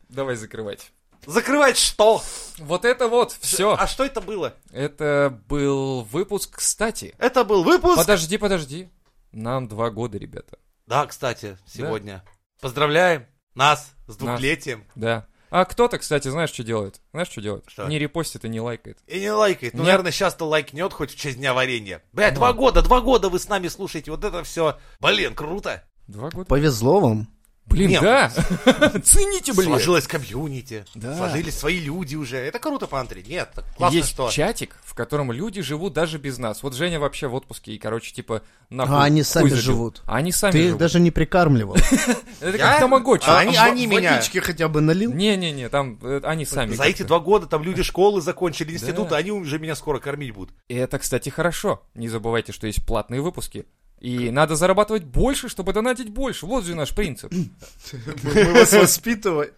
Давай 0.08 0.36
закрывать. 0.36 0.90
Закрывать 1.26 1.78
что? 1.78 2.22
Вот 2.58 2.84
это 2.84 3.08
вот, 3.08 3.32
все. 3.40 3.74
А 3.78 3.86
что 3.86 4.04
это 4.04 4.20
было? 4.20 4.54
Это 4.70 5.40
был 5.48 6.02
выпуск, 6.02 6.56
кстати. 6.56 7.14
Это 7.18 7.44
был 7.44 7.64
выпуск. 7.64 7.96
Подожди, 7.96 8.36
подожди. 8.38 8.88
Нам 9.32 9.68
два 9.68 9.90
года, 9.90 10.18
ребята. 10.18 10.58
Да, 10.86 11.06
кстати, 11.06 11.56
сегодня. 11.66 12.22
Поздравляем 12.60 13.26
нас 13.54 13.92
с 14.06 14.16
двухлетием. 14.16 14.84
Да. 14.94 15.26
А 15.54 15.66
кто-то, 15.66 15.98
кстати, 15.98 16.26
знаешь, 16.26 16.50
что 16.50 16.64
делает? 16.64 17.00
Знаешь, 17.12 17.28
что 17.28 17.40
делает? 17.40 17.62
Что? 17.68 17.86
Не 17.86 18.00
репостит 18.00 18.44
и 18.44 18.48
не 18.48 18.60
лайкает. 18.60 18.98
И 19.06 19.20
не 19.20 19.30
лайкает. 19.30 19.74
Ну, 19.74 19.82
Нет. 19.82 19.86
наверное, 19.86 20.10
сейчас-то 20.10 20.46
лайкнет 20.46 20.92
хоть 20.92 21.12
в 21.12 21.16
честь 21.16 21.36
дня 21.38 21.54
варенья. 21.54 22.02
Ну. 22.12 22.30
два 22.32 22.52
года, 22.52 22.82
два 22.82 23.00
года 23.00 23.28
вы 23.28 23.38
с 23.38 23.48
нами 23.48 23.68
слушаете. 23.68 24.10
Вот 24.10 24.24
это 24.24 24.42
все. 24.42 24.80
Блин, 24.98 25.32
круто. 25.36 25.84
Два 26.08 26.30
года. 26.30 26.46
Повезло 26.46 26.98
вам. 26.98 27.28
Блин, 27.66 27.90
Не, 27.90 28.00
да. 28.00 28.30
Цените, 29.04 29.52
блин. 29.52 29.68
Сложилось 29.70 30.06
комьюнити. 30.06 30.84
Да. 30.94 31.16
Сложились 31.16 31.58
свои 31.58 31.80
люди 31.80 32.14
уже. 32.14 32.36
Это 32.36 32.58
круто, 32.58 32.86
Пантри. 32.86 33.24
Нет, 33.26 33.50
классно, 33.76 33.96
Есть 33.96 34.10
что. 34.10 34.30
чатик, 34.30 34.76
в 34.84 34.94
котором 34.94 35.32
люди 35.32 35.60
живут 35.62 35.92
даже 35.92 36.18
без 36.18 36.38
нас. 36.38 36.62
Вот 36.62 36.74
Женя 36.74 37.00
вообще 37.00 37.26
в 37.26 37.34
отпуске 37.34 37.72
и, 37.72 37.78
короче, 37.78 38.12
типа, 38.12 38.42
нахуй. 38.70 38.94
А 38.96 39.02
они 39.02 39.22
сами 39.22 39.48
забил. 39.48 39.62
живут. 39.62 40.02
А 40.06 40.16
они 40.16 40.30
сами 40.30 40.52
Ты 40.52 40.58
их 40.58 40.64
живут. 40.66 40.78
даже 40.78 41.00
не 41.00 41.10
прикармливал. 41.10 41.74
Это 42.40 42.56
Я? 42.56 42.70
как 42.72 42.80
тамагочи. 42.80 43.24
А 43.26 43.38
они- 43.40 43.86
меня- 43.86 44.16
Водички 44.16 44.38
хотя 44.38 44.68
бы 44.68 44.80
налил? 44.80 45.12
Не-не-не, 45.12 45.68
там 45.68 45.98
э, 46.02 46.20
они 46.22 46.44
сами. 46.44 46.74
За 46.74 46.84
эти 46.84 47.02
два 47.02 47.18
года 47.18 47.46
там 47.46 47.62
люди 47.64 47.82
школы 47.82 48.20
закончили, 48.20 48.72
институты, 48.72 49.14
они 49.14 49.30
уже 49.32 49.58
меня 49.58 49.74
скоро 49.74 49.98
кормить 49.98 50.32
будут. 50.32 50.54
И 50.68 50.74
это, 50.74 50.98
кстати, 50.98 51.28
хорошо. 51.30 51.82
Не 51.94 52.08
забывайте, 52.08 52.52
что 52.52 52.66
есть 52.66 52.84
платные 52.86 53.20
выпуски. 53.20 53.66
И 54.04 54.30
надо 54.30 54.54
зарабатывать 54.54 55.04
больше, 55.04 55.48
чтобы 55.48 55.72
донатить 55.72 56.10
больше. 56.10 56.44
Вот 56.44 56.66
же 56.66 56.74
наш 56.74 56.94
принцип. 56.94 57.32
Мы 57.32 58.52
вас 58.52 58.70
воспитываем. 58.74 59.50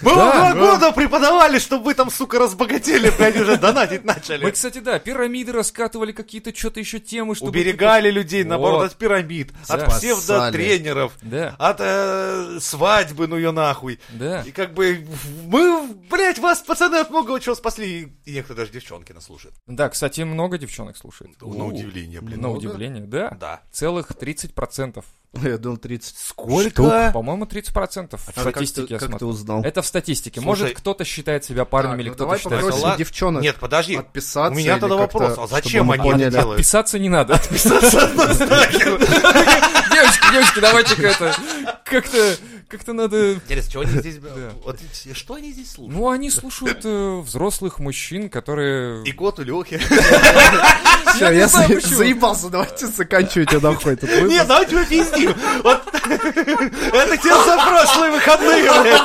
Мы 0.00 0.12
вам 0.12 0.30
два 0.32 0.54
да. 0.54 0.58
года 0.58 0.92
преподавали, 0.92 1.60
чтобы 1.60 1.84
вы 1.84 1.94
там, 1.94 2.10
сука, 2.10 2.40
разбогатели, 2.40 3.12
блядь, 3.16 3.36
уже 3.36 3.56
донатить 3.58 4.04
начали. 4.04 4.42
Мы, 4.42 4.50
кстати, 4.50 4.78
да, 4.78 4.98
пирамиды 4.98 5.52
раскатывали, 5.52 6.10
какие-то 6.10 6.52
что-то 6.52 6.80
еще 6.80 6.98
темы, 6.98 7.36
чтобы... 7.36 7.50
Уберегали 7.50 8.10
людей, 8.10 8.42
наоборот, 8.42 8.86
от 8.86 8.96
пирамид, 8.96 9.52
от 9.68 9.78
Да. 9.78 9.86
псевдотренеров, 9.86 11.12
Да, 11.22 11.54
от 11.56 11.76
э, 11.78 12.58
свадьбы, 12.60 13.28
ну 13.28 13.36
ее 13.36 13.52
нахуй. 13.52 14.00
да. 14.10 14.42
И 14.42 14.50
как 14.50 14.74
бы 14.74 15.06
мы, 15.46 15.86
блядь, 16.10 16.40
вас, 16.40 16.58
пацаны, 16.58 16.96
от 16.96 17.10
многого 17.10 17.38
чего 17.38 17.54
спасли. 17.54 18.12
И 18.24 18.32
некоторые 18.32 18.64
даже 18.66 18.72
девчонки 18.72 19.12
нас 19.12 19.26
слушают. 19.26 19.54
Да, 19.68 19.88
кстати, 19.88 20.22
много 20.22 20.58
девчонок 20.58 20.96
слушает. 20.96 21.40
На 21.40 21.66
удивление, 21.66 22.20
блин. 22.20 22.40
На 22.40 22.50
удивление, 22.50 23.04
да. 23.04 23.30
Да. 23.38 23.60
Целых 23.92 24.10
30%. 24.12 25.04
Я 25.42 25.58
думал 25.58 25.76
30 25.76 26.16
Сколько? 26.16 27.10
По-моему, 27.12 27.44
30% 27.44 28.16
в 28.16 28.28
А 28.28 28.32
как 28.32 28.44
ты- 28.44 28.50
статистике 28.50 28.94
я 28.94 28.98
Как 28.98 29.18
ты 29.18 29.26
узнал? 29.26 29.62
Это 29.62 29.82
в 29.82 29.86
статистике. 29.86 30.40
Слушай, 30.40 30.60
Может, 30.62 30.76
кто-то 30.78 31.04
считает 31.04 31.44
себя 31.44 31.64
парнем 31.66 31.92
Так, 31.92 32.00
или 32.00 32.08
ну 32.08 32.14
кто-то 32.14 32.38
считает 32.38 32.74
себя... 32.74 32.74
Ла- 32.88 32.96
девчонок 32.96 33.42
Нет, 33.42 33.56
подожди. 33.56 33.96
отписаться. 33.96 34.52
У 34.52 34.54
меня 34.54 34.78
тогда 34.78 34.96
вопрос, 34.96 35.38
а 35.38 35.46
зачем 35.46 35.90
они 35.90 36.08
это 36.08 36.12
поняли. 36.16 36.30
делают? 36.30 36.60
Отписаться 36.60 36.98
не 36.98 37.08
надо. 37.10 37.38
Писаться 37.50 38.04
от 38.04 38.14
нас 38.16 38.38
нахер. 38.40 38.98
Девочки, 38.98 40.32
девочки, 40.32 40.60
давайте-ка 40.60 41.06
это... 41.08 41.36
Как-то... 41.84 42.36
Как-то 42.68 42.94
надо... 42.94 43.34
Интересно, 43.34 43.70
что 43.70 43.80
они 43.80 44.00
здесь... 44.00 44.16
Да. 44.16 44.30
Вот, 44.64 44.78
что 45.12 45.34
они 45.34 45.52
здесь 45.52 45.72
слушают? 45.72 45.98
Ну, 45.98 46.08
они 46.08 46.30
слушают 46.30 46.80
э, 46.84 47.20
взрослых 47.20 47.78
мужчин, 47.78 48.30
которые... 48.30 49.04
И 49.04 49.12
коту 49.12 49.42
Лехе. 49.42 49.78
Всё, 51.14 51.30
не 51.30 51.36
я 51.38 51.48
заебался, 51.48 52.48
давайте 52.48 52.86
заканчивайте 52.86 53.58
нахуй 53.82 53.94
этот 53.94 54.10
выпуск. 54.10 54.30
Нет, 54.30 54.46
давайте 54.46 54.76
мы 54.76 54.86
пиздим. 54.86 55.34
Вот 55.62 55.82
это 55.94 57.16
тебе 57.16 57.44
за 57.44 57.56
прошлые 57.56 58.10
выходные, 58.12 58.62
блядь. 58.62 59.02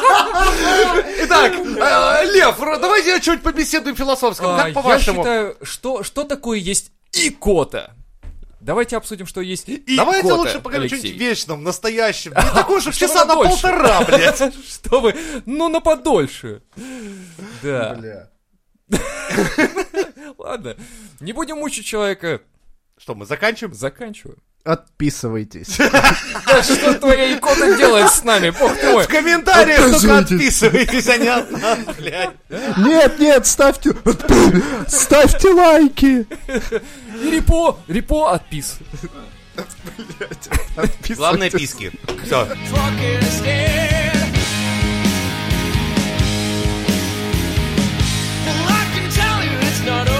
Итак, 1.24 1.54
э, 1.54 2.32
Лев, 2.34 2.58
давайте 2.60 3.16
о 3.16 3.20
чем-нибудь 3.20 3.44
побеседуем 3.44 3.96
философском. 3.96 4.52
А, 4.52 4.64
Как 4.64 4.74
по-вашему? 4.74 5.18
Я 5.18 5.24
считаю, 5.24 5.58
что, 5.64 6.04
что 6.04 6.24
такое 6.24 6.60
есть 6.60 6.92
икота? 7.14 7.92
Давайте 8.60 8.98
обсудим, 8.98 9.28
что 9.28 9.42
есть 9.42 9.70
икота, 9.70 9.96
Давайте 9.96 10.34
лучше 10.34 10.60
поговорим 10.60 10.88
о 10.88 10.90
чем-нибудь 10.90 11.20
вечном, 11.20 11.64
настоящем. 11.64 12.34
Не 12.36 12.40
что 12.40 12.80
Чтобы 12.80 12.96
часа 12.96 13.26
на 13.26 13.36
полтора, 13.36 14.02
блядь. 14.04 14.54
Что 14.68 15.00
вы? 15.00 15.16
Ну, 15.46 15.70
на 15.70 15.80
подольше. 15.80 16.62
Да. 17.62 17.96
Бля. 17.96 18.30
Ладно. 20.38 20.76
Не 21.20 21.34
будем 21.34 21.58
мучить 21.58 21.86
человека. 21.86 22.42
Что, 22.98 23.14
мы 23.14 23.26
заканчиваем? 23.26 23.76
Заканчиваю 23.76 24.38
отписывайтесь. 24.68 25.74
Что 26.64 26.94
твоя 26.96 27.38
икона 27.38 27.78
делает 27.78 28.12
с 28.12 28.24
нами, 28.24 28.50
бог 28.50 28.74
В 28.74 29.08
комментариях 29.08 29.92
только 29.92 30.18
отписывайтесь, 30.20 31.08
а 31.08 31.18
не 31.18 31.28
от. 31.28 31.50
Нет, 32.78 33.20
нет, 33.20 33.48
ставьте... 33.48 33.96
Ставьте 34.88 35.50
лайки. 35.50 36.28
И 37.24 37.32
репо, 37.32 37.80
репо 37.88 38.34
отпис. 38.34 38.80
Главное 41.16 41.50
писки. 41.50 41.92
Все. 42.24 42.48
not 49.88 50.10
over. 50.10 50.17